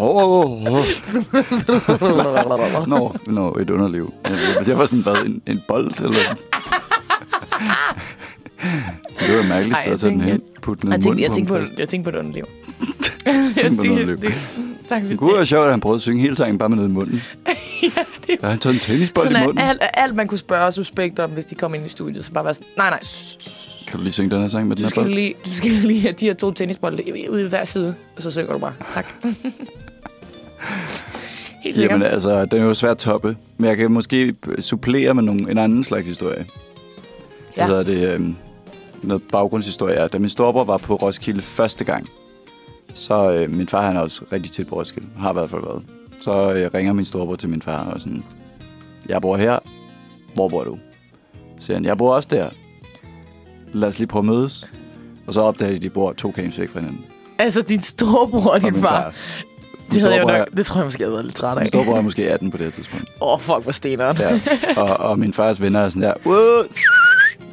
Åh, 0.00 0.16
oh, 0.16 0.62
oh. 0.62 0.84
Nå, 2.88 3.16
nå, 3.26 3.56
et 3.60 3.70
underliv. 3.70 4.12
Jeg, 4.66 4.78
var 4.78 4.86
sådan 4.86 5.02
bare 5.04 5.26
en, 5.26 5.42
en 5.46 5.60
bold, 5.68 6.00
eller... 6.00 6.18
Det 9.20 9.36
var 9.36 9.48
mærkeligt 9.48 9.76
sted 9.76 9.84
jeg 9.84 9.92
at 9.92 10.00
tage 10.00 10.12
den 10.12 10.20
hen. 10.20 10.40
Putte 10.62 10.82
den 10.82 10.92
Jeg 10.92 11.00
tænkte, 11.00 11.22
jeg 11.22 11.30
tænkte, 11.32 11.52
på, 11.54 11.60
jeg 11.78 11.88
tænkte 11.88 12.10
på 12.10 12.16
et 12.16 12.20
underliv. 12.20 12.44
Tænkte 13.56 13.76
på 13.76 13.82
et 13.82 13.88
underliv. 13.92 14.16
Det- 14.16 14.34
Tak 14.88 15.02
Det 15.08 15.18
kunne 15.18 15.34
være 15.34 15.46
sjovt, 15.46 15.64
at 15.64 15.70
han 15.70 15.80
prøvede 15.80 15.96
at 15.96 16.02
synge 16.02 16.22
hele 16.22 16.36
sangen 16.36 16.58
bare 16.58 16.68
med 16.68 16.76
noget 16.76 16.88
i 16.88 16.92
munden. 16.92 17.22
det 18.26 18.28
Der 18.28 18.36
har 18.40 18.48
han 18.48 18.58
taget 18.58 18.74
en 18.74 18.80
tennisbold 18.80 19.26
i 19.26 19.32
Sådan 19.32 19.44
munden. 19.46 19.58
at 19.64 19.68
alt, 19.68 19.82
alt, 19.94 20.14
man 20.14 20.26
kunne 20.28 20.38
spørge 20.38 20.72
suspekter 20.72 21.24
om, 21.24 21.30
hvis 21.30 21.46
de 21.46 21.54
kom 21.54 21.74
ind 21.74 21.86
i 21.86 21.88
studiet, 21.88 22.24
så 22.24 22.32
bare 22.32 22.44
være 22.44 22.54
sådan, 22.54 22.66
nej, 22.76 22.90
nej. 22.90 23.00
Kan 23.86 23.96
du 23.96 24.02
lige 24.02 24.12
synge 24.12 24.30
den 24.30 24.40
her 24.40 24.48
sang 24.48 24.68
med 24.68 24.76
den 24.76 24.84
her 24.84 24.90
skal, 24.90 25.02
bold? 25.02 25.14
lige, 25.14 25.34
du 25.44 25.50
skal 25.50 25.70
lige 25.70 26.00
have 26.00 26.12
de 26.12 26.24
her 26.26 26.34
to 26.34 26.50
tennisbolde 26.52 27.30
ude 27.30 27.44
i 27.44 27.48
hver 27.48 27.64
side, 27.64 27.94
og 28.16 28.22
så 28.22 28.30
synger 28.30 28.52
du 28.52 28.58
bare. 28.58 28.74
Tak. 28.92 29.06
Helt 31.62 31.76
sikkert. 31.76 31.92
Jamen 31.92 32.06
altså, 32.06 32.44
den 32.44 32.62
er 32.62 32.66
jo 32.66 32.74
svært 32.74 32.90
at 32.90 32.98
toppe. 32.98 33.36
Men 33.58 33.68
jeg 33.68 33.76
kan 33.76 33.92
måske 33.92 34.34
supplere 34.60 35.14
med 35.14 35.22
nogle, 35.22 35.50
en 35.50 35.58
anden 35.58 35.84
slags 35.84 36.06
historie. 36.06 36.46
Ja. 37.56 37.66
Ja. 37.66 37.78
Det 37.78 37.86
det, 37.86 38.08
øhm, 38.14 38.36
noget 39.02 39.22
baggrundshistorie 39.32 39.94
er, 39.94 40.08
da 40.08 40.18
min 40.18 40.28
storebror 40.28 40.64
var 40.64 40.76
på 40.76 40.94
Roskilde 40.94 41.42
første 41.42 41.84
gang, 41.84 42.08
så 42.94 43.30
øh, 43.30 43.50
min 43.50 43.68
far 43.68 43.86
han 43.86 43.96
er 43.96 44.00
også 44.00 44.22
rigtig 44.32 44.52
tit 44.52 44.66
på 44.66 44.74
Roskilde, 44.74 45.08
har 45.18 45.30
i 45.30 45.32
hvert 45.32 45.50
fald 45.50 45.62
været. 45.62 45.82
Så 46.20 46.52
øh, 46.52 46.70
ringer 46.74 46.92
min 46.92 47.04
storebror 47.04 47.36
til 47.36 47.48
min 47.48 47.62
far 47.62 47.84
og 47.84 48.00
sådan, 48.00 48.24
jeg 49.08 49.22
bor 49.22 49.36
her, 49.36 49.58
hvor 50.34 50.48
bor 50.48 50.64
du? 50.64 50.78
Så 51.58 51.66
siger 51.66 51.76
han, 51.76 51.84
jeg 51.84 51.98
bor 51.98 52.14
også 52.14 52.28
der. 52.30 52.48
Lad 53.72 53.88
os 53.88 53.98
lige 53.98 54.08
prøve 54.08 54.20
at 54.20 54.26
mødes. 54.26 54.68
Og 55.26 55.34
så 55.34 55.40
opdager 55.40 55.70
de, 55.70 55.76
at 55.76 55.82
de 55.82 55.90
bor 55.90 56.12
to 56.12 56.32
camps 56.36 56.58
væk 56.58 56.68
fra 56.68 56.80
hinanden. 56.80 57.04
Altså, 57.38 57.62
din 57.62 57.80
storebror 57.80 58.50
og 58.50 58.62
din 58.62 58.74
far. 58.74 58.88
far. 58.88 59.14
Det, 59.92 60.02
havde 60.02 60.14
jeg 60.14 60.24
nok, 60.24 60.48
det 60.56 60.66
tror 60.66 60.80
jeg 60.80 60.86
måske, 60.86 61.02
jeg 61.02 61.06
havde 61.06 61.14
været 61.14 61.24
lidt 61.24 61.36
træt 61.36 61.50
af. 61.50 61.62
Min 61.62 61.68
storebror 61.68 61.96
er 61.96 62.00
måske 62.00 62.32
18 62.32 62.50
på 62.50 62.56
det 62.56 62.66
her 62.66 62.70
tidspunkt. 62.70 63.08
Åh, 63.20 63.32
oh, 63.32 63.40
fuck, 63.40 63.62
hvor 63.62 63.72
steneren. 63.72 64.16
Ja. 64.20 64.40
Og, 64.82 64.96
og 64.96 65.18
min 65.18 65.32
fars 65.32 65.60
venner 65.60 65.80
er 65.80 65.88
sådan 65.88 66.02
der, 66.02 66.14
wow, 66.26 66.62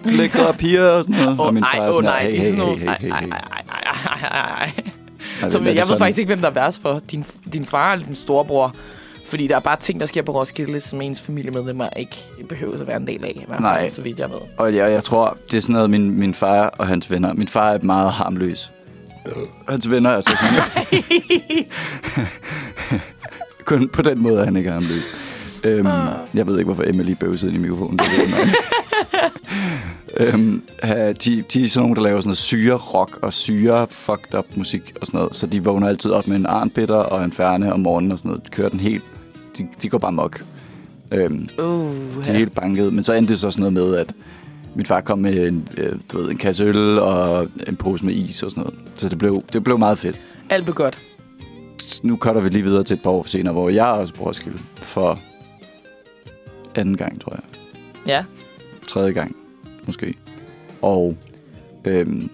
lækre 0.06 0.54
piger 0.54 0.90
og 0.90 1.04
sådan 1.04 1.24
noget. 1.24 1.40
Åh, 1.40 1.46
og 1.46 1.54
min 1.54 1.64
far 1.64 1.82
er 1.82 1.92
sådan 1.92 2.04
nej, 2.04 2.22
der, 2.24 2.30
de 2.32 2.38
hey, 2.38 2.44
hey, 2.44 2.58
nogle... 2.58 2.78
hey, 2.78 2.88
Ej, 2.88 2.98
hey, 3.00 3.10
ej, 3.10 3.20
hey, 3.22 3.30
ej, 3.30 3.42
ej, 3.52 3.84
ej, 3.86 4.30
ej, 4.30 4.72
ej. 4.76 4.92
Hey. 5.42 5.48
Så 5.48 5.60
jeg 5.60 5.76
ved 5.76 5.84
sådan? 5.84 6.00
faktisk 6.00 6.20
ikke, 6.20 6.30
hvem 6.30 6.42
der 6.42 6.50
er 6.50 6.54
værst 6.54 6.82
for. 6.82 7.02
Din, 7.12 7.26
din 7.54 7.66
far 7.66 7.94
eller 7.94 8.06
din 8.06 8.16
storebror. 8.16 8.76
Fordi 9.28 9.48
der 9.48 9.56
er 9.56 9.60
bare 9.60 9.78
ting, 9.80 10.00
der 10.00 10.06
sker 10.06 10.22
på 10.22 10.32
Roskilde, 10.32 10.80
som 10.80 11.02
ens 11.02 11.22
familiemedlemmer 11.22 11.90
ikke 11.96 12.16
behøver 12.50 12.82
at 12.82 12.88
være 12.88 12.98
en 12.98 13.08
del 13.08 13.26
af. 13.26 13.44
Hvert 13.48 13.50
fald, 13.50 13.62
Nej. 13.62 13.90
Så 13.90 14.02
vidt 14.02 14.20
jeg 14.20 14.30
ved. 14.30 14.38
Og 14.58 14.76
jeg, 14.76 14.92
jeg 14.92 15.04
tror, 15.04 15.38
det 15.52 15.58
er 15.58 15.62
sådan 15.62 15.74
noget, 15.74 15.90
min, 15.90 16.20
min 16.20 16.34
far 16.34 16.68
og 16.68 16.88
hans 16.88 17.12
venner. 17.12 17.34
Min 17.34 17.48
far 17.48 17.72
er 17.72 17.80
meget 17.82 18.12
harmløs. 18.12 18.72
Hans 19.70 19.92
venner 19.92 20.10
er 20.10 20.22
så 20.22 20.38
sådan... 20.38 21.66
Kun 23.66 23.90
på 23.90 24.02
den 24.02 24.20
måde 24.20 24.40
er 24.42 24.46
han 24.46 24.58
ikke 24.58 24.72
harmløs. 24.72 25.04
Øhm, 25.64 25.88
jeg 26.34 26.48
ved 26.48 26.58
ikke, 26.58 26.66
hvorfor 26.66 26.84
Emily 26.88 27.12
bøvsede 27.12 27.52
ind 27.52 27.60
i 27.60 27.62
mikrofonen. 27.62 28.00
Det. 28.00 28.06
øhm, 30.18 30.62
de, 30.84 31.14
de 31.14 31.64
er 31.64 31.70
sådan 31.70 31.82
nogle, 31.82 31.96
der 31.96 32.02
laver 32.02 32.22
sådan 32.22 32.28
noget 32.28 32.38
syre 32.38 32.76
rock 32.76 33.20
og 33.22 33.34
syre 33.34 33.88
fucked 33.90 34.36
up 34.40 34.46
musik 34.56 34.94
og 35.02 35.08
sådan 35.08 35.18
noget. 35.18 35.36
Så 35.36 35.48
de 35.48 35.64
vågner 35.64 35.88
altid 35.88 36.12
op 36.12 36.28
med 36.28 36.36
en 36.38 36.46
arnbitter 36.46 36.96
og 36.96 37.24
en 37.26 37.32
færne 37.32 37.74
om 37.74 37.80
morgenen 37.80 38.12
og 38.12 38.18
sådan 38.20 38.30
noget. 38.30 38.46
De 38.46 38.50
kører 38.50 38.70
den 38.70 38.80
helt... 38.80 39.04
De, 39.58 39.68
de 39.82 39.90
går 39.90 39.98
bare 39.98 40.12
mok. 40.12 40.44
Øhm, 41.12 41.50
Uh, 41.60 42.26
de 42.26 42.30
er 42.30 42.34
helt 42.34 42.56
banket. 42.56 42.94
Men 42.94 43.04
så 43.04 43.14
endte 43.14 43.34
det 43.34 43.40
så 43.40 43.52
sådan 43.52 43.74
noget 43.74 43.92
med, 43.92 44.00
at 44.00 44.14
min 44.76 44.86
far 44.86 45.02
kom 45.02 45.20
med 45.20 45.48
en, 45.48 45.68
øh, 45.78 46.00
du 46.12 46.18
ved, 46.18 46.30
en 46.30 46.38
kasse 46.38 46.64
øl 46.64 47.00
og 47.00 47.48
en 47.68 47.76
pose 47.76 48.06
med 48.06 48.14
is 48.14 48.44
og 48.44 48.52
sådan 48.52 48.64
noget. 48.64 48.80
Så 48.96 49.10
det 49.10 49.18
blev, 49.18 49.44
det 49.54 49.64
blev 49.64 49.80
meget 49.80 49.98
fedt. 49.98 50.20
Alt 50.50 50.64
blev 50.64 50.76
godt. 50.76 51.00
Nu 52.04 52.18
cutter 52.18 52.42
vi 52.42 52.50
lige 52.50 52.64
videre 52.64 52.84
til 52.84 52.94
et 52.94 53.02
par 53.02 53.10
år 53.10 53.24
senere, 53.28 53.54
hvor 53.54 53.70
jeg 53.70 53.86
også 53.86 54.14
på 54.14 54.24
Roskilde 54.26 54.60
for 54.76 55.20
anden 56.76 56.98
gang, 56.98 57.22
tror 57.22 57.34
jeg. 57.34 57.44
Ja. 58.08 58.24
Tredje 58.88 59.12
gang, 59.12 59.36
måske. 59.86 60.14
Og 60.82 61.18
øhm, 61.86 62.30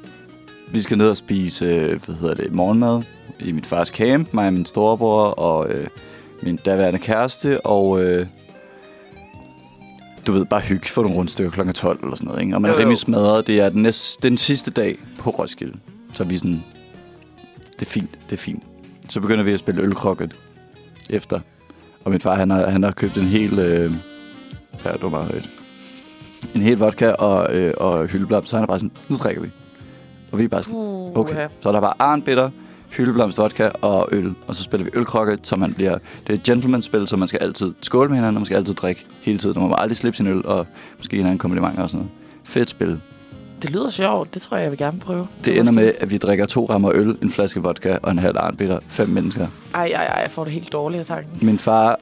vi 0.71 0.81
skal 0.81 0.97
ned 0.97 1.09
og 1.09 1.17
spise, 1.17 1.65
øh, 1.65 2.05
hvad 2.05 2.15
hedder 2.15 2.35
det, 2.35 2.53
morgenmad 2.53 3.03
i 3.39 3.51
mit 3.51 3.65
fars 3.65 3.87
camp. 3.87 4.33
Mig 4.33 4.47
og 4.47 4.53
min 4.53 4.65
storebror 4.65 5.23
og 5.23 5.69
øh, 5.69 5.87
min 6.41 6.55
daværende 6.55 6.99
kæreste. 6.99 7.65
Og 7.65 8.03
øh, 8.03 8.27
du 10.27 10.31
ved, 10.31 10.45
bare 10.45 10.61
hygge 10.61 10.87
for 10.87 11.01
nogle 11.01 11.17
rundstykker 11.17 11.63
kl. 11.63 11.71
12 11.71 11.99
eller 12.03 12.15
sådan 12.15 12.27
noget. 12.27 12.41
Ikke? 12.41 12.55
Og 12.55 12.61
man 12.61 12.71
er 12.71 12.79
rimelig 12.79 12.97
smadret. 12.97 13.47
Det 13.47 13.59
er 13.59 13.69
den, 13.69 13.81
næste, 13.81 14.27
den 14.27 14.37
sidste 14.37 14.71
dag 14.71 14.97
på 15.19 15.29
Roskilde. 15.29 15.79
Så 16.13 16.23
vi 16.23 16.37
sådan, 16.37 16.63
det 17.79 17.81
er 17.81 17.91
fint, 17.91 18.19
det 18.29 18.31
er 18.31 18.41
fint. 18.41 18.63
Så 19.09 19.19
begynder 19.19 19.43
vi 19.43 19.53
at 19.53 19.59
spille 19.59 19.81
ølkrokket 19.81 20.35
efter. 21.09 21.39
Og 22.03 22.11
min 22.11 22.21
far, 22.21 22.35
han 22.35 22.49
har, 22.49 22.69
han 22.69 22.83
har 22.83 22.91
købt 22.91 23.17
en 23.17 23.27
hel... 23.27 23.59
Øh, 23.59 23.91
ja, 24.85 24.91
det 24.91 25.03
var 25.03 25.09
meget 25.09 25.27
højt. 25.27 25.60
En 26.55 26.61
hel 26.61 26.77
vodka 26.77 27.11
og, 27.11 27.55
øh, 27.55 27.73
og 27.77 28.07
hyldeblomst. 28.07 28.49
Så 28.49 28.55
han 28.55 28.63
er 28.63 28.67
bare 28.67 28.79
sådan, 28.79 28.91
nu 29.09 29.15
drikker 29.15 29.41
vi. 29.41 29.49
Og 30.31 30.39
vi 30.39 30.43
er 30.43 30.47
bare 30.47 30.63
sådan, 30.63 30.79
Uh, 30.79 31.17
okay. 31.17 31.47
Så 31.61 31.69
er 31.69 31.73
der 31.73 31.81
bare 31.81 31.93
arnbitter, 31.99 32.49
hyldeblomst 32.97 33.37
vodka 33.37 33.69
og 33.81 34.09
øl. 34.11 34.33
Og 34.47 34.55
så 34.55 34.63
spiller 34.63 34.85
vi 34.85 34.91
ølkrokket, 34.93 35.47
så 35.47 35.55
man 35.55 35.73
bliver... 35.73 35.97
Det 36.27 36.29
er 36.29 36.33
et 36.33 36.43
gentleman-spil, 36.43 37.07
så 37.07 37.17
man 37.17 37.27
skal 37.27 37.39
altid 37.41 37.73
skåle 37.81 38.09
med 38.09 38.17
hinanden, 38.17 38.35
og 38.35 38.41
man 38.41 38.45
skal 38.45 38.55
altid 38.55 38.73
drikke 38.73 39.05
hele 39.21 39.37
tiden. 39.37 39.55
Og 39.55 39.61
man 39.61 39.69
må 39.69 39.75
aldrig 39.79 39.97
slippe 39.97 40.17
sin 40.17 40.27
øl, 40.27 40.45
og 40.45 40.67
måske 40.97 41.15
hinanden 41.15 41.37
komplimenter 41.39 41.83
og 41.83 41.89
sådan 41.89 41.99
noget. 41.99 42.11
Fedt 42.43 42.69
spil. 42.69 43.01
Det 43.61 43.69
lyder 43.69 43.89
sjovt. 43.89 44.33
Det 44.33 44.41
tror 44.41 44.57
jeg, 44.57 44.63
jeg 44.63 44.71
vil 44.71 44.77
gerne 44.77 44.99
prøve. 44.99 45.27
Det 45.45 45.59
ender 45.59 45.71
med, 45.71 45.91
at 45.99 46.11
vi 46.11 46.17
drikker 46.17 46.45
to 46.45 46.65
rammer 46.65 46.91
øl, 46.93 47.17
en 47.21 47.29
flaske 47.29 47.61
vodka 47.61 47.97
og 48.03 48.11
en 48.11 48.19
halv 48.19 48.37
arnbitter. 48.39 48.79
Fem 48.87 49.09
mennesker. 49.09 49.47
Ej, 49.73 49.81
ej, 49.95 50.05
ej, 50.05 50.21
jeg 50.21 50.31
får 50.31 50.43
det 50.43 50.53
helt 50.53 50.73
dårligt 50.73 50.99
af 50.99 51.05
tanken. 51.05 51.47
Min 51.47 51.57
far 51.57 51.99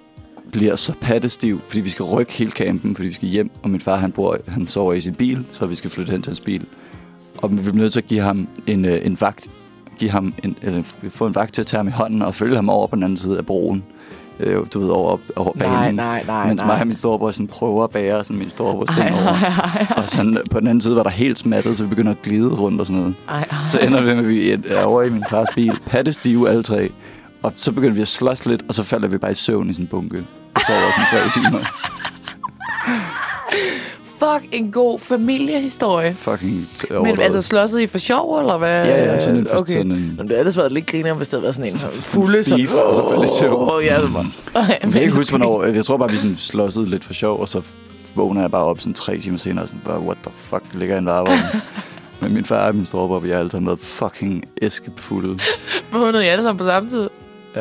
bliver 0.52 0.76
så 0.76 0.94
pattestiv, 1.02 1.62
fordi 1.68 1.82
vi 1.82 1.90
skal 1.90 2.06
rykke 2.06 2.34
hele 2.34 2.52
campen, 2.52 2.96
fordi 2.96 3.08
vi 3.08 3.14
skal 3.14 3.28
hjem. 3.30 3.52
Og 3.64 3.70
min 3.70 3.82
far, 3.82 3.96
han, 3.96 4.12
bor, 4.12 4.38
han 4.48 4.68
sover 4.68 4.94
i 4.94 5.02
sin 5.02 5.16
bil, 5.16 5.46
så 5.52 5.66
vi 5.66 5.76
skal 5.76 5.90
flytte 5.90 6.12
hen 6.12 6.22
til 6.22 6.30
hans 6.30 6.40
bil. 6.40 6.66
Og 7.38 7.52
vi 7.52 7.56
bliver 7.56 7.74
nødt 7.76 7.94
til 7.94 8.00
at 8.00 8.08
give 8.08 8.22
ham 8.22 8.48
en, 8.68 8.86
øh, 8.86 9.06
en 9.06 9.18
vagt. 9.22 9.50
Give 9.98 10.12
ham 10.12 10.34
en, 10.44 10.56
eller 10.62 10.84
få 11.10 11.28
en 11.28 11.36
vagt 11.36 11.54
til 11.54 11.62
at 11.62 11.68
tage 11.68 11.80
ham 11.80 11.88
i 11.88 11.92
hånden 11.92 12.22
og 12.22 12.36
følge 12.36 12.56
ham 12.56 12.70
over 12.70 12.88
på 12.88 12.96
den 12.96 13.04
anden 13.04 13.18
side 13.18 13.38
af 13.38 13.46
broen. 13.46 13.84
Øh, 14.40 14.66
du 14.74 14.80
ved, 14.80 14.90
over, 14.90 15.18
over 15.36 15.54
banen. 15.54 15.74
Nej, 15.74 15.92
nej, 15.92 16.24
nej, 16.28 16.48
Mens 16.48 16.62
nej. 16.62 16.68
mig 16.68 16.82
og 16.82 16.88
min 16.88 16.96
storebror 16.96 17.32
sådan 17.32 17.48
prøver 17.48 17.84
at 17.84 17.90
bære 17.90 18.24
sådan 18.24 18.38
min 18.38 18.50
storebror 18.50 18.86
ting 18.86 19.10
over. 19.10 19.36
Og 19.98 20.08
sådan, 20.08 20.38
på 20.52 20.60
den 20.60 20.68
anden 20.68 20.82
side 20.82 20.96
var 20.96 21.04
der 21.04 21.10
helt 21.10 21.38
smattet, 21.38 21.78
så 21.78 21.84
vi 21.84 21.90
begynder 21.90 22.12
at 22.12 22.22
glide 22.22 22.50
rundt 22.50 22.82
og 22.82 22.88
sådan 22.88 23.00
noget. 23.00 23.16
Ej, 23.30 23.40
ej. 23.52 23.58
Så 23.68 23.80
ender 23.80 24.02
vi 24.02 24.06
med, 24.06 24.18
at 24.18 24.28
vi 24.28 24.52
er 24.74 24.84
over 24.84 25.04
i 25.04 25.10
min 25.10 25.24
fars 25.30 25.48
bil, 25.56 25.74
pattestive 25.86 26.50
alle 26.50 26.64
tre. 26.64 26.90
Og 27.44 27.54
så 27.56 27.72
begynder 27.72 27.94
vi 27.94 28.02
at 28.02 28.08
slås 28.08 28.46
lidt, 28.46 28.64
og 28.68 28.76
så 28.76 28.84
falder 28.84 29.08
vi 29.08 29.18
bare 29.18 29.32
i 29.32 29.36
søvn 29.36 29.70
i 29.70 29.74
sådan 29.74 29.84
en 29.86 29.88
bunke. 29.88 30.26
Og 30.60 30.66
sover 30.68 30.92
sådan 30.96 31.10
tre 31.12 31.42
timer. 31.42 31.60
Fuck, 34.20 34.50
en 34.52 34.72
god 34.72 35.00
familiehistorie. 35.00 36.14
Fucking 36.14 36.68
t- 36.78 37.00
Men 37.04 37.20
altså 37.22 37.42
slåsset 37.42 37.80
I 37.82 37.88
for 37.88 37.98
sjov, 37.98 38.40
eller 38.40 38.58
hvad? 38.58 38.86
Ja, 38.86 39.04
ja, 39.14 39.20
sådan 39.20 39.40
en- 39.40 39.48
okay. 39.52 39.74
sådan 39.74 39.92
en- 39.92 40.14
Men 40.18 40.18
det 40.18 40.28
havde 40.30 40.40
ellers 40.40 40.58
været 40.58 40.72
lidt 40.74 40.86
griner, 40.88 41.14
hvis 41.14 41.28
det 41.28 41.34
havde 41.34 41.44
været 41.44 41.56
sådan 41.56 41.72
en 41.72 41.78
sådan 41.78 41.94
fulde 41.96 42.44
sådan... 42.44 42.66
beef, 42.66 42.74
og 42.74 42.96
så 42.96 43.10
falde 43.10 43.24
i 43.24 43.28
søvn. 43.40 43.70
Åh, 43.72 43.84
ja, 43.86 44.02
det 44.02 44.14
var... 44.14 44.26
Jeg 44.70 44.80
kan 44.92 45.02
ikke 45.02 45.14
huske, 45.14 45.32
hvornår. 45.32 45.64
Jeg 45.64 45.86
tror 45.86 45.98
bare, 45.98 46.10
vi 46.10 46.18
sådan 46.18 46.38
slåsede 46.38 46.90
lidt 46.90 47.04
for 47.06 47.14
sjov, 47.14 47.40
og 47.40 47.50
så 47.50 47.62
vågner 48.16 48.42
jeg 48.42 48.52
bare 48.52 48.64
op 48.66 48.80
sådan 48.80 48.94
tre 48.94 49.20
timer 49.20 49.38
senere, 49.38 49.64
og 49.66 49.70
sådan 49.70 49.82
bare, 49.86 50.00
what 50.00 50.18
the 50.24 50.32
fuck, 50.50 50.64
ligger 50.74 50.96
jeg 50.96 51.00
i 51.00 51.02
en 51.02 51.06
varevogn. 51.06 51.38
Men 52.22 52.34
min 52.34 52.46
far 52.46 52.68
og 52.68 52.76
min 52.76 52.86
storebror, 52.86 53.20
vi 53.20 53.30
har 53.30 53.38
alle 53.38 53.52
sammen 53.52 53.68
været 53.68 53.80
fucking 53.80 54.44
æskefulde. 54.62 55.40
Vågnede 55.92 56.26
I 56.26 56.28
alle 56.28 56.44
sammen 56.44 56.58
på 56.58 56.64
samme 56.64 56.90
tid? 56.90 57.10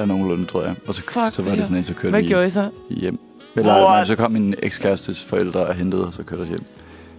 Ja, 0.00 0.04
nogenlunde, 0.04 0.46
tror 0.46 0.62
jeg. 0.62 0.74
Og 0.86 0.94
så, 0.94 1.02
Fuck, 1.02 1.14
så 1.32 1.42
var 1.42 1.50
det 1.54 1.60
sådan 1.62 1.76
en, 1.76 1.84
så 1.84 1.94
kørte 1.94 2.10
Hvad 2.10 2.22
vi 2.22 2.28
gjorde 2.28 2.46
I 2.46 2.50
så? 2.50 2.70
hjem. 2.90 3.18
Eller 3.56 3.72
What? 3.72 3.82
nej, 3.82 4.04
så 4.04 4.16
kom 4.16 4.30
min 4.32 4.54
ekskærestes 4.62 5.22
forældre 5.22 5.60
og 5.66 5.74
hentede, 5.74 6.06
og 6.06 6.14
så 6.14 6.22
kørte 6.22 6.40
os 6.40 6.46
hjem. 6.46 6.64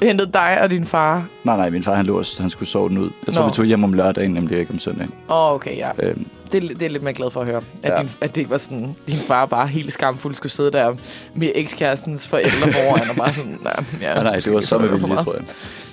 Hentede 0.02 0.32
dig 0.34 0.60
og 0.62 0.70
din 0.70 0.86
far. 0.86 1.28
Nej, 1.44 1.58
nej, 1.58 1.70
min 1.70 1.84
far 1.84 1.96
han 1.96 2.06
lå 2.06 2.18
også, 2.18 2.42
han 2.42 2.50
skulle 2.50 2.70
sove 2.70 2.89
den 2.89 2.98
ud. 2.98 3.10
Jeg 3.28 3.34
tror, 3.34 3.44
Nå. 3.44 3.50
vi 3.50 3.54
tog 3.54 3.65
hjem 3.65 3.84
om 3.84 3.94
lørdagen, 3.94 4.32
nemlig 4.32 4.60
ikke 4.60 4.72
om 4.74 4.80
søndagen. 4.80 5.13
Åh, 5.30 5.36
oh, 5.38 5.54
okay, 5.56 5.78
ja. 5.78 5.89
Øhm, 6.00 6.26
Det, 6.52 6.63
er- 6.63 6.68
det 6.68 6.82
er 6.84 6.89
lidt 6.89 7.04
mere 7.04 7.13
glad 7.13 7.32
for 7.32 7.42
at 7.42 7.48
høre. 7.48 7.62
At, 7.84 7.92
Ja. 7.98 8.02
din, 8.02 8.10
at 8.22 8.30
det 8.36 8.38
ikke 8.38 8.52
var 8.52 8.58
sådan, 8.58 8.96
din 9.08 9.15
far 9.15 9.46
bare 9.46 9.68
helt 9.68 9.94
skamfuld 9.94 10.34
skulle 10.36 10.52
sidde 10.52 10.72
der 10.72 10.96
med 11.36 11.52
ekskærestens 11.56 12.28
forældre 12.28 12.72
foran 12.72 13.10
og 13.10 13.15
bare 13.15 13.34
sådan, 13.34 13.60
nej, 13.63 13.84
ja, 14.02 14.13
nej, 14.13 14.24
nej, 14.24 14.36
det 14.36 14.54
var 14.54 14.62
så 14.62 14.78
med 14.78 14.88
vilje, 14.89 15.15
tror 15.15 15.34
jeg. 15.34 15.44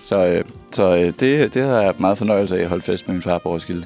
Så, 0.03 0.27
øh, 0.27 0.45
så 0.73 0.95
øh, 0.97 1.13
det, 1.21 1.55
det 1.55 1.63
har 1.65 1.81
jeg 1.83 1.95
meget 1.99 2.19
fornøjelse 2.19 2.57
af 2.59 2.63
at 2.63 2.69
holde 2.69 2.83
fest 2.83 3.07
med 3.09 3.15
min 3.15 3.23
far 3.23 3.39
på 3.39 3.49
Roskilde. 3.49 3.85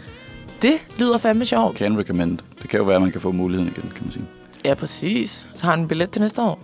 Det 0.63 0.73
lyder 0.99 1.19
fandme 1.19 1.45
sjovt. 1.45 1.79
Can 1.79 1.99
recommend. 1.99 2.39
Det 2.63 2.71
kan 2.71 2.79
jo 2.79 2.85
være, 2.85 2.97
at 2.97 3.03
man 3.03 3.13
kan 3.13 3.21
få 3.21 3.33
muligheden 3.33 3.73
igen, 3.77 3.91
kan 3.95 4.05
man 4.05 4.13
sige. 4.13 4.25
Ja, 4.65 4.75
præcis. 4.75 5.51
Så 5.55 5.65
har 5.65 5.71
han 5.71 5.81
en 5.81 5.89
billet 5.89 6.11
til 6.11 6.23
næste 6.23 6.43
år. 6.43 6.61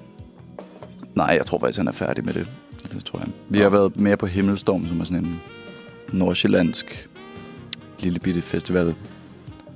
Nej, 1.14 1.26
jeg 1.26 1.46
tror 1.46 1.58
faktisk, 1.58 1.78
han 1.78 1.88
er 1.88 1.92
færdig 1.92 2.24
med 2.24 2.34
det. 2.34 2.46
Det 2.92 3.04
tror 3.04 3.18
jeg. 3.18 3.28
Vi 3.48 3.58
har 3.58 3.68
været 3.68 4.00
mere 4.00 4.16
på 4.16 4.26
Himmelstorm, 4.26 4.86
som 4.88 5.00
er 5.00 5.04
sådan 5.04 5.24
en 5.24 5.40
nordsjællandsk 6.12 7.08
lille 7.98 8.18
bitte 8.18 8.42
festival. 8.42 8.94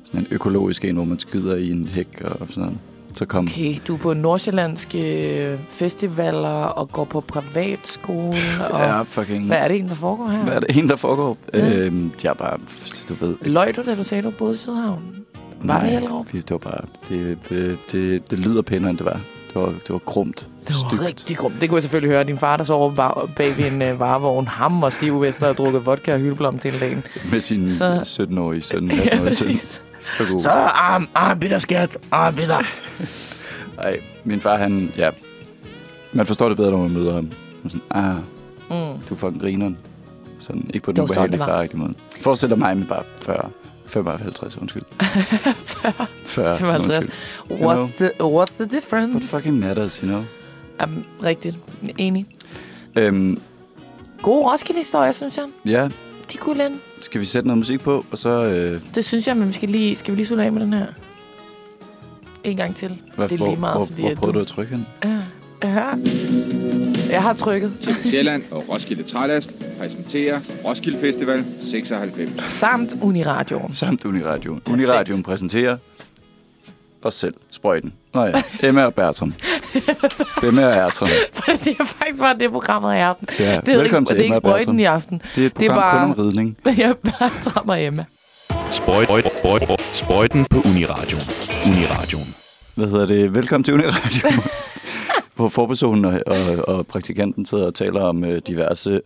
Sådan 0.05 0.21
en 0.21 0.27
økologisk 0.31 0.85
en, 0.85 0.95
hvor 0.95 1.05
man 1.05 1.19
skyder 1.19 1.57
i 1.57 1.71
en 1.71 1.89
hæk 1.89 2.23
og 2.25 2.47
sådan 2.49 2.63
noget. 2.63 2.79
Så 3.15 3.25
kom... 3.27 3.45
Okay, 3.45 3.75
du 3.87 3.95
er 3.95 3.99
på 3.99 4.15
nordsjællandske 4.15 5.59
festivaler 5.71 6.49
og 6.49 6.89
går 6.93 7.05
på 7.05 7.21
privatskole. 7.21 8.37
Og 8.71 8.81
Ja, 8.81 9.03
fucking... 9.03 9.47
Hvad 9.47 9.57
er 9.59 9.69
det 9.69 9.75
egentlig, 9.75 9.91
der 9.91 9.97
foregår 9.97 10.29
her? 10.29 10.39
Hvad 10.45 10.53
er 10.55 10.61
det 10.61 10.77
en, 10.77 10.89
der 10.89 10.97
foregår? 10.97 11.39
Ja. 11.55 11.77
Øhm, 11.79 12.13
jeg 12.25 12.31
er 12.31 12.35
bare, 12.35 12.59
du 13.09 13.15
ved... 13.21 13.35
Løg 13.43 13.77
du, 13.77 13.83
da 13.87 13.95
du 13.95 14.03
sagde, 14.05 14.23
du 14.23 14.31
boede 14.31 14.55
i 14.55 14.57
Sydhavn? 14.57 15.03
Var 15.63 15.75
Nej, 15.75 15.81
det 15.81 15.91
Hellerup? 15.91 16.33
Det 16.33 16.51
var 16.51 16.59
bare... 16.59 16.81
Det, 17.09 17.39
det, 17.49 17.79
det, 17.93 18.31
det 18.31 18.39
lyder 18.39 18.63
pænere, 18.63 18.91
end 18.91 18.99
det 18.99 19.07
var. 19.07 19.21
Det 19.55 19.63
var, 19.63 19.67
det 19.67 19.91
var 19.91 19.99
grumt. 19.99 20.49
Det 20.69 20.77
var 20.85 20.89
stygt. 20.91 21.03
rigtig 21.03 21.37
grumt. 21.37 21.55
Det 21.61 21.69
kunne 21.69 21.77
jeg 21.77 21.83
selvfølgelig 21.83 22.11
høre. 22.15 22.25
Din 22.25 22.39
far, 22.39 22.57
der 22.57 22.65
sover 22.65 22.91
bag, 22.93 23.29
bag 23.37 23.57
ved 23.57 23.65
en 23.73 23.93
uh, 23.93 24.01
varevogn. 24.01 24.47
Ham 24.47 24.83
og 24.83 24.93
stiv 24.93 25.23
efter 25.25 25.43
at 25.43 25.47
have 25.47 25.55
drukket 25.55 25.87
vodka 25.87 26.13
og 26.15 26.19
hyldeblom 26.21 26.59
til 26.59 26.75
en 26.75 26.81
dagen. 26.81 27.03
Med 27.31 27.41
sin 27.41 27.71
Så- 27.71 28.27
17-årige 28.31 28.63
søn, 28.63 28.91
18-årige 28.91 29.35
søn. 29.35 29.81
Så 30.19 30.25
god. 30.31 30.41
Så 30.41 30.51
arm, 30.51 31.09
arm, 31.15 31.39
bitter 31.41 31.59
skat, 31.59 31.97
arm, 32.11 32.35
bitter. 32.35 32.63
Ej, 33.85 34.01
min 34.25 34.41
far, 34.41 34.57
han... 34.57 34.93
Ja, 34.97 35.11
man 36.13 36.27
forstår 36.27 36.49
det 36.49 36.57
bedre, 36.57 36.71
når 36.71 36.79
man 36.79 36.91
møder 36.91 37.15
ham. 37.15 37.31
Man 37.63 37.71
sådan, 37.71 37.81
ah, 37.91 38.17
Mm. 38.71 38.77
du 39.09 39.15
er 39.15 39.19
fucking 39.19 39.41
grineren. 39.43 39.79
Sådan, 40.39 40.71
ikke 40.75 40.85
på 40.85 40.93
den 40.93 41.05
ubehagelige 41.05 41.33
det 41.39 41.41
var. 41.41 41.47
far 41.47 41.63
måde. 41.79 41.95
Forestil 42.21 42.49
dig 42.51 42.59
mig 42.59 42.77
med 42.77 42.87
bare 42.87 43.03
40, 43.23 43.51
55, 43.87 44.57
undskyld. 44.57 44.83
40. 45.01 46.07
40, 46.25 46.59
55. 46.59 46.97
undskyld. 46.97 47.13
You 47.51 47.57
What's 47.71 47.97
the, 47.99 48.07
what's 48.07 48.55
the 48.57 48.65
What 48.65 48.71
difference? 48.71 49.27
fucking 49.29 49.59
matters, 49.61 49.97
you 49.97 50.09
know? 50.09 50.23
Um, 50.85 51.05
rigtigt. 51.25 51.59
Enig. 51.99 52.27
Øhm, 52.97 53.41
God 54.23 54.45
Roskilde-historie, 54.51 55.13
synes 55.13 55.37
jeg. 55.37 55.47
ja, 55.67 55.89
De 56.33 56.37
kunne 56.39 56.59
lande. 56.59 56.77
skal 57.01 57.21
vi 57.21 57.25
sætte 57.25 57.47
noget 57.49 57.59
musik 57.59 57.81
på, 57.81 58.05
og 58.11 58.19
så... 58.19 58.29
Øh, 58.45 58.81
Det 58.95 59.05
synes 59.05 59.27
jeg, 59.27 59.37
men 59.37 59.49
vi 59.49 59.53
skal 59.53 59.69
lige, 59.69 59.97
skal 59.97 60.13
vi 60.13 60.17
lige 60.17 60.27
slutte 60.27 60.45
af 60.45 60.53
med 60.53 60.61
den 60.63 60.73
her? 60.73 60.87
En 62.45 62.57
gang 62.57 62.77
til. 62.77 63.01
hvad, 63.17 63.29
det 63.29 63.41
er 63.41 63.45
lige 63.47 63.61
meget, 63.61 63.77
hvor, 63.77 63.85
fordi 63.85 64.03
hvor, 64.03 64.09
hvor 64.11 64.17
prøvede 64.21 64.33
du- 64.35 64.39
du 64.39 64.43
at 64.43 64.47
trykke 64.47 64.77
hen? 64.77 64.87
Ja. 65.05 65.19
Ja. 65.69 65.91
Jeg 67.11 67.23
har 67.23 67.33
trykket. 67.35 67.73
Sjælland 68.05 68.43
og 68.51 68.65
Roskilde 68.69 69.03
Trælast 69.03 69.53
præsenterer 69.79 70.41
Roskilde 70.65 70.99
Festival 70.99 71.45
96. 71.71 72.31
Samt 72.51 72.95
Uniradioen. 73.03 73.73
Samt 73.75 74.05
Uniradio. 74.05 74.59
Uniradioen 74.71 75.23
præsenterer 75.23 75.77
os 77.03 77.15
selv, 77.15 77.35
Sprøjten. 77.51 77.93
Nå 78.15 78.25
ja, 78.25 78.43
Emma 78.63 78.85
og 78.85 78.95
Bertram. 78.95 79.35
Emma 80.43 80.67
og 80.67 80.73
Bertram. 80.75 81.09
For 81.33 81.43
det 81.51 81.61
siger 81.61 81.85
faktisk 81.85 82.19
bare, 82.19 82.31
at 82.35 82.41
det 82.41 82.47
er 82.47 82.51
programmet 82.51 82.95
i 82.95 82.99
aften. 82.99 83.29
Ja, 83.39 83.61
Det 83.67 83.75
er, 83.75 83.79
velkommen 83.79 83.85
ikke, 83.85 84.07
til 84.09 84.17
det 84.17 84.21
er 84.21 84.25
ikke 84.25 84.35
og 84.37 84.41
sprøjten 84.41 84.81
i 84.81 84.85
aften. 84.85 85.23
Det 85.35 85.43
er 85.43 85.47
et 85.47 85.59
Det 85.61 85.67
er 85.67 85.73
program 85.73 85.91
bare- 85.93 86.15
kun 86.15 86.21
om 86.23 86.27
ridning. 86.27 86.57
Jeg 86.79 86.95
bare 86.97 87.31
drammer 87.45 87.75
Emma. 87.75 88.05
Sprøjt, 88.71 89.05
sprøjt, 89.09 89.25
sprøjt, 89.39 89.81
sprøjten 89.93 90.45
på 90.51 90.57
Uniradioen. 90.65 91.25
Uniradioen. 91.67 92.27
Hvad 92.77 92.87
hedder 92.89 93.07
det? 93.07 93.35
Velkommen 93.35 93.65
til 93.65 93.75
Uniradio. 93.75 94.29
hvor 95.37 95.49
forpersonen 95.49 96.05
og, 96.05 96.21
og, 96.27 96.69
og 96.69 96.87
praktikanten 96.87 97.47
sidder 97.47 97.67
og 97.67 97.75
taler 97.75 98.01
om 98.01 98.25
øh, 98.25 98.43
diverse 98.47 99.01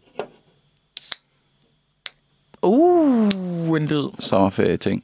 Uh, 2.63 3.77
en 3.77 3.87
lyd. 3.87 4.09
sommerferie-ting. 4.19 5.03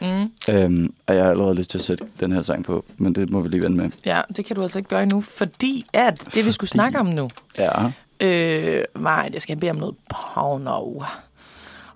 Mm. 0.00 0.32
Øhm, 0.48 0.94
og 1.06 1.14
jeg 1.16 1.24
har 1.24 1.30
allerede 1.30 1.54
lyst 1.54 1.70
til 1.70 1.78
at 1.78 1.84
sætte 1.84 2.04
den 2.20 2.32
her 2.32 2.42
sang 2.42 2.64
på, 2.64 2.84
men 2.96 3.14
det 3.14 3.30
må 3.30 3.40
vi 3.40 3.48
lige 3.48 3.62
vende 3.62 3.76
med. 3.76 3.90
Ja, 4.06 4.20
det 4.36 4.44
kan 4.44 4.56
du 4.56 4.62
altså 4.62 4.78
ikke 4.78 4.88
gøre 4.88 5.02
endnu, 5.02 5.20
fordi 5.20 5.86
at 5.92 6.26
det, 6.34 6.46
vi 6.46 6.52
skulle 6.52 6.70
snakke 6.70 6.98
om 6.98 7.06
nu, 7.06 7.30
Ja, 7.58 7.70
øh, 8.20 8.84
var, 8.94 9.22
at 9.22 9.34
jeg 9.34 9.42
skal 9.42 9.56
bede 9.56 9.70
om 9.70 9.76
noget 9.76 9.94
porno. 10.10 11.00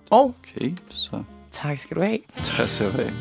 Og 0.09 0.35
okay, 0.55 0.73
så 0.89 1.23
tak 1.51 1.79
skal 1.79 1.97
du 1.97 2.01
have. 2.01 2.19
tager 2.43 2.91
jeg 2.97 2.99
af. 2.99 3.11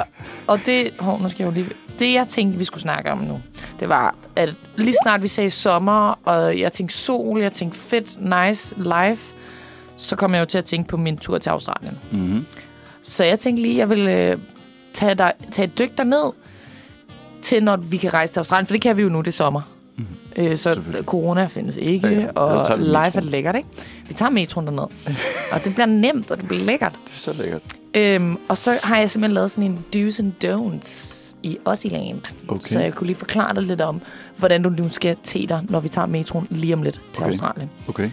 Uh, 0.00 0.06
og 0.46 0.60
det, 0.66 0.90
hov, 0.98 1.22
nu 1.22 1.28
skal 1.28 1.44
jeg 1.44 1.46
jo 1.46 1.54
lige... 1.62 1.70
Det, 1.98 2.12
jeg 2.12 2.26
tænkte, 2.28 2.58
vi 2.58 2.64
skulle 2.64 2.82
snakke 2.82 3.12
om 3.12 3.18
nu, 3.18 3.40
det 3.80 3.88
var, 3.88 4.14
at 4.36 4.54
lige 4.76 4.96
snart 5.02 5.22
vi 5.22 5.28
sagde 5.28 5.50
sommer, 5.50 6.18
og 6.24 6.58
jeg 6.58 6.72
tænkte 6.72 6.96
sol, 6.96 7.40
jeg 7.40 7.52
tænkte 7.52 7.78
fedt, 7.78 8.18
nice, 8.20 8.74
life, 8.78 9.34
så 9.96 10.16
kom 10.16 10.34
jeg 10.34 10.40
jo 10.40 10.44
til 10.44 10.58
at 10.58 10.64
tænke 10.64 10.88
på 10.88 10.96
min 10.96 11.16
tur 11.18 11.38
til 11.38 11.50
Australien. 11.50 11.98
Mm-hmm. 12.12 12.46
Så 13.06 13.24
jeg 13.24 13.38
tænkte 13.38 13.62
lige, 13.62 13.76
jeg 13.76 13.90
ville 13.90 14.30
øh, 14.32 14.38
tage, 14.92 15.14
dig, 15.14 15.32
tage 15.52 15.66
et 15.66 15.78
dyk 15.78 15.96
derned, 15.98 16.32
til 17.42 17.62
når 17.62 17.76
vi 17.76 17.96
kan 17.96 18.14
rejse 18.14 18.32
til 18.32 18.40
Australien, 18.40 18.66
for 18.66 18.72
det 18.74 18.80
kan 18.82 18.96
vi 18.96 19.02
jo 19.02 19.08
nu, 19.08 19.18
det 19.20 19.26
er 19.26 19.32
sommer. 19.32 19.60
Mm. 19.96 20.04
Øh, 20.36 20.56
så 20.58 20.80
corona 21.00 21.46
findes 21.46 21.76
ikke, 21.76 22.08
Ja, 22.08 22.20
ja, 22.20 22.28
og 22.34 22.56
metroen. 22.56 22.80
er 22.84 23.20
lækkert, 23.20 23.56
ikke? 23.56 23.68
Vi 24.08 24.14
tager 24.14 24.30
metroen 24.30 24.66
derned. 24.66 24.78
og 25.52 25.64
det 25.64 25.74
bliver 25.74 25.86
nemt, 25.86 26.30
og 26.30 26.38
det 26.38 26.48
bliver 26.48 26.64
lækkert. 26.64 26.92
Det 27.04 27.12
er 27.14 27.18
så 27.18 27.32
lækkert. 27.42 27.62
Øhm, 27.94 28.36
og 28.48 28.58
så 28.58 28.78
har 28.82 28.98
jeg 28.98 29.10
simpelthen 29.10 29.34
lavet 29.34 29.50
sådan 29.50 29.70
en 29.70 29.84
do's 30.08 30.20
and 30.22 30.32
don'ts 30.44 31.36
i 31.42 31.58
Aussieland. 31.64 32.34
Okay. 32.48 32.66
Så 32.66 32.80
jeg 32.80 32.94
kunne 32.94 33.06
lige 33.06 33.16
forklare 33.16 33.54
dig 33.54 33.62
lidt 33.62 33.80
om, 33.80 34.00
hvordan 34.36 34.62
du 34.62 34.68
nu 34.70 34.88
skal 34.88 35.16
te 35.24 35.46
dig, 35.46 35.60
når 35.68 35.80
vi 35.80 35.88
tager 35.88 36.06
metroen 36.06 36.46
lige 36.50 36.74
om 36.74 36.82
lidt 36.82 37.00
til 37.12 37.22
Okay. 37.24 37.32
Australien. 37.32 37.70
Okay. 37.88 38.10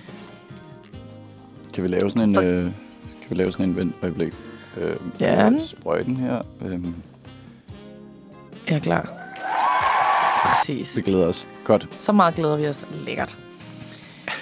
Kan 1.74 1.84
vi 1.84 1.88
lave 1.88 2.10
sådan 2.10 2.30
en... 2.30 2.36
For- 2.36 2.42
Øh, 2.42 2.64
kan 2.64 3.30
vi 3.30 3.36
lave 3.36 3.52
sådan 3.52 3.70
en 3.70 3.76
vent 3.76 3.96
øjeblik? 4.02 4.34
Øh, 4.78 4.96
Ja. 5.20 5.50
Sprøjten 5.60 6.18
her. 6.18 6.42
Øhm, 6.66 6.96
Jeg 8.70 8.76
er 8.76 8.80
klar. 8.80 9.10
Præcis. 10.46 10.98
vi 10.98 11.02
glæder 11.02 11.28
os. 11.28 11.48
Godt. 11.64 11.88
Så 11.98 12.12
meget 12.12 12.36
glæder 12.36 12.58
vi 12.58 12.68
os. 12.68 12.86
Lækkert. 13.06 13.38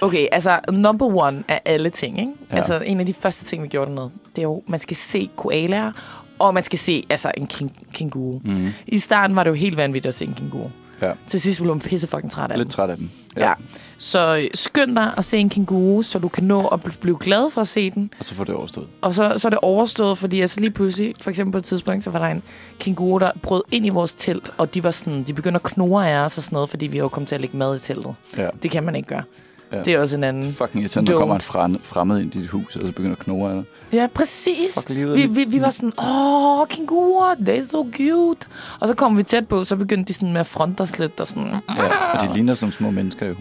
Okay, 0.01 0.27
altså 0.32 0.59
number 0.71 1.05
one 1.05 1.43
af 1.47 1.61
alle 1.65 1.89
ting, 1.89 2.19
ikke? 2.19 2.32
Ja. 2.49 2.55
Ja. 2.55 2.57
Altså 2.57 2.79
en 2.79 2.99
af 2.99 3.05
de 3.05 3.13
første 3.13 3.45
ting, 3.45 3.63
vi 3.63 3.67
gjorde 3.67 3.91
dernede, 3.91 4.11
det 4.36 4.38
er 4.41 4.43
jo, 4.43 4.63
man 4.67 4.79
skal 4.79 4.97
se 4.97 5.29
koalaer, 5.36 5.91
og 6.39 6.53
man 6.53 6.63
skal 6.63 6.79
se 6.79 7.03
altså 7.09 7.32
en 7.38 7.47
king, 7.47 7.77
kænguru. 7.93 8.39
Mm. 8.43 8.67
I 8.88 8.99
starten 8.99 9.36
var 9.36 9.43
det 9.43 9.49
jo 9.49 9.55
helt 9.55 9.77
vanvittigt 9.77 10.09
at 10.09 10.15
se 10.15 10.25
en 10.25 10.34
kænguru. 10.34 10.69
Ja. 11.01 11.11
Til 11.27 11.41
sidst 11.41 11.61
blev 11.61 11.73
man 11.75 11.79
pisse 11.82 12.07
fucking 12.07 12.32
træt 12.32 12.51
af 12.51 12.57
Lidt 12.57 12.67
den. 12.67 12.71
træt 12.71 12.89
af 12.89 12.97
den. 12.97 13.11
Ja. 13.38 13.53
Så 13.97 14.36
øh, 14.38 14.43
skynd 14.53 14.95
dig 14.95 15.13
at 15.17 15.25
se 15.25 15.38
en 15.38 15.49
kænguru, 15.49 16.01
så 16.01 16.19
du 16.19 16.27
kan 16.27 16.43
nå 16.43 16.67
at 16.67 16.79
bl- 16.86 16.99
blive 17.01 17.17
glad 17.19 17.51
for 17.51 17.61
at 17.61 17.67
se 17.67 17.91
den. 17.91 18.13
Og 18.19 18.25
så 18.25 18.36
får 18.36 18.43
det 18.43 18.55
overstået. 18.55 18.88
Og 19.01 19.13
så, 19.13 19.34
så 19.38 19.47
er 19.47 19.49
det 19.49 19.59
overstået, 19.61 20.17
fordi 20.17 20.41
altså 20.41 20.59
lige 20.59 20.71
pludselig, 20.71 21.13
for 21.21 21.29
eksempel 21.29 21.51
på 21.51 21.57
et 21.57 21.63
tidspunkt, 21.63 22.03
så 22.03 22.09
var 22.09 22.19
der 22.19 22.25
en 22.25 22.43
kænguru, 22.79 23.19
der 23.19 23.32
brød 23.41 23.63
ind 23.71 23.86
i 23.86 23.89
vores 23.89 24.13
telt, 24.13 24.49
og 24.57 24.73
de 24.73 24.84
var 24.84 24.91
sådan, 24.91 25.23
de 25.23 25.34
begynder 25.34 25.59
at 25.59 25.63
knurre 25.63 26.09
af 26.11 26.19
os 26.25 26.38
og 26.38 26.43
sådan 26.43 26.55
noget, 26.55 26.69
fordi 26.69 26.88
vi 26.88 26.97
jo 26.97 27.07
kom 27.07 27.25
til 27.25 27.36
at 27.36 27.41
lægge 27.41 27.57
mad 27.57 27.75
i 27.75 27.79
teltet. 27.79 28.15
Ja. 28.38 28.47
Det 28.63 28.71
kan 28.71 28.84
man 28.84 28.95
ikke 28.95 29.07
gøre. 29.07 29.23
Ja. 29.72 29.82
Det 29.84 29.93
er 29.93 29.99
også 29.99 30.15
en 30.17 30.24
anden... 30.24 30.53
Fucking 30.53 30.82
irriterende, 30.82 31.11
når 31.11 31.19
kommer 31.19 31.36
en 31.36 31.41
frem- 31.41 31.82
fremmed 31.84 32.19
ind 32.22 32.36
i 32.36 32.39
dit 32.39 32.47
hus, 32.49 32.76
og 32.76 32.82
så 32.82 32.88
begynder 32.88 33.11
at 33.11 33.19
knurre 33.19 33.55
dig. 33.55 33.63
Ja, 33.93 34.07
præcis. 34.13 34.74
Fuck 34.74 34.89
livet. 34.89 35.15
Vi, 35.17 35.26
vi, 35.26 35.43
vi 35.43 35.61
var 35.61 35.69
sådan, 35.69 35.93
åh, 35.99 36.67
kænguruer, 36.67 37.36
they 37.45 37.55
are 37.55 37.63
so 37.63 37.88
cute. 37.97 38.47
Og 38.80 38.88
så 38.88 38.93
kom 38.93 39.17
vi 39.17 39.24
tæt 39.24 39.47
på, 39.47 39.63
så 39.63 39.76
begyndte 39.76 40.07
de 40.07 40.13
sådan 40.13 40.32
med 40.34 40.39
at 40.41 40.47
fronte 40.47 40.82
os 40.82 40.99
lidt 40.99 41.19
og 41.19 41.28
sådan... 41.28 41.55
Ja, 41.78 42.13
og 42.13 42.22
de 42.30 42.34
ligner 42.34 42.55
sådan 42.55 42.65
nogle 42.65 42.74
små 42.74 42.91
mennesker 42.91 43.26
jo. 43.28 43.36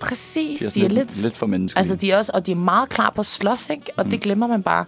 Præcis, 0.00 0.58
De 0.60 0.66
er, 0.66 0.70
de 0.70 0.84
er 0.84 0.88
lidt... 0.88 1.10
lidt, 1.10 1.22
lidt 1.22 1.36
for 1.36 1.46
menneskelige. 1.46 1.80
Altså, 1.80 1.94
de 1.96 2.10
er 2.10 2.16
også, 2.16 2.32
og 2.34 2.46
de 2.46 2.52
er 2.52 2.56
meget 2.56 2.88
klar 2.88 3.10
på 3.10 3.20
at 3.20 3.26
slås, 3.26 3.70
ikke? 3.70 3.84
Og 3.96 4.04
mm. 4.04 4.10
det 4.10 4.20
glemmer 4.20 4.46
man 4.46 4.62
bare. 4.62 4.84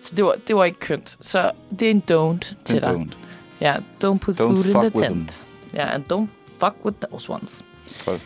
Så 0.00 0.12
det 0.16 0.24
var, 0.24 0.34
det 0.48 0.56
var 0.56 0.64
ikke 0.64 0.78
kønt. 0.78 1.16
Så 1.20 1.50
det 1.78 1.82
er 1.86 1.90
en 1.90 2.02
don't 2.10 2.38
til 2.64 2.76
Det 2.76 2.84
er 2.84 2.92
dig. 2.92 3.00
don't. 3.00 3.14
Ja, 3.60 3.74
don't 4.04 4.18
put 4.18 4.40
Don't 4.40 4.44
food 4.44 4.64
in 4.64 4.90
the 4.90 5.06
tent. 5.08 5.42
Ja, 5.74 5.94
and 5.94 6.04
don't 6.12 6.26
fuck 6.60 6.74
with 6.84 6.96
those 7.10 7.32
ones. 7.32 7.62
Godt. 8.06 8.20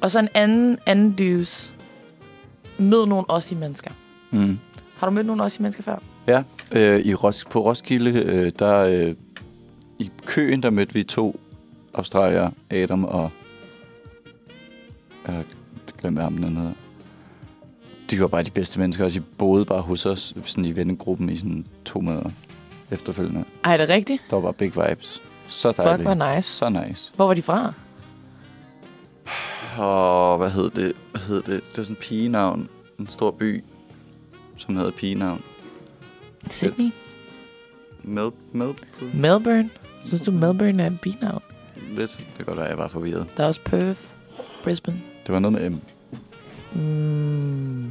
Og 0.00 0.10
så 0.10 0.18
en 0.20 0.28
anden, 0.34 0.78
anden 0.86 1.12
dues. 1.12 1.72
Mød 2.78 3.06
nogle 3.06 3.30
også 3.30 3.54
mennesker. 3.54 3.90
Mm. 4.30 4.58
Har 4.96 5.06
du 5.06 5.12
mødt 5.12 5.26
nogle 5.26 5.42
også 5.42 5.62
mennesker 5.62 5.82
før? 5.82 5.96
Ja, 6.26 6.42
øh, 6.72 7.00
i 7.00 7.14
Ros- 7.14 7.44
på 7.50 7.64
Roskilde, 7.64 8.10
øh, 8.10 8.52
der 8.58 8.76
øh, 8.76 9.14
i 9.98 10.10
køen, 10.26 10.62
der 10.62 10.70
mødte 10.70 10.94
vi 10.94 11.02
to 11.04 11.40
australier, 11.94 12.50
Adam 12.70 13.04
og... 13.04 13.30
Jeg 15.28 15.44
glemmer 16.00 16.22
ham, 16.22 16.36
den 16.36 16.56
hedder. 16.56 16.72
De 18.10 18.20
var 18.20 18.26
bare 18.26 18.42
de 18.42 18.50
bedste 18.50 18.78
mennesker, 18.80 19.04
og 19.04 19.12
de 19.14 19.20
boede 19.20 19.64
bare 19.64 19.80
hos 19.82 20.06
os, 20.06 20.34
sådan 20.44 20.64
i 20.64 20.76
vennegruppen 20.76 21.30
i 21.30 21.36
sådan 21.36 21.66
to 21.84 22.00
måneder 22.00 22.30
efterfølgende. 22.90 23.44
Ej, 23.64 23.72
er 23.72 23.76
det 23.76 23.88
rigtigt? 23.88 24.22
Der 24.30 24.36
var 24.36 24.42
bare 24.42 24.52
big 24.52 24.72
vibes. 24.76 25.22
Så 25.46 25.72
Fuck, 25.72 25.84
dejligt. 25.86 26.08
hvor 26.08 26.34
nice. 26.34 26.48
Så 26.48 26.68
nice. 26.68 27.12
Hvor 27.16 27.26
var 27.26 27.34
de 27.34 27.42
fra? 27.42 27.72
Og 29.80 30.38
hvad 30.38 30.50
hed 30.50 30.70
det? 30.70 30.92
Hvad 31.10 31.20
hed 31.20 31.36
det? 31.36 31.46
Det 31.46 31.76
var 31.76 31.82
sådan 31.82 31.96
en 31.96 32.00
pigenavn. 32.00 32.68
En 32.98 33.08
stor 33.08 33.30
by, 33.30 33.64
som 34.56 34.76
hedder 34.76 34.90
pigenavn. 34.90 35.42
Sydney? 36.50 36.90
Mel, 38.02 38.30
Mel, 38.52 38.74
Melbourne? 39.14 39.70
Synes 40.04 40.22
du, 40.22 40.30
Melbourne 40.32 40.82
er 40.82 40.86
en 40.86 40.98
binavn? 41.02 41.42
lidt. 41.96 42.16
Det 42.18 42.26
kan 42.36 42.44
godt 42.44 42.56
være, 42.56 42.66
jeg 42.66 42.78
var 42.78 42.88
forvirret. 42.88 43.26
Der 43.36 43.42
er 43.42 43.48
også 43.48 43.60
Perth, 43.64 44.00
Brisbane. 44.64 45.00
Det 45.26 45.32
var 45.32 45.38
noget 45.38 45.60
med 45.62 45.70
M. 45.70 45.80
Mm. 46.78 47.90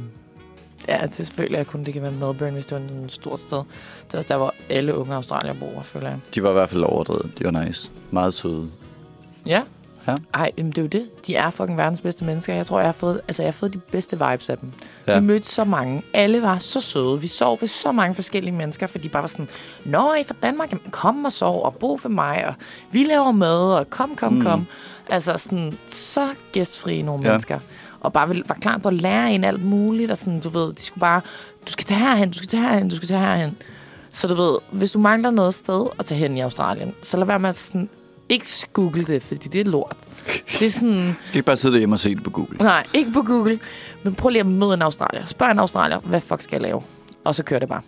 Ja, 0.88 1.06
det 1.16 1.26
føler 1.34 1.58
jeg 1.58 1.66
kun, 1.66 1.84
det 1.84 1.92
kan 1.92 2.02
være 2.02 2.12
Melbourne, 2.12 2.50
hvis 2.50 2.66
det 2.66 2.80
var 2.80 2.88
en 3.02 3.08
stort 3.08 3.40
sted. 3.40 3.58
Det 4.06 4.14
er 4.14 4.18
også 4.18 4.28
der, 4.28 4.36
hvor 4.36 4.54
alle 4.68 4.94
unge 4.94 5.14
australier 5.14 5.54
bor, 5.54 5.82
føler 5.82 6.08
jeg. 6.08 6.18
De 6.34 6.42
var 6.42 6.50
i 6.50 6.52
hvert 6.52 6.68
fald 6.68 6.82
overdrevet. 6.82 7.38
De 7.38 7.44
var 7.44 7.64
nice. 7.64 7.90
Meget 8.10 8.34
søde. 8.34 8.70
Ja. 9.46 9.62
Ej, 10.34 10.52
jamen, 10.58 10.70
det 10.72 10.78
er 10.78 10.82
jo 10.82 10.88
det. 10.88 11.26
De 11.26 11.34
er 11.34 11.50
fucking 11.50 11.78
verdens 11.78 12.00
bedste 12.00 12.24
mennesker. 12.24 12.54
Jeg 12.54 12.66
tror, 12.66 12.78
jeg 12.78 12.86
har 12.88 12.92
fået, 12.92 13.20
altså, 13.28 13.42
jeg 13.42 13.46
har 13.46 13.52
fået 13.52 13.74
de 13.74 13.78
bedste 13.78 14.18
vibes 14.30 14.50
af 14.50 14.58
dem. 14.58 14.72
Ja. 15.06 15.18
Vi 15.20 15.26
mødte 15.26 15.48
så 15.48 15.64
mange. 15.64 16.02
Alle 16.14 16.42
var 16.42 16.58
så 16.58 16.80
søde. 16.80 17.20
Vi 17.20 17.26
sov 17.26 17.58
ved 17.60 17.68
så 17.68 17.92
mange 17.92 18.14
forskellige 18.14 18.54
mennesker, 18.54 18.86
for 18.86 18.98
de 18.98 19.08
bare 19.08 19.22
var 19.22 19.26
sådan, 19.28 19.48
Nå, 19.84 20.14
I 20.14 20.24
fra 20.24 20.34
Danmark? 20.42 20.70
Jamen, 20.72 20.90
kom 20.90 21.24
og 21.24 21.32
sov 21.32 21.62
og 21.64 21.74
bo 21.74 21.98
ved 22.02 22.10
mig, 22.10 22.46
og 22.46 22.54
vi 22.92 23.04
laver 23.04 23.32
mad, 23.32 23.72
og 23.74 23.90
kom, 23.90 24.16
kom, 24.16 24.32
Mm. 24.32 24.42
kom. 24.42 24.66
Altså 25.08 25.36
sådan, 25.36 25.78
så 25.86 26.28
gæstfrie 26.52 27.02
nogle 27.02 27.24
Ja. 27.24 27.30
mennesker. 27.30 27.58
Og 28.00 28.12
bare 28.12 28.28
var 28.28 28.56
klar 28.60 28.78
på 28.78 28.88
at 28.88 28.94
lære 28.94 29.32
en 29.32 29.44
alt 29.44 29.64
muligt, 29.64 30.10
og 30.10 30.18
sådan, 30.18 30.40
du 30.40 30.48
ved, 30.48 30.72
de 30.72 30.82
skulle 30.82 31.00
bare, 31.00 31.20
du 31.66 31.72
skal 31.72 31.84
tage 31.86 32.00
herhen, 32.00 32.30
du 32.30 32.36
skal 32.36 32.48
tage 32.48 32.62
herhen, 32.62 32.88
du 32.88 32.96
skal 32.96 33.08
tage 33.08 33.20
herhen. 33.20 33.56
Så 34.10 34.28
du 34.28 34.34
ved, 34.34 34.58
hvis 34.72 34.92
du 34.92 34.98
mangler 34.98 35.30
noget 35.30 35.54
sted 35.54 35.86
at 35.98 36.04
tage 36.04 36.18
hen 36.18 36.36
i 36.36 36.40
Australien, 36.40 36.94
så 37.02 37.16
lad 37.16 37.26
være 37.26 37.38
med 37.38 37.48
at 37.48 37.54
sådan, 37.56 37.88
ikke 38.30 38.46
google 38.72 39.04
det, 39.04 39.22
fordi 39.22 39.48
det 39.48 39.60
er 39.60 39.64
lort. 39.64 39.96
Det 40.58 40.62
er 40.66 40.70
sådan, 40.70 41.16
Skal 41.24 41.38
ikke 41.38 41.46
bare 41.46 41.56
sidde 41.56 41.72
derhjemme 41.72 41.94
og 41.94 42.00
se 42.00 42.14
det 42.14 42.22
på 42.24 42.30
Google? 42.30 42.56
nej, 42.58 42.86
ikke 42.94 43.12
på 43.12 43.22
Google, 43.22 43.58
men 44.02 44.14
prøv 44.14 44.28
lige 44.28 44.40
at 44.40 44.46
møde 44.46 44.74
en 44.74 44.82
australier. 44.82 45.24
Spørg 45.24 45.50
en 45.50 45.58
australier, 45.58 45.98
hvad 46.00 46.20
fuck 46.20 46.42
skal 46.42 46.54
jeg 46.56 46.62
lave? 46.62 46.82
Og 47.24 47.34
så 47.34 47.42
kører 47.42 47.60
det 47.60 47.68
bare. 47.68 47.80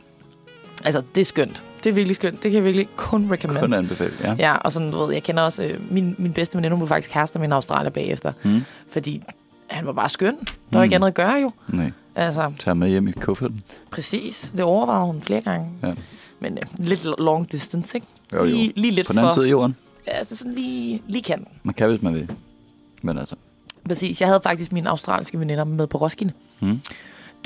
Altså, 0.84 1.02
det 1.14 1.20
er 1.20 1.24
skønt. 1.24 1.62
Det 1.84 1.90
er 1.90 1.94
virkelig 1.94 2.16
skønt. 2.16 2.34
Det 2.42 2.50
kan 2.50 2.54
jeg 2.54 2.64
virkelig 2.64 2.88
kun 2.96 3.28
recommend. 3.30 3.60
Kun 3.60 3.72
anbefale, 3.72 4.12
ja. 4.20 4.34
Ja, 4.38 4.54
og 4.56 4.72
sådan, 4.72 4.90
du 4.92 4.98
ved, 4.98 5.12
jeg 5.12 5.22
kender 5.22 5.42
også, 5.42 5.62
øh, 5.64 5.92
min, 5.92 6.14
min 6.18 6.32
bedste 6.32 6.56
veninde, 6.58 6.74
hun 6.74 6.80
blev 6.80 6.88
faktisk 6.88 7.10
kærester 7.10 7.38
med 7.40 7.46
en 7.48 7.52
australier 7.52 7.90
bagefter. 7.90 8.32
Mm. 8.42 8.60
Fordi 8.92 9.22
han 9.66 9.86
var 9.86 9.92
bare 9.92 10.08
skøn. 10.08 10.34
Der 10.36 10.44
var 10.72 10.78
Mm. 10.78 10.84
ikke 10.84 10.94
andet 10.96 11.08
at 11.08 11.14
gøre 11.14 11.32
jo. 11.42 11.52
Nej. 11.68 11.90
Altså, 12.14 12.52
Tag 12.58 12.76
med 12.76 12.88
hjem 12.88 13.08
i 13.08 13.12
kufferten. 13.12 13.62
præcis. 13.90 14.52
Det 14.56 14.60
overvejede 14.64 15.06
hun 15.06 15.22
flere 15.22 15.40
gange. 15.40 15.66
Ja. 15.82 15.92
Men 16.40 16.52
øh, 16.52 16.62
lidt 16.78 17.08
long 17.18 17.52
distance, 17.52 17.96
ikke? 17.96 18.06
Jo, 18.34 18.38
jo. 18.38 18.44
Lige, 18.44 18.72
lige 18.76 18.90
lidt 18.90 19.06
På 19.06 19.12
den 19.12 19.18
anden 19.18 19.30
for... 19.30 19.34
side 19.34 19.46
af 19.46 19.50
jorden. 19.50 19.76
Ja, 20.06 20.12
altså 20.12 20.36
sådan 20.36 20.52
lige, 20.52 21.02
lige 21.06 21.22
kanten. 21.22 21.54
Man 21.62 21.74
kan, 21.74 21.88
hvis 21.88 22.02
man 22.02 22.14
vil. 22.14 22.30
Men 23.02 23.18
altså. 23.18 23.36
Præcis. 23.88 24.20
Jeg 24.20 24.28
havde 24.28 24.40
faktisk 24.42 24.72
mine 24.72 24.88
australske 24.90 25.38
veninder 25.40 25.64
med 25.64 25.86
på 25.86 25.98
Roskilde. 25.98 26.32
Mm. 26.60 26.80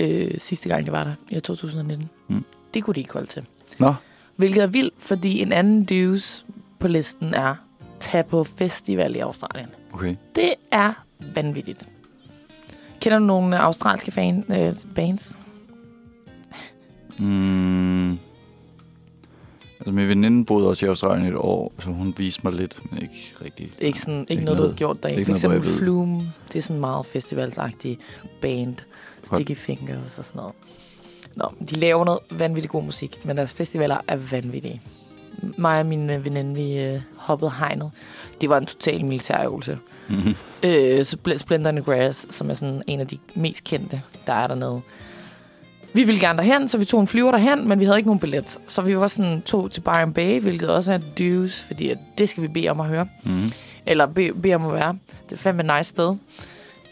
Øh, 0.01 0.31
sidste 0.39 0.69
gang, 0.69 0.85
jeg 0.85 0.93
var 0.93 1.05
der. 1.05 1.13
I 1.31 1.41
2019. 1.41 2.09
Mm. 2.29 2.45
Det 2.75 2.85
kunne 2.85 2.95
de 2.95 3.01
ikke 3.01 3.13
holde 3.13 3.27
til. 3.27 3.45
Nå, 3.79 3.95
Hvilket 4.37 4.63
er 4.63 4.67
vildt, 4.67 4.95
fordi 4.99 5.41
en 5.43 5.53
anden 5.53 5.85
dues 5.85 6.47
på 6.79 6.89
listen 6.89 7.35
er 7.35 7.55
tag 8.01 8.27
på 8.27 8.45
festival 8.45 9.17
i 9.17 9.19
Australien. 9.19 9.69
okay. 9.93 10.17
Det 10.35 10.55
er 10.71 11.05
vanvittigt. 11.35 11.89
Kender 13.01 13.19
du 13.19 13.25
nogle 13.25 13.59
australske 13.59 14.11
fan, 14.11 14.45
øh, 14.49 14.75
bands? 14.95 15.37
Mm. 17.19 17.86
Altså, 19.87 19.95
min 19.95 20.09
veninde 20.09 20.45
boede 20.45 20.69
også 20.69 20.87
i 20.87 20.89
Australien 20.89 21.27
et 21.29 21.37
år, 21.37 21.73
så 21.79 21.87
hun 21.89 22.15
viste 22.17 22.41
mig 22.45 22.53
lidt, 22.53 22.81
men 22.91 23.03
ikke 23.03 23.35
rigtig. 23.45 23.71
Ikke, 23.81 24.01
sådan, 24.01 24.21
ikke, 24.21 24.33
Ikke 24.33 24.45
noget, 24.45 24.59
du 24.59 24.63
har 24.63 24.67
noget- 24.67 24.77
gjort 24.79 25.03
der. 25.03 25.09
ikke 25.09 25.25
For 25.25 25.29
noget, 25.31 25.37
eksempel 25.39 25.61
ved. 25.61 25.79
Flume, 25.79 26.33
det 26.53 26.57
er 26.59 26.63
sådan 26.63 26.81
meget 26.81 27.07
festivalsagtig 27.07 27.99
band. 28.43 28.77
Sticky 29.23 29.57
Fingers 29.57 30.19
og 30.19 30.25
sådan 30.25 30.39
noget. 30.39 30.55
Nå, 31.35 31.45
de 31.71 31.75
laver 31.75 32.05
noget 32.05 32.21
vanvittigt 32.31 32.73
god 32.73 32.83
musik, 32.83 33.25
men 33.25 33.37
deres 33.37 33.55
festivaler 33.55 33.97
er 34.09 34.17
vanvittige. 34.17 34.81
Mig 35.59 35.81
og 35.81 35.87
min 35.87 36.11
øh, 36.11 36.25
veninde, 36.25 36.55
vi 36.55 36.79
øh, 36.79 37.01
hoppede 37.17 37.51
hegnet. 37.59 37.91
Det 38.41 38.51
var 38.51 38.59
en 38.59 38.67
total 38.67 39.05
militærøvelse. 39.05 39.79
Mm-hmm. 40.09 40.35
Øh, 40.65 41.05
så 41.05 41.17
Spl- 41.29 41.37
Splendor 41.37 41.71
in 41.71 41.77
the 41.77 41.85
Grass, 41.85 42.27
som 42.35 42.51
er 42.51 42.55
sådan 42.55 42.83
en 42.87 43.01
af 43.01 43.07
de 43.07 43.19
mest 43.35 43.65
kendte, 43.65 44.03
der 44.27 44.33
er 44.33 44.47
dernede. 44.47 44.81
Vi 45.93 46.05
ville 46.05 46.21
gerne 46.21 46.39
derhen, 46.39 46.69
så 46.69 46.79
vi 46.79 46.85
tog 46.85 47.01
en 47.01 47.07
flyver 47.07 47.31
derhen, 47.31 47.69
men 47.69 47.81
vi 47.81 47.85
havde 47.85 47.99
ikke 47.99 48.09
nogen 48.09 48.21
billet. 48.21 48.59
Så 48.67 48.83
vi 48.83 48.99
var 48.99 49.07
sådan 49.07 49.43
to 49.43 49.69
til 49.69 49.81
Byron 49.81 50.13
Bay, 50.13 50.41
hvilket 50.41 50.69
også 50.69 50.93
er 50.93 50.99
dues, 51.19 51.63
fordi 51.63 51.95
det 52.19 52.29
skal 52.29 52.43
vi 52.43 52.49
bede 52.49 52.69
om 52.69 52.81
at 52.81 52.87
høre. 52.87 53.09
Mm-hmm. 53.25 53.53
Eller 53.87 54.07
bede, 54.07 54.33
bede 54.33 54.55
om 54.55 54.67
at 54.67 54.73
være. 54.73 54.99
Det 55.31 55.33
er 55.33 55.37
fandme 55.37 55.63
et 55.63 55.71
nice 55.77 55.89
sted. 55.89 56.17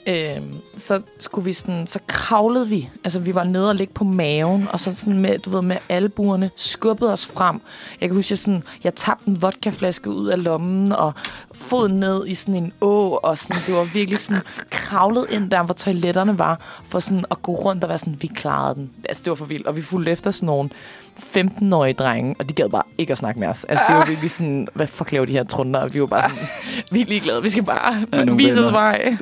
Øhm, 0.07 0.55
så 0.77 1.01
skulle 1.19 1.45
vi 1.45 1.53
sådan, 1.53 1.87
så 1.87 1.99
kravlede 2.07 2.69
vi. 2.69 2.91
Altså, 3.05 3.19
vi 3.19 3.35
var 3.35 3.45
nede 3.45 3.69
og 3.69 3.75
ligge 3.75 3.95
på 3.95 4.05
maven, 4.05 4.69
og 4.73 4.81
så 4.81 4.95
sådan 4.95 5.19
med, 5.19 5.39
du 5.39 5.51
ved, 5.51 5.63
med 5.63 5.77
albuerne 5.89 6.51
skubbede 6.57 7.13
os 7.13 7.27
frem. 7.27 7.61
Jeg 8.01 8.09
kan 8.09 8.17
huske, 8.17 8.33
jeg, 8.33 8.39
sådan, 8.39 8.63
jeg 8.85 8.95
tabte 8.95 9.29
en 9.29 9.43
vodkaflaske 9.43 10.11
ud 10.11 10.29
af 10.29 10.45
lommen, 10.45 10.93
og 10.93 11.13
foden 11.55 12.01
ned 12.01 12.27
i 12.27 12.35
sådan 12.35 12.55
en 12.55 12.73
å, 12.81 13.19
og 13.23 13.39
sådan, 13.39 13.63
det 13.67 13.75
var 13.75 13.85
virkelig 13.85 14.19
sådan 14.19 14.43
kravlet 14.71 15.27
ind 15.31 15.51
der, 15.51 15.63
hvor 15.63 15.75
toiletterne 15.75 16.39
var, 16.39 16.81
for 16.85 16.99
sådan 16.99 17.25
at 17.31 17.43
gå 17.43 17.53
rundt 17.53 17.85
og 17.85 17.89
være 17.89 17.99
sådan, 17.99 18.17
vi 18.21 18.27
klarede 18.27 18.75
den. 18.75 18.91
Altså, 19.09 19.23
det 19.23 19.31
var 19.31 19.35
for 19.37 19.45
vildt. 19.45 19.67
Og 19.67 19.77
vi 19.77 19.83
fulgte 19.83 20.13
efter 20.13 20.31
sådan 20.31 20.47
nogle 20.47 20.71
15-årige 21.19 21.93
drenge, 21.95 22.35
og 22.39 22.49
de 22.49 22.55
gad 22.55 22.69
bare 22.69 22.83
ikke 22.99 23.13
at 23.13 23.19
snakke 23.19 23.41
med 23.41 23.49
os. 23.49 23.65
Altså, 23.65 23.85
det 23.89 23.97
var 23.97 24.07
virkelig 24.07 24.31
sådan, 24.31 24.69
hvad 24.75 24.87
fuck 24.87 25.13
laver 25.13 25.27
de 25.27 25.33
her 25.33 25.45
trunder? 25.45 25.81
Og 25.81 25.95
vi 25.95 26.01
var 26.01 26.07
bare 26.07 26.31
sådan, 26.31 26.47
vi 26.91 27.01
er 27.01 27.07
ligeglade, 27.07 27.43
vi 27.43 27.49
skal 27.49 27.65
bare 27.65 28.07
Ja, 28.13 28.33
vise 28.33 28.61
os 28.61 28.73
vej. 28.73 29.17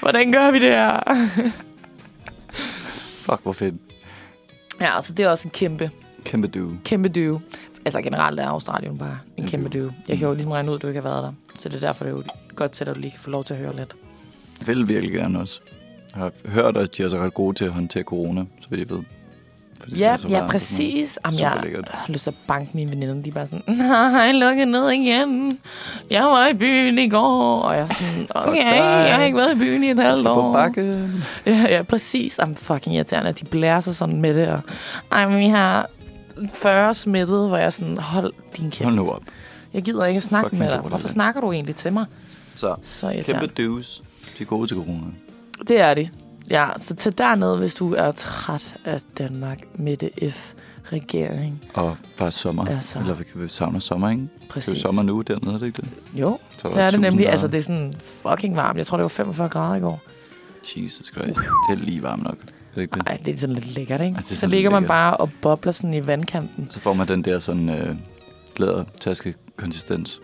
Hvordan 0.00 0.32
gør 0.32 0.50
vi 0.50 0.58
det 0.58 0.70
her? 0.70 1.00
Fuck, 3.20 3.40
hvor 3.42 3.52
fedt. 3.52 3.74
Ja, 4.80 4.94
altså 4.96 5.12
det 5.12 5.24
er 5.24 5.30
også 5.30 5.48
en 5.48 5.52
kæmpe, 5.52 5.90
Kæmpe 6.24 6.48
du. 6.48 6.70
kæmpe 6.84 7.08
dyve. 7.08 7.40
Altså 7.84 8.02
generelt 8.02 8.40
er 8.40 8.48
Australien 8.48 8.98
bare 8.98 9.18
en 9.36 9.46
kæmpe 9.46 9.68
dyve. 9.68 9.92
Jeg 10.08 10.18
kan 10.18 10.28
jo 10.28 10.34
ligesom 10.34 10.52
regne 10.52 10.70
ud, 10.70 10.76
at 10.76 10.82
du 10.82 10.86
ikke 10.86 11.00
har 11.00 11.08
været 11.08 11.22
der. 11.24 11.32
Så 11.64 11.68
det 11.68 11.76
er 11.82 11.86
derfor, 11.86 12.04
det 12.04 12.12
er 12.12 12.16
jo 12.16 12.22
godt 12.56 12.70
til, 12.72 12.88
at 12.88 12.94
du 12.96 13.00
lige 13.00 13.10
kan 13.10 13.20
få 13.20 13.30
lov 13.30 13.44
til 13.44 13.54
at 13.54 13.60
høre 13.60 13.76
lidt. 13.76 13.94
Jeg 14.60 14.66
vil 14.76 14.88
virkelig 14.88 15.12
gerne 15.12 15.38
også. 15.40 15.60
Jeg 16.14 16.22
har 16.22 16.32
hørt, 16.46 16.76
at 16.76 16.96
de 16.96 17.02
er 17.02 17.08
så 17.08 17.18
ret 17.18 17.34
gode 17.34 17.54
til 17.56 17.64
at 17.64 17.70
håndtere 17.70 18.02
corona, 18.02 18.44
så 18.60 18.68
vidt 18.70 18.80
jeg 18.90 18.96
ved. 18.96 19.04
Fordi 19.80 19.96
Ja, 19.98 20.16
så 20.16 20.28
ja, 20.28 20.38
varmt 20.38 20.50
præcis. 20.50 21.18
Jamen, 21.24 21.40
jeg 21.40 21.60
lækkert. 21.62 21.88
har 21.88 22.12
lyst 22.12 22.22
til 22.24 22.30
at 22.30 22.36
banke 22.46 22.70
mine 22.74 22.90
veninder. 22.90 23.22
De 23.22 23.28
er 23.28 23.32
bare 23.34 23.46
sådan, 23.46 23.62
nej, 24.12 24.32
lukket 24.32 24.68
ned 24.68 24.90
igen. 24.90 25.58
Jeg 26.10 26.22
var 26.22 26.48
i 26.48 26.54
byen 26.54 26.98
i 26.98 27.08
går. 27.08 27.60
Og 27.60 27.74
jeg 27.74 27.80
er 27.82 27.86
sådan, 27.86 28.26
okay, 28.48 28.74
jeg 29.06 29.14
har 29.14 29.22
ikke 29.24 29.36
været 29.36 29.54
i 29.54 29.58
byen 29.58 29.84
i 29.84 29.90
et 29.90 29.98
halvt 29.98 30.26
år. 30.26 30.34
på 30.34 30.52
bakken. 30.52 31.24
Ja, 31.46 31.66
ja, 31.68 31.82
præcis. 31.82 32.38
Jamen, 32.38 32.54
fucking 32.56 32.96
irriterende, 32.96 33.28
at 33.28 33.40
de 33.40 33.44
blærer 33.44 33.80
sig 33.80 33.96
sådan 33.96 34.20
med 34.20 34.34
det. 34.34 34.48
Og, 34.48 34.60
ej, 35.12 35.28
men 35.28 35.38
vi 35.38 35.46
har 35.46 35.90
40 36.54 36.94
smittet, 36.94 37.48
hvor 37.48 37.56
jeg 37.56 37.66
er 37.66 37.70
sådan, 37.70 37.98
hold 37.98 38.32
din 38.56 38.70
kæft. 38.70 38.84
Hold 38.84 38.96
nu 38.96 39.06
op. 39.06 39.22
Jeg 39.74 39.82
gider 39.82 40.04
ikke 40.06 40.16
at 40.16 40.22
snakke 40.22 40.46
Fucking 40.46 40.62
med 40.62 40.70
dig. 40.70 40.80
Hvorfor 40.80 41.08
snakker 41.08 41.40
du 41.40 41.52
egentlig 41.52 41.76
til 41.76 41.92
mig? 41.92 42.06
Så, 42.56 42.74
Så 42.82 43.06
irriterende. 43.08 43.48
kæmpe 43.48 43.62
dues. 43.62 44.02
De 44.38 44.42
er 44.42 44.46
gode 44.46 44.66
til 44.68 44.76
corona. 44.76 45.06
Det 45.68 45.80
er 45.80 45.94
det. 45.94 46.10
Ja, 46.50 46.68
så 46.76 46.94
tag 46.94 47.12
derned, 47.18 47.56
hvis 47.58 47.74
du 47.74 47.94
er 47.94 48.12
træt 48.12 48.76
af 48.84 49.00
Danmark 49.18 49.58
med 49.74 49.96
det 49.96 50.10
F-regering. 50.32 51.62
Og 51.74 51.96
bare 52.18 52.30
sommer. 52.30 52.64
Altså. 52.64 52.98
Eller 52.98 53.14
vi 53.14 53.24
kan 53.24 53.48
savne 53.48 53.80
sommer, 53.80 54.10
ikke? 54.10 54.22
Det 54.22 54.28
er 54.30 54.44
jo 54.44 54.48
Præcis. 54.50 54.78
sommer 54.78 55.02
nu 55.02 55.20
dernede, 55.20 55.54
er 55.54 55.58
det 55.58 55.66
ikke 55.66 55.76
det? 55.82 55.88
Jo, 56.14 56.38
Så 56.58 56.68
det 56.68 56.78
er 56.78 56.90
det 56.90 57.00
nemlig. 57.00 57.18
grader. 57.24 57.30
Altså, 57.30 57.48
det 57.48 57.58
er 57.58 57.62
sådan 57.62 57.92
fucking 58.02 58.56
varmt. 58.56 58.78
Jeg 58.78 58.86
tror, 58.86 58.96
det 58.96 59.02
var 59.02 59.08
45 59.08 59.48
grader 59.48 59.74
i 59.76 59.80
går. 59.80 60.00
Jesus 60.76 61.06
Christ. 61.06 61.36
Det 61.70 61.78
er 61.80 61.84
lige 61.84 62.02
varmt 62.02 62.22
nok. 62.22 62.36
Er 62.42 62.74
det 62.74 62.82
ikke 62.82 62.94
det? 62.94 63.02
Ej, 63.06 63.18
det 63.24 63.34
er 63.34 63.38
sådan 63.38 63.54
lidt 63.54 63.74
lækkert, 63.74 64.00
ikke? 64.00 64.16
Er 64.30 64.34
så 64.34 64.46
ligger 64.46 64.70
man 64.70 64.82
lækkert. 64.82 64.88
bare 64.88 65.16
og 65.16 65.30
bobler 65.42 65.72
sådan 65.72 65.94
i 65.94 66.06
vandkanten. 66.06 66.66
Så 66.70 66.80
får 66.80 66.92
man 66.92 67.08
den 67.08 67.24
der 67.24 67.38
sådan 67.38 67.68
øh, 67.68 67.96
lædertaske 68.56 69.34
konsistens. 69.56 70.20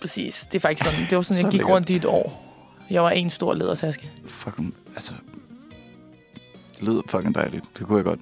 Præcis. 0.00 0.46
Det 0.52 0.54
er 0.58 0.60
faktisk 0.60 0.84
sådan. 0.84 1.00
Det 1.10 1.16
var 1.16 1.22
sådan, 1.22 1.36
Så 1.40 1.46
jeg 1.46 1.50
gik 1.50 1.58
lækkert. 1.60 1.74
rundt 1.74 1.90
i 1.90 1.94
et 1.96 2.04
år. 2.04 2.46
Jeg 2.90 3.02
var 3.02 3.10
en 3.10 3.30
stor 3.30 3.54
ledertaske. 3.54 4.10
Fucking, 4.28 4.74
altså... 4.96 5.12
Det 6.74 6.88
lyder 6.88 7.02
fucking 7.08 7.34
dejligt. 7.34 7.64
Det 7.78 7.86
kunne 7.86 7.96
jeg 7.96 8.04
godt. 8.04 8.20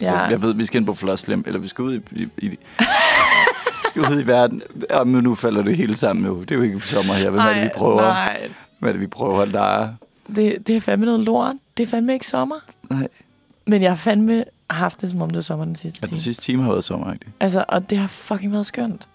Ja. 0.00 0.06
Så 0.06 0.30
jeg 0.30 0.42
ved, 0.42 0.54
vi 0.54 0.64
skal 0.64 0.78
ind 0.78 0.86
på 0.86 0.94
Flosslem, 0.94 1.44
eller 1.46 1.60
vi 1.60 1.68
skal 1.68 1.82
ud 1.84 1.94
i, 1.94 2.00
i, 2.12 2.28
i 2.46 2.58
skal 3.90 4.02
ud 4.12 4.20
i 4.22 4.26
verden. 4.26 4.62
Ja, 4.90 5.04
men 5.04 5.22
nu 5.24 5.34
falder 5.34 5.62
det 5.62 5.76
hele 5.76 5.96
sammen 5.96 6.26
jo. 6.26 6.40
Det 6.40 6.50
er 6.50 6.54
jo 6.54 6.62
ikke 6.62 6.80
sommer 6.80 7.14
her. 7.14 7.30
Hvad 7.30 7.40
er 7.40 7.54
det, 7.54 7.62
vi 7.64 7.68
prøver? 7.76 8.00
nej. 8.02 8.48
Hvad 8.78 8.90
er 8.90 8.92
det, 8.92 9.00
vi 9.00 9.06
prøver 9.06 9.42
at 9.42 9.48
lege? 9.48 9.96
Det, 10.36 10.66
det 10.66 10.76
er 10.76 10.80
fandme 10.80 11.06
noget 11.06 11.20
lort. 11.20 11.54
Det 11.76 11.82
er 11.82 11.86
fandme 11.86 12.12
ikke 12.12 12.26
sommer. 12.26 12.56
Nej. 12.90 13.08
Men 13.66 13.82
jeg 13.82 13.90
har 13.90 13.96
fandme 13.96 14.44
haft 14.70 15.00
det, 15.00 15.10
som 15.10 15.22
om 15.22 15.28
det 15.30 15.36
var 15.36 15.42
sommer 15.42 15.64
den 15.64 15.76
sidste 15.76 15.98
Ja, 16.02 16.06
den 16.06 16.08
time. 16.08 16.20
sidste 16.20 16.42
time 16.44 16.62
har 16.62 16.70
været 16.70 16.84
sommer, 16.84 17.12
ikke? 17.12 17.26
Altså, 17.40 17.64
og 17.68 17.90
det 17.90 17.98
har 17.98 18.06
fucking 18.08 18.52
været 18.52 18.66
skønt. 18.66 19.08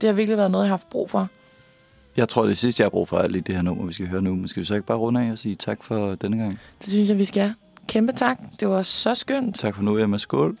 Det 0.00 0.06
har 0.08 0.14
virkelig 0.14 0.38
været 0.38 0.50
noget, 0.50 0.64
jeg 0.64 0.68
har 0.70 0.76
haft 0.76 0.90
brug 0.90 1.10
for. 1.10 1.28
Jeg 2.16 2.28
tror, 2.28 2.46
det 2.46 2.58
sidste, 2.58 2.80
jeg 2.80 2.84
har 2.84 2.90
brug 2.90 3.08
for, 3.08 3.18
er 3.18 3.28
lige 3.28 3.42
det 3.46 3.54
her 3.54 3.62
nummer, 3.62 3.86
vi 3.86 3.92
skal 3.92 4.06
høre 4.08 4.22
nu. 4.22 4.34
Men 4.34 4.48
skal 4.48 4.60
vi 4.60 4.66
så 4.66 4.74
ikke 4.74 4.86
bare 4.86 4.98
runde 4.98 5.20
af 5.20 5.32
og 5.32 5.38
sige 5.38 5.54
tak 5.54 5.84
for 5.84 6.14
denne 6.14 6.36
gang? 6.36 6.60
Det 6.80 6.88
synes 6.92 7.08
jeg, 7.08 7.18
vi 7.18 7.24
skal. 7.24 7.54
Kæmpe 7.88 8.12
tak. 8.12 8.38
Det 8.60 8.68
var 8.68 8.82
så 8.82 9.14
skønt. 9.14 9.58
Tak 9.58 9.74
for 9.74 9.82
nu, 9.82 9.98
Emma. 9.98 10.18
Skål. 10.18 10.56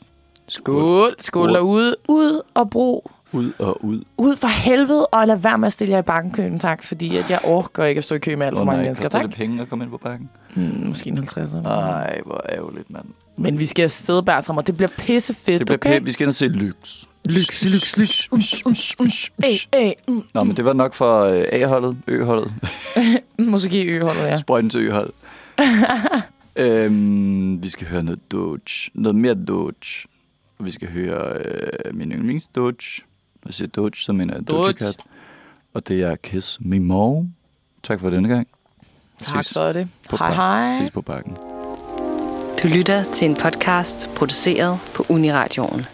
Skål. 0.48 1.14
Skål 1.18 1.54
derude. 1.54 1.96
Ud 2.08 2.40
og 2.54 2.70
brug. 2.70 3.10
Ud 3.32 3.52
og 3.58 3.84
ud. 3.84 4.02
Ud 4.16 4.36
for 4.36 4.48
helvede, 4.48 5.06
og 5.06 5.26
lad 5.26 5.36
være 5.36 5.58
med 5.58 5.66
at 5.66 5.72
stille 5.72 5.92
jer 5.92 5.98
i 5.98 6.02
bankenkøen, 6.02 6.58
tak. 6.58 6.82
Fordi 6.82 7.16
at 7.16 7.30
jeg 7.30 7.40
orker 7.44 7.84
ikke 7.84 7.98
at 7.98 8.04
stå 8.04 8.14
i 8.14 8.18
kø 8.18 8.36
med 8.36 8.46
alt 8.46 8.58
for 8.58 8.64
mange 8.64 8.76
nej, 8.76 8.84
mennesker, 8.84 9.08
tak. 9.08 9.22
det 9.22 9.34
penge 9.34 9.62
at 9.62 9.68
komme 9.68 9.84
ind 9.84 9.90
på 9.90 9.98
bakken? 9.98 10.30
Hmm, 10.54 10.82
måske 10.86 11.10
en 11.10 11.16
50 11.16 11.36
eller 11.36 11.48
sådan 11.50 11.62
noget. 11.62 11.84
Nej, 11.84 12.20
hvor 12.26 12.44
ærgerligt, 12.48 12.90
mand. 12.90 13.04
Men 13.36 13.58
vi 13.58 13.66
skal 13.66 13.82
afsted, 13.82 14.22
Bertram, 14.22 14.56
og 14.56 14.66
det 14.66 14.76
bliver 14.76 14.90
pissefedt, 14.98 15.58
Det 15.58 15.66
bliver 15.66 15.78
okay? 15.78 15.92
pænt. 15.92 16.06
Vi 16.06 16.12
skal 16.12 16.24
ind 16.24 16.28
og 16.28 16.34
se 16.34 16.48
Lyx. 16.48 17.04
Lyks, 17.28 17.64
lyks, 17.64 17.96
lyks. 17.96 18.28
Uns, 18.32 18.66
uns, 18.66 18.96
uns. 19.00 19.30
Ey, 19.42 19.58
ey. 19.72 19.92
Mm. 20.08 20.22
Nå, 20.34 20.44
men 20.44 20.56
det 20.56 20.64
var 20.64 20.72
nok 20.72 20.94
for 20.94 21.20
øh, 21.24 21.44
A-holdet, 21.52 21.96
Ø-holdet. 22.06 22.54
Måske 23.38 23.84
øholdet, 23.84 24.22
ja. 24.22 24.36
Sprøjtens 24.36 24.74
Ø-hold. 24.74 25.12
øhm, 26.56 27.62
vi 27.62 27.68
skal 27.68 27.86
høre 27.86 28.02
noget 28.02 28.32
Doge. 28.32 28.90
Noget 28.94 29.16
mere 29.16 29.34
Doge. 29.34 30.08
Og 30.58 30.66
vi 30.66 30.70
skal 30.70 30.88
høre 30.92 31.36
øh, 31.38 31.94
min 31.96 32.12
yndlings 32.12 32.46
Doge. 32.46 33.02
Når 33.42 33.48
jeg 33.48 33.54
siger 33.54 33.68
Doge, 33.68 33.90
så 33.96 34.12
mener 34.12 34.34
jeg 34.34 34.48
Doge. 34.48 34.72
Cat. 34.72 34.96
Og 35.74 35.88
det 35.88 36.02
er 36.02 36.16
Kiss 36.16 36.58
Me 36.60 36.78
More. 36.80 37.28
Tak 37.82 38.00
for 38.00 38.10
denne 38.10 38.28
gang. 38.28 38.46
Tak 39.20 39.44
Ses 39.44 39.52
for 39.52 39.72
det. 39.72 39.88
på 40.10 40.16
Hej, 40.16 40.34
hej. 40.34 40.78
Ses 40.78 40.90
på 40.90 41.02
bakken. 41.02 41.36
Du 42.62 42.68
lytter 42.68 43.04
til 43.12 43.28
en 43.28 43.34
podcast 43.34 44.10
produceret 44.14 44.78
på 44.94 45.04
Uniradioen. 45.08 45.86